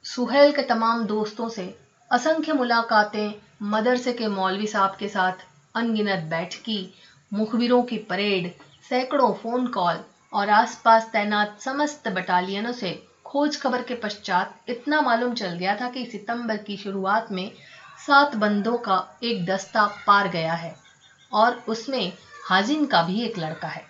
सुहेल 0.06 0.52
के 0.52 0.62
तमाम 0.64 1.06
दोस्तों 1.06 1.50
से 1.50 1.74
असंख्य 2.12 2.54
मुलाकातें, 2.54 3.34
मदरसे 3.62 4.14
के 4.14 4.28
मौलवी 4.28 4.68
साहब 4.68 4.96
के 4.96 5.08
साथ 5.08 5.48
अनगिनत 5.76 6.20
बैठकी, 6.20 6.94
मुखबिरों 7.34 7.84
की 7.84 7.98
परेड, 7.98 8.52
सैकड़ों 8.90 9.34
फ़ोन 9.34 9.68
कॉल 9.68 10.04
और 10.34 10.50
आसपास 10.50 11.10
तैनात 11.14 11.60
समस्त 11.60 12.08
बटालियनों 12.08 12.72
से 12.72 13.02
खोज 13.34 13.56
खबर 13.58 13.82
के 13.82 13.94
पश्चात 13.94 14.70
इतना 14.70 15.02
मालूम 15.02 15.34
चल 15.34 15.54
गया 15.58 15.76
था 15.76 15.88
कि 15.88 16.06
सितंबर 16.06 16.58
की 16.58 16.76
शुरुआत 16.78 17.32
में 17.32 17.52
सात 18.08 18.36
बंदों 18.36 18.78
का 18.78 18.98
एक 19.24 19.46
दस्ता 19.46 19.86
पार 20.08 20.28
गया 20.28 20.54
है 20.54 20.76
और 21.32 21.56
उसमें 21.68 22.12
हाजिन 22.50 22.86
का 22.86 23.02
भी 23.02 23.24
एक 23.24 23.38
लड़का 23.38 23.68
है। 23.68 23.84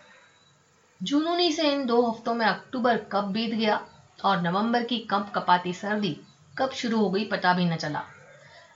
जुनूनी 1.01 1.51
से 1.51 1.71
इन 1.71 1.86
दो 1.86 2.10
हफ्तों 2.10 2.34
में 2.34 2.45
अक्टूबर 2.45 2.97
कब 3.12 3.23
बीत 3.23 3.51
गया 3.51 3.79
और 4.19 4.41
नवंबर 4.41 4.84
की 4.84 4.99
कप 4.99 5.32
कपाती 5.36 5.73
सर्दी 5.73 6.15
कब 6.58 6.69
शुरू 6.71 6.99
हो 6.99 7.10
गई 7.10 7.23
पता 7.23 7.53
भी 7.53 7.65
न 7.65 7.75
चला। 7.75 8.03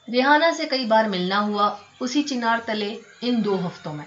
रिहाना 0.09 0.51
से 0.51 0.65
कई 0.65 0.85
बार 0.85 1.07
मिलना 1.07 1.37
हुआ 1.37 1.75
उसी 2.01 2.23
चिनार 2.23 2.59
तले 2.59 2.89
इन 3.23 3.41
दो 3.41 3.55
हफ्तों 3.57 3.93
में। 3.93 4.05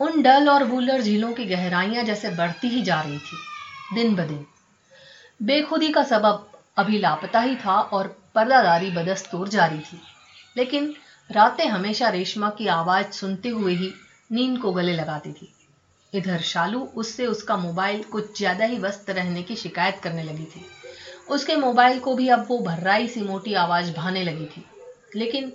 उन 0.00 0.22
डल 0.22 0.48
और 0.48 0.64
बूलर 0.64 1.02
झीलों 1.02 1.32
की 1.32 1.44
गहराइयाँ 1.44 2.04
जैसे 2.04 2.30
बढ़ती 2.30 2.68
ही 2.68 2.82
जा 2.82 3.00
रही 3.00 3.18
थी, 3.18 3.36
दिन 3.94 4.14
ब 4.14 4.20
दिन। 4.20 4.46
बेखुदी 5.40 5.90
का 5.90 6.02
सबब 6.02 6.50
अभी 6.76 6.98
लापता 6.98 7.40
ही 7.40 7.56
था 7.56 7.80
और 7.80 8.06
पर्दादारी 8.34 8.90
बदस्तूर 8.90 9.48
जारी 9.48 9.78
थी। 9.78 10.00
लेकिन 10.56 10.92
रातें 11.30 11.66
हमेशा 11.66 12.08
रेशमा 12.08 12.50
की 12.50 12.66
आवाज़ 12.66 13.06
सुनते 13.06 13.48
हुए 13.48 13.74
ही 13.74 13.92
नींद 14.32 14.58
को 14.58 14.72
गले 14.72 14.92
लगाती 14.92 15.32
थी। 15.32 15.52
इधर 16.14 16.40
शालू 16.40 16.80
उससे 16.96 17.26
उसका 17.26 17.56
मोबाइल 17.56 18.02
कुछ 18.02 18.38
ज़्यादा 18.38 18.64
ही 18.64 18.78
व्यस्त 18.78 19.10
रहने 19.10 19.42
की 19.42 19.56
शिकायत 19.56 19.98
करने 19.98 20.22
लगी 20.22 20.44
थी। 20.44 20.64
उसके 21.28 21.56
मोबाइल 21.56 21.98
को 21.98 22.14
भी 22.14 22.28
अब 22.28 22.46
वो 22.48 22.60
भर्राई 22.60 23.08
सी 23.08 23.22
मोटी 23.22 23.54
आवाज़ 23.54 23.92
भाने 23.92 24.22
लगी 24.22 24.46
थी। 24.46 24.64
लेकिन 25.16 25.52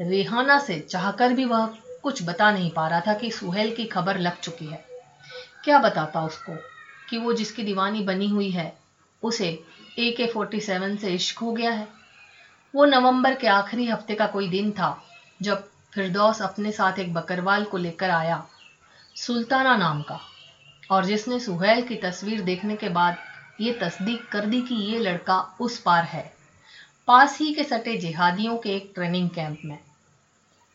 रेहाना 0.00 0.58
से 0.58 0.78
चाहकर 0.80 1.32
भी 1.32 1.44
वह 1.44 1.68
कुछ 2.02 2.22
बता 2.22 2.50
नहीं 2.50 2.70
पा 2.70 2.86
रहा 2.88 3.00
था 3.00 3.14
कि 3.14 3.30
सुहेल 3.30 3.70
की 3.70 3.84
खबर 3.86 4.18
लग 4.18 4.40
चुकी 4.40 4.66
है। 4.66 4.84
क्या 5.64 5.78
बताता 5.78 6.22
उसको 6.22 6.56
कि 7.10 7.18
वो 7.18 7.32
जिसकी 7.32 7.62
दीवानी 7.62 8.02
बनी 8.02 8.28
हुई 8.28 8.50
है 8.50 8.81
उसे 9.22 9.48
ए 9.98 10.10
के 10.16 10.26
फोर्टी 10.26 10.60
सेवन 10.60 10.96
से 10.96 11.14
इश्क 11.14 11.38
हो 11.38 11.52
गया 11.52 11.70
है। 11.72 11.86
वो 12.74 12.84
नवंबर 12.86 13.34
के 13.34 13.46
आखिरी 13.48 13.86
हफ़्ते 13.86 14.14
का 14.14 14.26
कोई 14.28 14.48
दिन 14.48 14.70
था, 14.72 14.96
जब 15.40 15.68
फिरदौस 15.92 16.42
अपने 16.42 16.72
साथ 16.72 16.98
एक 16.98 17.12
बकरवाल 17.14 17.64
को 17.64 17.78
लेकर 17.78 18.10
आया, 18.10 18.42
सुल्ताना 19.16 19.76
नाम 19.76 20.02
का, 20.02 20.20
और 20.90 21.04
जिसने 21.04 21.38
सुहेल 21.40 21.82
की 21.82 21.96
तस्वीर 21.98 22.40
देखने 22.42 22.76
के 22.76 22.88
बाद 22.90 23.16
ये 23.60 23.72
तस्दीक 23.80 24.28
कर 24.28 24.46
दी 24.46 24.60
कि 24.62 24.74
ये 24.74 24.98
लड़का 25.00 25.38
उस 25.60 25.78
पार 25.80 26.04
है, 26.04 26.24
पास 27.08 27.38
ही 27.40 27.52
के 27.54 27.64
सटे 27.64 27.96
जिहादियों 27.98 28.56
के 28.56 28.70
एक 28.70 28.90
ट्रेनिंग 28.94 29.28
कैंप 29.30 29.58
में। 29.64 29.78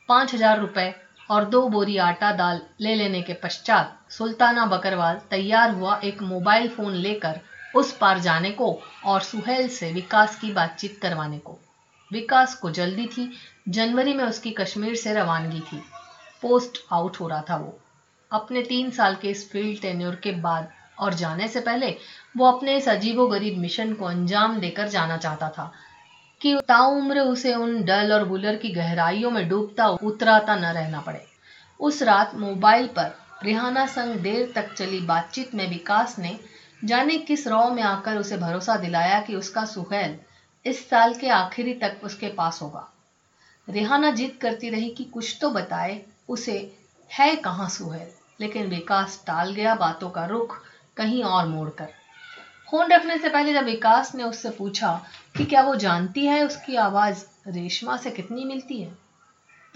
पाँच 0.09 0.33
हज़ार 0.33 0.59
रुपए 0.59 0.93
और 1.29 1.45
दो 1.45 1.67
बोरी 1.69 1.97
आटा 1.99 2.31
दाल 2.33 2.61
ले 2.81 2.95
लेने 2.95 3.21
के 3.21 3.33
पश्चात 3.33 4.11
सुल्ताना 4.11 4.65
बकरवाल 4.67 5.19
तैयार 5.29 5.71
हुआ 5.71 5.99
एक 6.03 6.21
मोबाइल 6.23 6.69
फ़ोन 6.69 6.93
लेकर 6.95 7.39
उस 7.75 7.97
पार 7.97 8.19
जाने 8.19 8.51
को 8.51 8.81
और 9.05 9.21
सुहेल 9.21 9.67
से 9.69 9.91
विकास 9.91 10.39
की 10.39 10.51
बातचीत 10.51 10.99
करवाने 11.01 11.37
को। 11.37 11.59
विकास 12.13 12.55
को 12.55 12.71
जल्दी 12.71 13.07
थी। 13.07 13.31
जनवरी 13.69 14.13
में 14.13 14.23
उसकी 14.23 14.51
कश्मीर 14.51 14.95
से 14.95 15.13
रवानगी 15.13 15.59
थी। 15.59 15.83
पोस्ट 16.41 16.77
आउट 16.93 17.17
हो 17.19 17.27
रहा 17.27 17.41
था 17.41 17.55
वो। 17.55 17.79
अपने 18.31 18.61
तीन 18.61 18.91
साल 18.91 19.15
के 19.15 19.27
इस 19.27 19.51
फ़ील्ड 19.51 19.81
टेन्योर 19.81 20.15
के 20.15 20.31
बाद 20.31 20.71
और 20.99 21.13
जाने 21.13 21.47
से 21.47 21.59
पहले 21.59 21.95
वो 22.37 22.45
अपने 22.51 22.77
इस 22.77 22.89
अजीबो 22.89 23.27
गरीब 23.27 23.57
मिशन 23.57 23.93
को 23.93 24.05
अंजाम 24.05 24.59
देकर 24.59 24.87
जाना 24.87 25.17
चाहता 25.17 25.49
था 25.49 25.71
कि 26.41 26.55
ताउम्र 26.67 27.19
उसे 27.19 27.55
उन 27.55 27.83
डल 27.83 28.13
और 28.13 28.27
गुलर 28.27 28.55
की 28.55 28.69
गहराइयों 28.69 29.31
में 29.31 29.49
डूबता 29.49 29.87
उतराता 29.87 30.55
न 30.55 30.65
रहना 30.65 31.01
पड़े। 31.01 31.25
उस 31.79 32.03
रात 32.03 32.35
मोबाइल 32.35 32.87
पर 32.87 33.19
रिहाना 33.43 33.85
संग 33.85 34.15
देर 34.15 34.51
तक 34.55 34.73
चली 34.73 34.99
बातचीत 34.99 35.55
में 35.55 35.69
विकास 35.69 36.19
ने 36.19 36.39
जाने 36.85 37.17
किस 37.17 37.47
रॉ 37.47 37.69
में 37.69 37.81
आकर 37.83 38.17
उसे 38.17 38.37
भरोसा 38.37 38.75
दिलाया 38.75 39.19
कि 39.19 39.35
उसका 39.35 39.65
सुहेल 39.65 40.17
इस 40.65 40.89
साल 40.89 41.13
के 41.13 41.29
आखिरी 41.29 41.73
तक 41.73 41.99
उसके 42.03 42.27
पास 42.29 42.61
होगा। 42.61 42.87
रेहाना 43.67 44.11
जिद 44.11 44.37
करती 44.41 44.69
रही 44.69 44.89
कि 44.89 45.03
कुछ 45.03 45.37
तो 45.41 45.49
बताए, 45.49 46.01
उसे 46.29 46.71
है 47.11 47.35
कहाँ 47.35 47.69
सुहेल? 47.69 48.07
लेकिन 48.39 48.67
विकास 48.67 49.23
टाल 49.27 49.53
गया 49.53 49.73
बातों 49.75 50.09
का 50.09 50.25
रुख 50.25 50.57
कहीं 50.97 51.23
और 51.23 51.47
मोड़कर। 51.47 51.89
फ़ोन 52.71 52.91
रखने 52.91 53.17
से 53.17 53.29
पहले 53.29 53.53
जब 53.53 53.63
विकास 53.63 54.15
ने 54.15 54.23
उससे 54.23 54.49
पूछा 54.49 54.93
कि 55.37 55.45
क्या 55.45 55.61
वो 55.61 55.75
जानती 55.75 56.25
है 56.25 56.45
उसकी 56.45 56.75
आवाज़ 56.75 57.25
रेशमा 57.47 57.97
से 57.97 58.11
कितनी 58.11 58.45
मिलती 58.45 58.81
है 58.81 58.97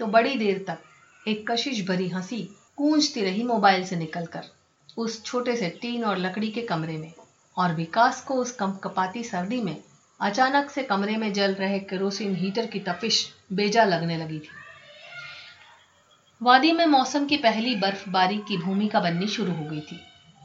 तो 0.00 0.06
बड़ी 0.06 0.36
देर 0.36 0.64
तक 0.68 1.28
एक 1.28 1.50
कशिश 1.50 1.86
भरी 1.88 2.08
हँसी 2.08 2.42
गूंजती 2.78 3.22
रही 3.22 3.42
मोबाइल 3.42 3.84
से 3.84 3.96
निकलकर। 3.96 4.44
उस 4.98 5.24
छोटे 5.24 5.56
से 5.56 5.68
टीन 5.82 6.04
और 6.04 6.18
लकड़ी 6.18 6.50
के 6.50 6.62
कमरे 6.62 6.96
में 6.96 7.12
और 7.56 7.74
विकास 7.74 8.20
को 8.20 8.34
उस 8.34 8.52
कंपकपाती 8.52 9.22
सर्दी 9.24 9.60
में 9.60 9.76
अचानक 10.20 10.70
से 10.70 10.82
कमरे 10.82 11.16
में 11.16 11.32
जल 11.32 11.54
रहे 11.54 11.78
केरोसिन 11.78 12.34
हीटर 12.34 12.66
की 12.66 12.80
तपिश 12.80 13.32
बेजा 13.52 13.84
लगने 13.84 14.16
लगी 14.16 14.38
थी। 14.38 14.48
वादी 16.42 16.72
में 16.72 16.86
मौसम 16.86 17.26
की 17.26 17.36
पहली 17.36 17.74
बर्फबारी 17.76 18.38
की 18.38 18.56
भूमिका 18.56 19.00
बननी 19.00 19.26
शुरू 19.26 19.52
हो 19.52 19.64
गई 19.64 19.80
थी। 19.80 20.00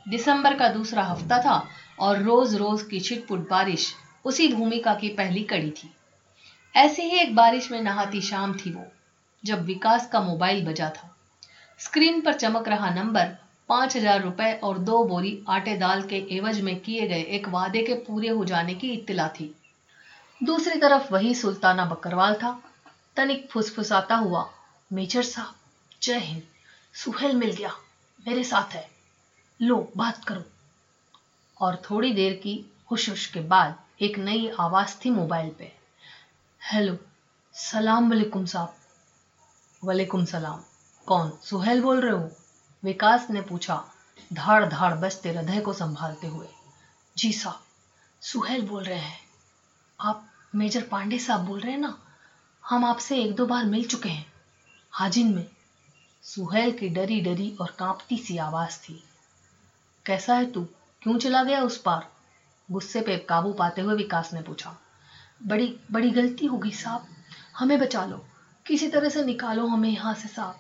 दिसंबर 0.06 0.54
का 0.54 0.68
दूसरा 0.70 1.04
हफ़्ता 1.04 1.40
था 1.40 1.68
और 2.00 2.22
रोज 2.22 2.56
रोज 2.56 2.84
की 2.84 3.00
छिटपुट 3.00 3.50
बारिश 3.50 3.94
उसी 4.26 4.48
भूमिका 4.48 4.94
की 4.94 5.10
पहली 5.10 5.44
कड़ी 5.44 5.72
थी। 5.72 5.90
ऐसी 6.76 7.02
ही 7.02 7.18
एक 7.20 7.36
बारिश 7.36 7.72
में 7.72 7.82
नहाती 7.82 8.22
शाम 8.22 8.54
थी 8.54 8.72
वो, 8.72 8.86
जब 9.46 9.66
विकास 9.66 10.08
का 10.08 10.22
मोबाइल 10.22 10.66
बजा 10.66 10.90
था। 10.90 11.16
स्क्रीन 11.80 12.22
पर 12.22 12.34
चमक 12.34 12.68
रहा 12.68 12.90
नंबर 12.90 13.36
पाँच 13.70 13.96
हज़ार 13.98 14.22
रुपए 14.22 14.54
और 14.54 14.78
दो 14.78 15.04
बोरी 15.04 15.44
आटे 15.50 15.76
दाल 15.78 16.02
के 16.04 16.16
एवज 16.32 16.62
में 16.62 16.80
किए 16.80 17.08
गए 17.08 17.22
एक 17.22 17.48
वादे 17.48 17.84
के 17.84 17.94
पूरे 17.94 18.28
हो 18.28 18.46
जाने 18.46 18.74
की 18.74 18.92
इत्तला 18.92 19.28
थी। 19.28 19.56
दूसरी 20.44 20.80
तरफ़ 20.80 21.14
वही 21.14 21.36
सुल्ताना 21.36 21.86
बकरवाल 21.86 22.34
था। 22.34 22.64
तनिक 23.16 23.48
फुसफुसाता 23.52 24.16
हुआ, 24.16 24.50
मेजर 24.94 25.24
साहब, 25.24 25.56
जय 26.04 26.18
हिंद, 26.18 26.44
सुहेल 26.94 27.36
मिल 27.36 27.52
गया, 27.52 27.72
मेरे 28.28 28.44
साथ 28.44 28.74
है। 28.74 28.90
लो, 29.62 29.92
बात 29.98 30.24
करो। 30.24 30.44
और 31.62 31.82
थोड़ी 31.92 32.14
देर 32.14 32.34
की 32.34 32.74
हुश 32.92 33.26
के 33.26 33.40
बाद 33.40 33.78
एक 34.02 34.18
नई 34.20 34.52
आवाज़ 34.60 34.96
थी 35.06 35.10
मोबाइल 35.10 35.50
पे। 35.50 35.72
हेलो, 36.62 36.98
सलाम 37.54 38.10
वालेकुम 38.10 38.46
साहब। 38.46 38.76
वालेकुम 39.84 40.26
सलाम। 40.26 40.64
कौन, 41.08 41.32
सुहेल 41.44 41.82
बोल 41.82 42.02
रहे 42.02 42.12
हो? 42.12 42.32
विकास 42.84 43.30
ने 43.30 43.42
पूछा, 43.42 43.86
धाड़ 44.34 44.66
धाड़ 44.66 44.94
बचते 44.94 45.30
हृदय 45.30 45.60
को 45.60 45.74
संभालते 45.74 46.28
हुए। 46.28 46.48
जी 47.18 47.34
साहब, 47.34 47.64
सुहेल 48.22 48.68
बोल 48.68 48.84
रहे 48.84 49.00
हैं। 49.00 49.20
आप 50.02 50.28
मेजर 50.56 50.84
पांडे 50.84 51.20
साहब 51.20 51.46
बोल 51.46 51.60
रहे 51.60 51.72
हैं 51.72 51.80
ना? 51.80 52.00
हम 52.70 52.86
आपसे 52.86 53.22
एक 53.24 53.36
दो 53.36 53.46
बार 53.46 53.66
मिल 53.66 53.86
चुके 53.86 54.10
हैं। 54.10 54.34
हाजिन 54.92 55.36
में। 55.36 55.50
सुहेल 56.24 56.72
की 56.72 56.90
डरी 56.90 57.22
डरी 57.22 57.58
और 57.62 57.76
कांपती 57.80 58.18
सी 58.18 58.38
आवाज़ 58.38 58.78
थी। 58.78 59.04
कैसा 60.06 60.36
है 60.36 60.52
तू? 60.52 60.68
क्यों 61.02 61.18
चला 61.18 61.44
गया 61.44 61.62
उस 61.62 61.78
पार? 61.78 62.12
गुस्से 62.72 63.02
पे 63.02 63.18
काबू 63.18 63.54
पाते 63.54 63.82
हुए 63.82 63.96
विकास 63.96 64.34
ने 64.34 64.42
पूछा। 64.42 64.78
बड़ी 65.44 65.80
बड़ी 65.92 66.12
गलती 66.12 66.46
होगी 66.46 66.72
साहब। 66.72 67.08
हमें 67.58 67.80
बचा 67.80 68.06
लो। 68.06 68.26
किसी 68.68 68.88
तरह 68.88 69.10
से 69.10 69.24
निकालो 69.24 69.68
हमें 69.68 69.90
यहाँ 69.90 70.14
से 70.14 70.28
साहब। 70.28 70.60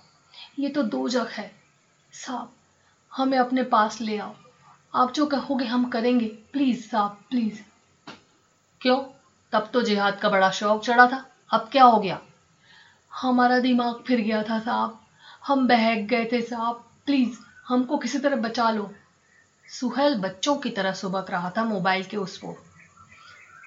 ये 0.59 0.69
तो 0.69 0.83
दो 0.83 1.09
जग 1.09 1.27
है। 1.27 1.56
साहब, 2.17 2.53
हमें 3.13 3.37
अपने 3.37 3.63
पास 3.63 4.01
ले 4.01 4.17
आओ। 4.17 4.35
आप 4.95 5.13
जो 5.13 5.25
कहोगे 5.25 5.65
हम 5.65 5.89
करेंगे। 5.89 6.25
प्लीज़ 6.25 6.89
साहब, 6.89 7.23
प्लीज़। 7.29 7.59
क्यों? 8.81 9.03
तब 9.51 9.69
तो 9.73 9.81
जिहाद 9.81 10.19
का 10.19 10.29
बड़ा 10.29 10.51
शौक 10.51 10.83
चढ़ा 10.83 11.07
था। 11.07 11.29
अब 11.49 11.69
क्या 11.71 11.83
हो 11.83 11.99
गया? 11.99 12.21
हमारा 13.13 13.59
दिमाग 13.59 14.03
फिर 14.07 14.21
गया 14.21 14.43
था 14.43 14.59
साहब। 14.59 15.05
हम 15.47 15.67
बहक 15.67 15.97
गए 15.97 16.29
थे 16.31 16.41
साहब। 16.41 16.85
प्लीज़, 17.05 17.37
हमको 17.67 17.97
किसी 17.97 18.19
तरह 18.19 18.35
बचा 18.35 18.69
लो। 18.69 18.93
सुहेल 19.67 20.15
बच्चों 20.15 20.55
की 20.55 20.69
तरह 20.69 20.91
सुबक 20.91 21.31
रहा 21.31 21.49
था 21.49 21.63
मोबाइल 21.63 22.03
के 22.03 22.17
उस 22.17 22.41
वो। 22.43 22.57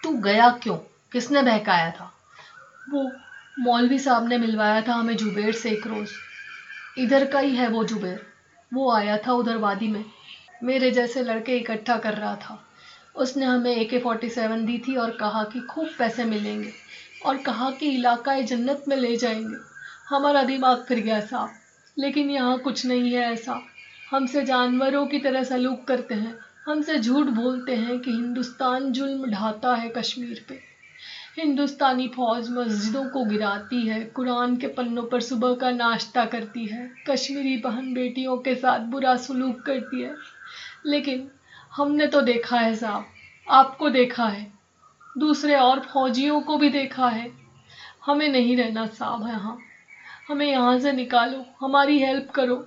तू 0.03 0.11
गया 0.19 0.51
क्यों? 0.51 0.77
किसने 1.13 1.43
बहकाया 1.43 1.91
था? 1.91 2.13
वो 2.91 3.13
मौलवी 3.59 3.99
साहब 3.99 4.29
ने 4.29 4.39
मिलवाया 4.39 4.83
था 4.83 4.95
हमें 4.95 5.17
जुबेर 5.17 5.53
से 5.53 5.71
एक 5.71 5.87
रोज। 5.87 6.11
इधर 6.99 7.31
का 7.31 7.39
ही 7.39 7.57
है 7.57 7.69
वो 7.69 7.85
जुबेर। 7.85 8.30
वो 8.75 8.93
आया 8.93 9.19
था 9.19 9.33
उधर 9.33 9.57
वादी 9.57 9.89
में। 9.89 10.05
मेरे 10.63 10.91
जैसे 10.91 11.23
लड़के 11.23 11.57
इकट्ठा 11.57 11.97
कर 11.97 12.15
रहा 12.15 12.37
था। 12.37 12.67
उसने 13.17 13.45
हमें 13.45 13.77
ए 13.77 13.85
के 13.85 13.99
फोर्टी 13.99 14.29
सेवन 14.29 14.67
दी 14.67 14.79
थी 14.79 14.97
और 14.97 15.11
कहा 15.11 15.45
कि 15.45 15.61
खूब 15.61 15.89
पैसे 15.99 16.25
मिलेंगे 16.25 16.73
और 17.27 17.37
कहा 17.37 17.71
कि 17.71 17.91
इलाका 17.91 18.41
जन्नत 18.41 18.85
में 18.89 18.97
ले 18.97 19.17
जाएँगे। 19.17 19.57
हमारा 20.09 20.43
दिमाग 20.43 20.85
फिर 20.89 21.01
गया 21.01 21.21
साहब 21.21 21.51
लेकिन 21.99 22.31
यहाँ 22.31 22.59
कुछ 22.59 22.87
नहीं 22.87 23.13
है 23.13 23.33
ऐसा। 23.33 23.63
हमसे 24.11 24.45
जानवरों 24.45 25.07
की 25.07 25.19
तरह 25.19 25.43
सलूक 25.43 25.85
करते 25.85 26.15
हैं। 26.15 26.39
हमसे 26.67 26.99
झूठ 26.99 27.27
बोलते 27.27 27.77
हैं 27.77 27.99
कि 27.99 28.11
हिंदुस्तान 28.11 28.93
जुल्म 28.93 29.31
ढाता 29.31 29.75
है 29.75 29.89
कश्मीर 29.89 30.45
पे। 30.49 30.70
हिंदुस्तानी 31.41 32.09
फौज 32.09 32.49
मस्जिदों 32.51 33.05
को 33.05 33.25
गिराती 33.25 33.89
है, 33.89 34.05
कुरान 34.05 34.57
के 34.57 34.67
पन्नों 34.67 35.03
पर 35.03 35.21
सुबह 35.21 35.55
का 35.55 35.71
नाश्ता 35.71 36.25
करती 36.25 36.67
है, 36.67 36.91
कश्मीरी 37.09 37.57
बहन 37.57 37.93
बेटियों 37.95 38.37
के 38.39 38.55
साथ 38.55 38.81
बुरा 38.81 39.17
सलूक 39.17 39.61
करती 39.61 40.03
है। 40.03 40.15
लेकिन 40.87 41.31
हमने 41.77 42.07
तो 42.07 42.21
देखा 42.21 42.59
है 42.59 42.75
साहब, 42.75 43.05
आपको 43.51 43.91
देखा 43.91 44.27
है, 44.27 44.53
दूसरे 45.19 45.55
और 45.55 45.81
फौजियों 45.81 46.41
को 46.41 46.59
भी 46.59 46.69
देखा 46.69 47.09
है। 47.09 47.31
हमें 48.07 48.29
नहीं 48.29 48.57
रहना 48.57 48.87
साहब 48.87 49.27
यहाँ, 49.29 49.59
हमें 50.29 50.47
यहाँ 50.47 50.79
से 50.79 50.93
निकालो, 50.93 51.45
हमारी 51.61 51.99
हेल्प 51.99 52.31
करो। 52.31 52.65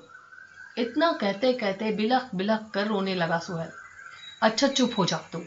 इतना 0.78 1.12
कहते 1.12 1.54
कहते 1.54 1.92
बिलख 1.92 2.30
बिलख 2.36 2.70
कर 2.74 2.88
रोने 2.88 3.16
लगा 3.16 3.40
सुहेल। 3.40 3.70
अच्छा 4.42 4.68
चुप 4.68 4.92
हो 4.98 5.06
जा 5.06 5.18
तू 5.18 5.40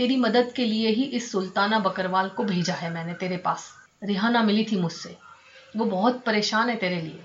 तेरी 0.00 0.16
मदद 0.16 0.52
के 0.56 0.64
लिए 0.64 0.88
ही 0.88 1.02
इस 1.04 1.32
सुल्ताना 1.32 1.78
बकरवाल 1.78 2.28
को 2.28 2.44
भेजा 2.44 2.74
है 2.74 2.92
मैंने 2.92 3.14
तेरे 3.14 3.36
पास। 3.36 3.64
रिहाना 4.04 4.42
मिली 4.42 4.64
थी 4.64 4.80
मुझसे। 4.80 5.16
वो 5.76 5.84
बहुत 5.84 6.22
परेशान 6.24 6.68
है 6.68 6.76
तेरे 6.76 7.00
लिए। 7.00 7.24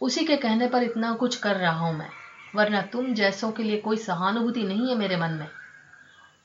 उसी 0.00 0.24
के 0.24 0.36
कहने 0.36 0.68
पर 0.68 0.82
इतना 0.82 1.12
कुछ 1.14 1.36
कर 1.36 1.56
रहा 1.56 1.78
हूँ 1.78 1.98
मैं, 1.98 2.08
वरना 2.56 2.82
तुम 2.82 3.14
जैसों 3.14 3.50
के 3.52 3.62
लिए 3.62 3.76
कोई 3.76 3.96
सहानुभूति 3.96 4.62
नहीं 4.62 4.88
है 4.88 4.94
मेरे 4.94 5.16
मन 5.16 5.30
में। 5.30 5.48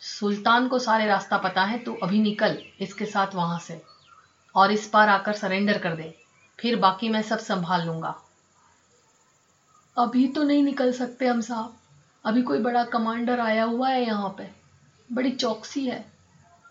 सुल्तान 0.01 0.67
को 0.67 0.79
सारे 0.79 1.05
रास्ता 1.05 1.37
पता 1.37 1.63
है, 1.63 1.79
तू 1.79 1.93
अभी 1.93 2.19
निकल 2.19 2.57
इसके 2.79 3.05
साथ 3.05 3.35
वहाँ 3.35 3.59
से, 3.59 3.81
और 4.55 4.71
इस 4.71 4.87
पार 4.87 5.09
आकर 5.09 5.33
सरेंडर 5.33 5.77
कर 5.77 5.95
दे, 5.95 6.13
फिर 6.59 6.75
बाकी 6.75 7.09
मैं 7.09 7.21
सब 7.21 7.39
संभाल 7.39 7.85
लूँगा। 7.87 8.15
अभी 9.97 10.27
तो 10.27 10.43
नहीं 10.43 10.63
निकल 10.63 10.91
सकते 10.91 11.27
हम 11.27 11.41
साहब। 11.41 11.77
अभी 12.25 12.41
कोई 12.41 12.59
बड़ा 12.59 12.83
कमांडर 12.83 13.39
आया 13.39 13.63
हुआ 13.63 13.89
है 13.89 14.05
यहाँ 14.05 14.35
पे। 14.37 14.56
बड़ी 15.11 15.31
चौकसी 15.31 15.85
है। 15.85 16.05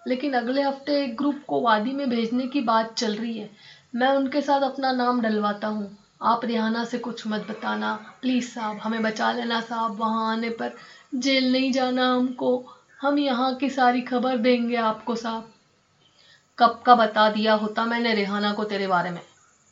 लेकिन 0.09 0.33
अगले 0.33 0.63
हफ़्ते 0.63 1.05
एक 1.05 1.17
ग्रुप 1.17 1.37
को 1.49 1.61
वादी 1.61 1.93
में 1.93 2.09
भेजने 2.11 2.47
की 2.47 2.61
बात 2.61 2.95
चल 2.95 3.15
रही 3.15 3.39
है। 3.39 3.51
मैं 3.95 4.09
उनके 4.09 4.41
साथ 4.41 4.61
अपना 4.61 4.93
नाम 4.93 5.21
डलवाता 5.21 5.69
हूँ। 5.69 5.97
आप 6.23 6.45
रिहाना 6.45 6.85
से 6.85 6.99
कुछ 6.99 7.27
मत 7.27 7.41
बताना। 7.41 7.95
प्लीज़ 8.23 8.45
साहब, 8.45 8.79
हमें 8.79 9.03
बचा 9.03 9.33
लेना 9.33 9.61
साहब। 9.61 9.97
वहाँ 9.97 10.33
आने 10.33 10.51
पर 10.51 10.73
जेल 11.15 11.53
नहीं 11.53 11.73
जाना 11.73 12.15
हमको। 12.15 12.65
हम 13.01 13.19
यहाँ 13.19 13.55
की 13.55 13.71
सारी 13.71 14.01
खबर 14.01 14.37
देंगे 14.37 14.77
आपको 14.77 15.15
साहब। 15.15 15.45
कब 16.59 16.83
का 16.87 16.95
बता 16.95 17.29
दिया 17.29 17.53
होता 17.53 17.87
मैंने 17.87 18.13
रेहाना 18.13 18.53
को 18.53 18.65
तेरे 18.65 18.87
बारे 18.87 19.11
में। 19.11 19.21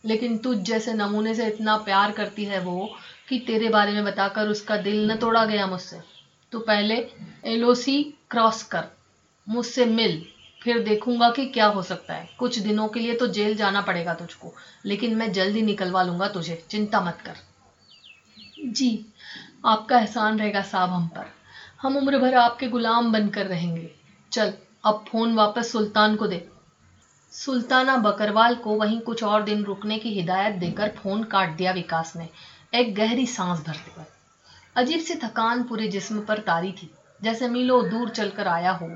लेकिन 0.04 0.36
तुझ 0.36 0.58
जैसे 0.58 0.92
नमूने 0.92 1.34
से 1.34 1.46
इतना 1.46 1.76
प्यार 1.76 2.10
करती 2.10 2.44
है 2.44 2.58
वो 2.58 2.88
कि 3.28 3.38
तेरे 3.38 3.68
बारे 3.68 3.92
में 3.92 4.04
बताकर 4.04 4.48
उसका 4.48 4.76
दिल 4.76 5.10
न 5.10 5.14
तोड़ा 5.14 5.44
गया 5.44 5.66
मुझसे। 5.66 6.00
तो 6.52 6.58
पहले 6.58 7.06
एलओसी 7.44 8.13
क्रॉस 8.31 8.62
कर 8.62 8.89
मुझसे 9.47 9.85
मिल 9.87 10.25
फिर 10.62 10.79
देखूँगा 10.79 11.29
कि 11.31 11.45
क्या 11.47 11.66
हो 11.66 11.83
सकता 11.83 12.14
है। 12.14 12.29
कुछ 12.39 12.59
दिनों 12.59 12.89
के 12.89 13.01
लिए 13.01 13.14
तो 13.14 13.27
जेल 13.27 13.57
जाना 13.57 13.81
पड़ेगा 13.81 14.14
तुझको 14.14 14.53
लेकिन 14.85 15.16
मैं 15.16 15.31
जल्दी 15.33 15.62
निकलवा 15.62 16.03
लूँगा 16.03 16.29
तुझे 16.29 16.62
चिंता 16.70 17.01
मत 17.01 17.20
कर। 17.20 17.37
जी। 18.66 19.05
आपका 19.64 19.99
एहसान 19.99 20.39
रहेगा 20.39 20.62
साहब 20.62 20.91
हम 20.91 21.07
पर। 21.09 21.27
हम 21.83 21.97
उम्र 21.97 22.18
भर 22.18 22.35
आपके 22.35 22.68
गुलाम 22.68 23.12
बनकर 23.12 23.47
रहेंगे। 23.47 23.91
चल 24.33 24.53
अब 24.85 25.05
फ़ोन 25.09 25.35
वापस 25.35 25.72
सुल्तान 25.72 26.16
को 26.16 26.27
दे। 26.27 26.45
सुल्ताना 27.33 27.97
बकरवाल 27.97 28.55
को 28.57 28.75
वहीं 28.75 29.01
कुछ 29.01 29.22
और 29.22 29.43
दिन 29.43 29.64
रुकने 29.64 29.99
की 29.99 30.11
हिदायत 30.11 30.53
देकर 30.55 30.89
फ़ोन 30.89 31.22
काट 31.25 31.49
दिया 31.49 31.72
विकास 31.72 32.12
ने 32.16 32.29
एक 32.75 32.95
गहरी 32.95 33.27
सांस 33.27 33.61
भरते 33.61 33.93
हुए। 33.97 34.05
अजीब 34.77 35.01
सी 35.01 35.14
थकान 35.14 35.62
पूरे 35.62 35.89
जिस्म 35.89 36.20
पर 36.20 36.39
तारी 36.39 36.72
थी। 36.72 36.91
जैसे 37.25 37.49
मीलों 37.49 37.89
दूर 37.91 38.11
चलकर 38.11 38.49
आया 38.49 38.70
हो। 38.72 38.89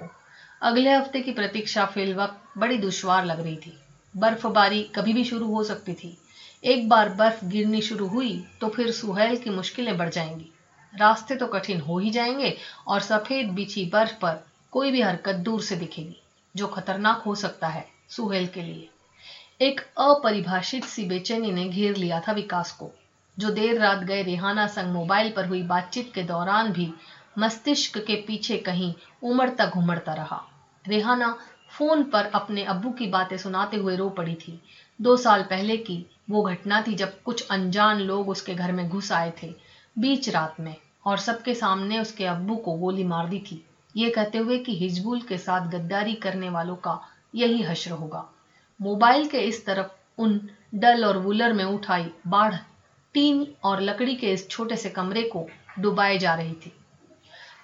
अगले 0.62 0.93
हफ़्ते 0.93 1.20
की 1.20 1.33
प्रतीक्षा 1.33 1.85
फिल 1.87 2.14
वक्त 2.14 2.59
बड़ी 2.59 2.79
दुश्वार 2.79 3.24
लग 3.24 3.41
रही 3.41 3.57
थी। 3.57 3.76
बर्फबारी 4.14 4.83
कभी 4.95 5.12
भी 5.12 5.24
शुरू 5.24 5.49
हो 5.49 5.62
सकती 5.62 5.95
थी। 5.95 6.16
एक 6.62 6.89
बार 6.89 7.09
बर्फ़ 7.09 7.45
गिरनी 7.45 7.81
शुरू 7.81 8.07
हुई 8.09 8.33
तो 8.61 8.68
फिर 8.68 8.91
सुहेल 8.91 9.37
की 9.37 9.51
मुश्किलें 9.51 9.97
बढ़ 9.97 10.09
जाएँगी। 10.09 10.51
रास्ते 10.95 11.37
तो 11.37 11.47
कठिन 11.47 11.81
हो 11.81 11.99
ही 11.99 12.11
जाएँगे 12.11 12.55
और 12.87 13.01
सफ़ेद 13.01 13.51
बिछी 13.51 13.85
बर्फ़ 13.85 14.14
पर 14.14 14.39
कोई 14.72 14.91
भी 14.91 15.01
हरकत 15.01 15.35
दूर 15.35 15.62
से 15.62 15.76
दिखेगी, 15.76 16.16
जो 16.55 16.66
खतरनाक 16.66 17.22
हो 17.26 17.35
सकता 17.35 17.68
है 17.68 17.85
सुहेल 18.09 18.47
के 18.47 18.62
लिए। 18.62 18.89
एक 19.61 19.81
अपरिभाषित 19.99 20.85
सी 20.85 21.05
बेचैनी 21.05 21.51
ने 21.51 21.66
घेर 21.66 21.97
लिया 21.97 22.20
था 22.20 22.33
विकास 22.33 22.70
को, 22.72 22.91
जो 23.37 23.51
देर 23.51 23.79
रात 23.79 23.99
गए 23.99 24.22
रेहाना 24.22 24.66
संग 24.66 24.93
मोबाइल 24.93 25.31
पर 25.31 25.47
हुई 25.47 25.62
बातचीत 25.62 26.12
के 26.14 26.22
दौरान 26.22 26.72
भी 26.72 26.93
मस्तिष्क 27.39 27.99
के 27.99 28.16
पीछे 28.16 28.57
कहीं 28.57 28.95
उमड़ता 29.22 29.66
घुमड़ता 29.66 30.12
रहा। 30.12 30.43
रेहाना 30.89 31.36
फ़ोन 31.78 32.03
पर 32.05 32.24
अपने 32.24 32.64
अब्बू 32.64 32.91
की 32.91 33.07
बातें 33.07 33.36
सुनाते 33.39 33.76
हुए 33.76 33.97
रो 33.97 34.09
पड़ी 34.09 34.34
थी। 34.34 34.61
दो 35.01 35.16
साल 35.16 35.43
पहले 35.43 35.76
की 35.76 36.07
वो 36.30 36.43
घटना 36.43 36.80
थी 36.82 36.95
जब 36.95 37.22
कुछ 37.22 37.47
अनजान 37.51 38.01
लोग 38.01 38.28
उसके 38.28 38.55
घर 38.55 38.72
में 38.72 38.89
घुस 38.89 39.12
आए 39.12 39.32
थे, 39.43 39.55
बीच 39.99 40.28
रात 40.28 40.61
में, 40.61 40.76
और 41.07 41.18
सबके 41.18 41.55
सामने 41.55 41.99
उसके 41.99 42.24
अब्बू 42.26 42.57
को 42.57 42.72
गोली 42.72 43.05
मार 43.05 43.28
दी 43.28 43.39
थी। 43.39 43.64
ये 43.97 44.11
कहते 44.11 44.39
हुए 44.39 44.59
कि 44.59 44.76
हिजबुल 44.76 45.20
के 45.20 45.39
साथ 45.39 45.68
गद्दारी 45.68 46.14
करने 46.14 46.49
वालों 46.49 46.76
का 46.76 47.01
यही 47.34 47.62
हश्र 47.62 47.91
होगा। 47.91 48.28
मोबाइल 48.80 49.28
के 49.28 49.39
इस 49.39 49.64
तरफ़ 49.66 49.86
उन 50.18 50.41
डल 50.74 51.05
और 51.05 51.18
वुलर 51.18 51.53
में 51.53 51.64
उठाई 51.64 52.11
बाढ़, 52.26 52.55
टीन 53.14 53.47
और 53.64 53.80
लकड़ी 53.80 54.14
के 54.14 54.32
इस 54.32 54.49
छोटे 54.49 54.76
से 54.76 54.91
कमरे 54.91 55.22
को 55.22 55.47
डुबाए 55.78 56.18
जा 56.18 56.34
रही 56.34 56.55
थी। 56.55 56.72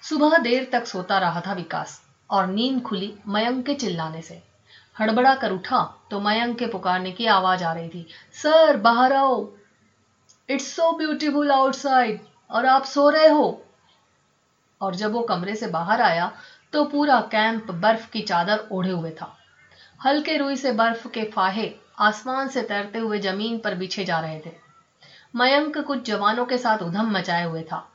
सुबह 0.05 0.37
देर 0.37 0.69
तक 0.71 0.85
सोता 0.85 1.17
रहा 1.19 1.41
था 1.41 1.53
विकास, 1.53 2.01
और 2.29 2.47
नींद 2.47 2.81
खुली 2.81 3.13
मयंक 3.27 3.65
के 3.65 3.73
चिल्लाने 3.75 4.21
से। 4.21 4.41
हड़बड़ा 4.95 5.33
कर 5.35 5.51
उठा 5.51 5.79
तो 6.11 6.19
मयंक 6.19 6.57
के 6.59 6.65
पुकारने 6.67 7.11
की 7.11 7.25
आवाज़ 7.27 7.63
आ 7.63 7.71
रही 7.73 7.89
थी, 7.89 8.05
सर, 8.33 8.77
बाहर 8.77 9.13
आओ। 9.13 9.47
इट्स 10.49 10.67
सो 10.75 10.91
ब्यूटीफुल 10.91 11.51
आउटसाइड 11.51 12.19
और 12.49 12.65
आप 12.65 12.83
सो 12.85 13.09
रहे 13.09 13.27
हो। 13.27 13.65
और 14.81 14.95
जब 14.95 15.11
वो 15.11 15.21
कमरे 15.21 15.55
से 15.55 15.67
बाहर 15.67 16.01
आया 16.01 16.31
तो 16.73 16.83
पूरा 16.85 17.19
कैंप 17.21 17.71
बर्फ़ 17.71 18.09
की 18.11 18.21
चादर 18.21 18.67
ओढ़े 18.71 18.91
हुए 18.91 19.11
था। 19.11 19.31
हल्के 20.05 20.37
रुई 20.37 20.55
से 20.55 20.71
बर्फ़ 20.73 21.07
के 21.07 21.23
फाहे 21.25 21.69
आसमान 21.99 22.47
से 22.47 22.61
तैरते 22.61 22.99
हुए 22.99 23.19
ज़मीन 23.19 23.57
पर 23.59 23.75
बिछे 23.75 24.05
जा 24.05 24.19
रहे 24.19 24.39
थे। 24.39 24.51
मयंक 25.35 25.77
कुछ 25.77 26.05
जवानों 26.05 26.45
के 26.45 26.57
साथ 26.57 26.77
उधम 26.77 27.11
मचाए 27.11 27.43
हुए 27.43 27.63
था। 27.63 27.85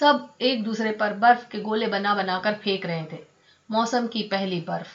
सब 0.00 0.28
एक 0.40 0.64
दूसरे 0.64 0.92
पर 0.92 1.12
बर्फ़ 1.12 1.48
के 1.48 1.60
गोले 1.60 1.86
बना 1.86 2.14
बनाकर 2.14 2.54
फेंक 2.54 2.86
रहे 2.86 3.04
थे। 3.04 3.18
मौसम 3.70 4.06
की 4.06 4.22
पहली 4.22 4.60
बर्फ़। 4.60 4.88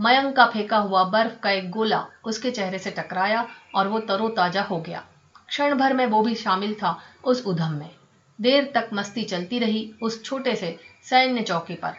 मयंक 0.00 0.36
का 0.36 0.46
फेंका 0.46 0.78
हुआ 0.78 1.04
बर्फ़ 1.04 1.40
का 1.40 1.50
एक 1.50 1.70
गोला 1.70 2.06
उसके 2.24 2.50
चेहरे 2.50 2.78
से 2.78 2.90
टकराया 2.90 3.48
और 3.74 3.88
वो 3.88 3.98
तरोताजा 3.98 4.62
हो 4.62 4.80
गया। 4.80 5.04
क्षण 5.48 5.74
भर 5.74 5.94
में 5.94 6.06
वो 6.06 6.22
भी 6.22 6.34
शामिल 6.34 6.74
था 6.74 7.00
उस 7.24 7.46
उधम 7.46 7.72
में। 7.72 7.90
देर 8.40 8.72
तक 8.74 8.90
मस्ती 8.92 9.22
चलती 9.22 9.58
रही 9.58 9.94
उस 10.02 10.24
छोटे 10.24 10.56
से 10.56 10.78
सैन्य 11.04 11.42
चौकी 11.42 11.74
पर। 11.74 11.90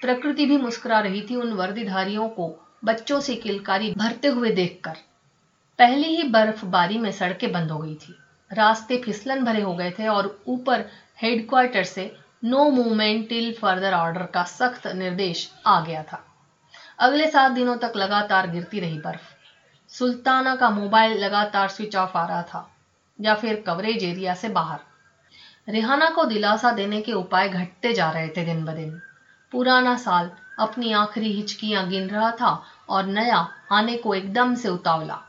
प्रकृति 0.00 0.46
भी 0.46 0.56
मुस्कुरा 0.56 1.00
रही 1.00 1.22
थी 1.22 1.36
उन 1.36 1.52
वर्दीधारियों 1.52 2.28
को 2.28 2.68
बच्चों 2.84 3.20
से 3.20 3.34
किलकारी 3.34 3.94
भरते 3.98 4.28
हुए 4.28 4.50
देखकर। 4.50 4.94
पहली 5.78 6.16
ही 6.16 6.22
बर्फबारी 6.22 6.98
में 6.98 7.12
सड़कें 7.12 7.52
बंद 7.52 7.70
हो 7.70 7.78
गई 7.78 7.94
थी। 7.94 8.14
रास्ते 8.52 8.98
फिसलन 8.98 9.44
भरे 9.44 9.62
हो 9.62 9.74
गए 9.74 9.90
थे 9.90 10.08
और 10.08 10.42
ऊपर 10.46 10.84
हेडक्वार्टर 11.18 11.84
से 11.84 12.04
no 12.44 12.68
movement 12.70 13.28
till 13.28 13.52
further 13.52 13.94
order 13.94 14.22
का 14.26 14.42
सख्त 14.44 14.86
निर्देश 14.86 15.48
आ 15.66 15.80
गया 15.80 16.02
था। 16.02 16.22
अगले 16.98 17.26
सात 17.26 17.52
दिनों 17.52 17.76
तक 17.76 17.92
लगातार 17.96 18.50
गिरती 18.50 18.80
रही 18.80 18.98
बर्फ़। 18.98 19.28
सुल्ताना 19.88 20.54
का 20.54 20.70
मोबाइल 20.70 21.18
लगातार 21.18 21.68
स्विच 21.68 21.96
ऑफ़ 21.96 22.16
आ 22.18 22.24
रहा 22.26 22.42
था, 22.42 22.68
या 23.18 23.34
फिर 23.34 23.62
कवरेज 23.66 24.04
एरिया 24.04 24.34
से 24.34 24.48
बाहर। 24.48 24.80
रेहाना 25.68 26.08
को 26.10 26.24
दिलासा 26.24 26.70
देने 26.70 27.00
के 27.00 27.12
उपाय 27.12 27.48
घटते 27.48 27.92
जा 27.92 28.10
रहे 28.10 28.28
थे 28.28 28.44
दिन 28.44 28.64
ब 28.64 28.70
दिन। 28.70 29.00
पुराना 29.52 29.96
साल 29.96 30.30
अपनी 30.58 30.92
आखिरी 30.92 31.32
हिचकियाँ 31.32 31.86
गिन 31.88 32.08
रहा 32.08 32.30
था 32.30 32.62
और 32.88 33.04
नया 33.04 33.38
आने 33.72 33.96
को 33.96 34.14
एकदम 34.14 34.54
से 34.54 34.68
उतावला। 34.68 35.20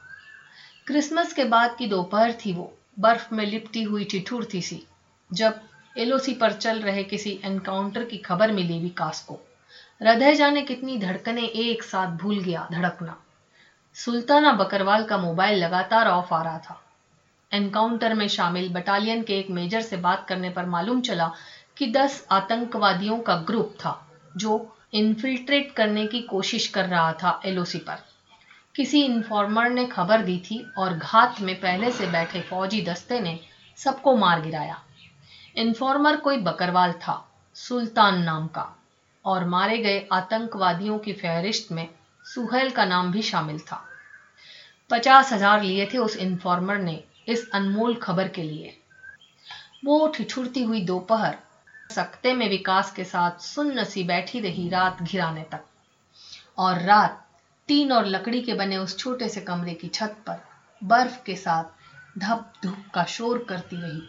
क्रिसमस 0.88 1.33
के 1.33 1.43
बाद 1.45 1.75
की 1.75 1.88
दोपहर 1.88 2.33
थी 2.45 2.53
वो, 2.53 2.71
बर्फ़ 2.99 3.33
में 3.33 3.45
लिपटी 3.45 3.83
हुई 3.83 4.05
ठिठुरती 4.05 4.61
सी, 4.61 4.83
जब 5.29 5.61
एलओसी 5.97 6.33
पर 6.33 6.53
चल 6.53 6.79
रहे 6.79 7.03
किसी 7.03 7.39
एनकाउंटर 7.43 8.03
की 8.03 8.17
खबर 8.17 8.51
मिली 8.51 8.79
विकास 8.79 9.21
को। 9.21 9.33
हृदय 10.01 10.35
जाने 10.35 10.61
कितनी 10.61 10.97
धड़कने 10.97 11.45
एक 11.45 11.83
साथ 11.83 12.07
भूल 12.07 12.39
गया 12.39 12.67
धड़कना। 12.71 13.17
सुल्ताना 13.93 14.51
बकरवाल 14.51 15.03
का 15.03 15.17
मोबाइल 15.17 15.63
लगातार 15.63 16.07
ऑफ़ 16.07 16.33
आ 16.33 16.41
रहा 16.41 16.57
था। 16.57 16.81
एनकाउंटर 17.53 18.13
में 18.13 18.27
शामिल 18.27 18.69
बटालियन 18.69 19.23
के 19.23 19.39
एक 19.39 19.49
मेजर 19.49 19.81
से 19.81 19.97
बात 19.97 20.25
करने 20.27 20.49
पर 20.49 20.65
मालूम 20.65 21.01
चला 21.01 21.31
कि 21.77 21.87
दस 21.87 22.25
आतंकवादियों 22.31 23.19
का 23.19 23.35
ग्रुप 23.35 23.75
था, 23.85 24.07
जो 24.37 24.75
इन्फिल्ट्रेट 24.93 25.71
करने 25.71 26.07
की 26.07 26.21
कोशिश 26.21 26.67
कर 26.67 26.85
रहा 26.85 27.13
था 27.13 27.41
एलओसी 27.45 27.77
पर। 27.77 27.95
किसी 28.75 29.03
इन्फॉर्मर 29.05 29.69
ने 29.69 29.85
खबर 29.85 30.21
दी 30.21 30.37
थी 30.37 30.65
और 30.77 30.93
घात 30.93 31.41
में 31.41 31.55
पहले 31.55 31.91
से 31.91 32.07
बैठे 32.07 32.41
फौजी 32.41 32.81
दस्ते 32.81 33.19
ने 33.19 33.39
सबको 33.77 34.15
मार 34.15 34.41
गिराया। 34.41 34.81
इन्फॉर्मर 35.56 36.16
कोई 36.18 36.38
बकरवाल 36.39 36.93
था, 36.93 37.22
सुल्तान 37.56 38.22
नाम 38.24 38.47
का, 38.47 38.68
और 39.26 39.45
मारे 39.45 39.78
गए 39.78 40.08
आतंकवादियों 40.14 40.97
की 40.99 41.14
फहरिस्त 41.14 41.72
में 41.72 41.88
सुहेल 42.26 42.72
का 42.72 42.86
नाम 42.86 43.12
भी 43.12 43.22
शामिल 43.22 43.60
था। 43.62 43.82
पचास 44.89 45.32
हज़ार 45.34 45.64
लिए 45.64 45.86
थे 45.93 45.97
उस 45.97 46.16
इन्फॉर्मर 46.18 46.78
ने 46.80 47.03
इस 47.28 47.49
अनमोल 47.53 47.95
खबर 47.95 48.28
के 48.28 48.43
लिए। 48.43 48.76
वो 49.86 50.08
ठिठुरती 50.08 50.64
हुई 50.64 50.82
दोपहर 50.82 51.38
सकते 51.89 52.34
में 52.34 52.47
विकास 52.49 52.91
के 52.91 53.03
साथ 53.03 53.39
सुन्न 53.41 53.84
सी 53.84 54.03
बैठी 54.03 54.39
रही 54.39 54.68
रात 54.70 55.01
घिराने 55.01 55.43
तक, 55.43 55.64
और 56.58 56.82
रात 56.82 57.22
टीन 57.70 57.91
और 57.91 58.06
लकड़ी 58.06 58.41
के 58.41 58.53
बने 58.53 58.78
उस 58.78 58.97
छोटे 58.97 59.30
से 59.30 59.41
कमरे 59.41 59.74
की 59.74 59.88
छत 59.89 60.16
पर 60.28 60.41
बर्फ़ 60.82 61.24
के 61.26 61.36
साथ 61.36 62.20
धप 62.20 62.53
धुप 62.64 62.84
का 62.93 63.03
शोर 63.06 63.45
करती 63.49 63.76
रही। 63.76 64.01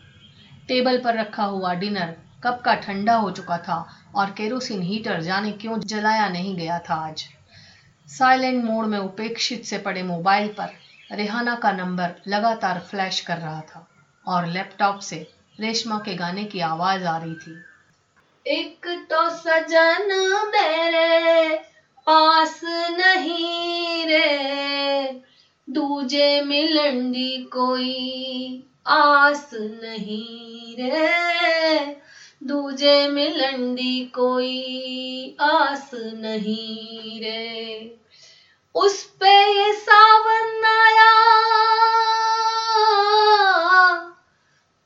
टेबल 0.68 0.98
पर 0.98 1.18
रखा 1.18 1.44
हुआ 1.44 1.72
डिनर 1.74 2.14
कब 2.44 2.60
का 2.64 2.74
ठंडा 2.76 3.14
हो 3.14 3.30
चुका 3.30 3.58
था 3.58 3.76
और 4.14 4.30
केरोसिन 4.30 4.82
हीटर 4.82 5.20
जाने 5.22 5.52
क्यों 5.52 5.78
जलाया 5.82 6.28
नहीं 6.28 6.56
गया 6.56 6.78
था 6.80 6.94
आज। 7.06 7.24
साइलेंट 8.08 8.64
मोड 8.64 8.86
में 8.86 8.98
उपेक्षित 8.98 9.64
से 9.64 9.78
पड़े 9.78 10.02
मोबाइल 10.02 10.48
पर 10.58 10.68
रेहाना 11.12 11.54
का 11.54 11.72
नंबर 11.72 12.14
लगातार 12.28 12.78
फ्लैश 12.80 13.20
कर 13.20 13.36
रहा 13.36 13.60
था 13.68 13.86
और 14.26 14.46
लैपटॉप 14.46 14.98
से 15.00 15.26
रेशमा 15.60 15.98
के 15.98 16.14
गाने 16.14 16.44
की 16.44 16.60
आवाज़ 16.62 17.04
आ 17.04 17.16
रही 17.16 17.34
थी। 17.36 17.56
एक 18.46 18.86
तो 19.10 19.28
सजन 19.30 20.12
मेरे 20.48 21.56
पास 22.06 22.60
नहीं 22.92 24.06
रे, 24.06 25.22
दूजे 25.68 26.40
मिलन 26.42 27.10
दी 27.12 27.36
कोई 27.52 28.64
आस 28.86 29.50
नहीं 29.54 30.74
रे। 30.74 31.96
दूजे 32.42 33.08
मिलन 33.08 33.74
दी 33.74 34.06
कोई 34.06 35.36
आस 35.40 35.90
नहीं 35.94 37.20
रे। 37.20 37.96
उस 38.74 39.04
पे 39.04 39.58
ये 39.58 39.72
सावन 39.72 40.64
आया, 40.64 41.36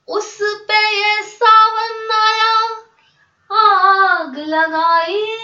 उस 0.08 0.38
पे 0.42 0.96
ये 0.96 1.22
सावन 1.22 2.08
आया, 2.12 2.82
आग 3.56 4.38
लगाई 4.38 5.36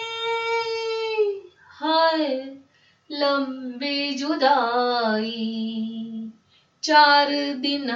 हाय 1.68 2.56
लंबी 3.10 4.14
जुदाई। 4.14 6.25
चार 6.86 7.28
दिन 7.52 7.90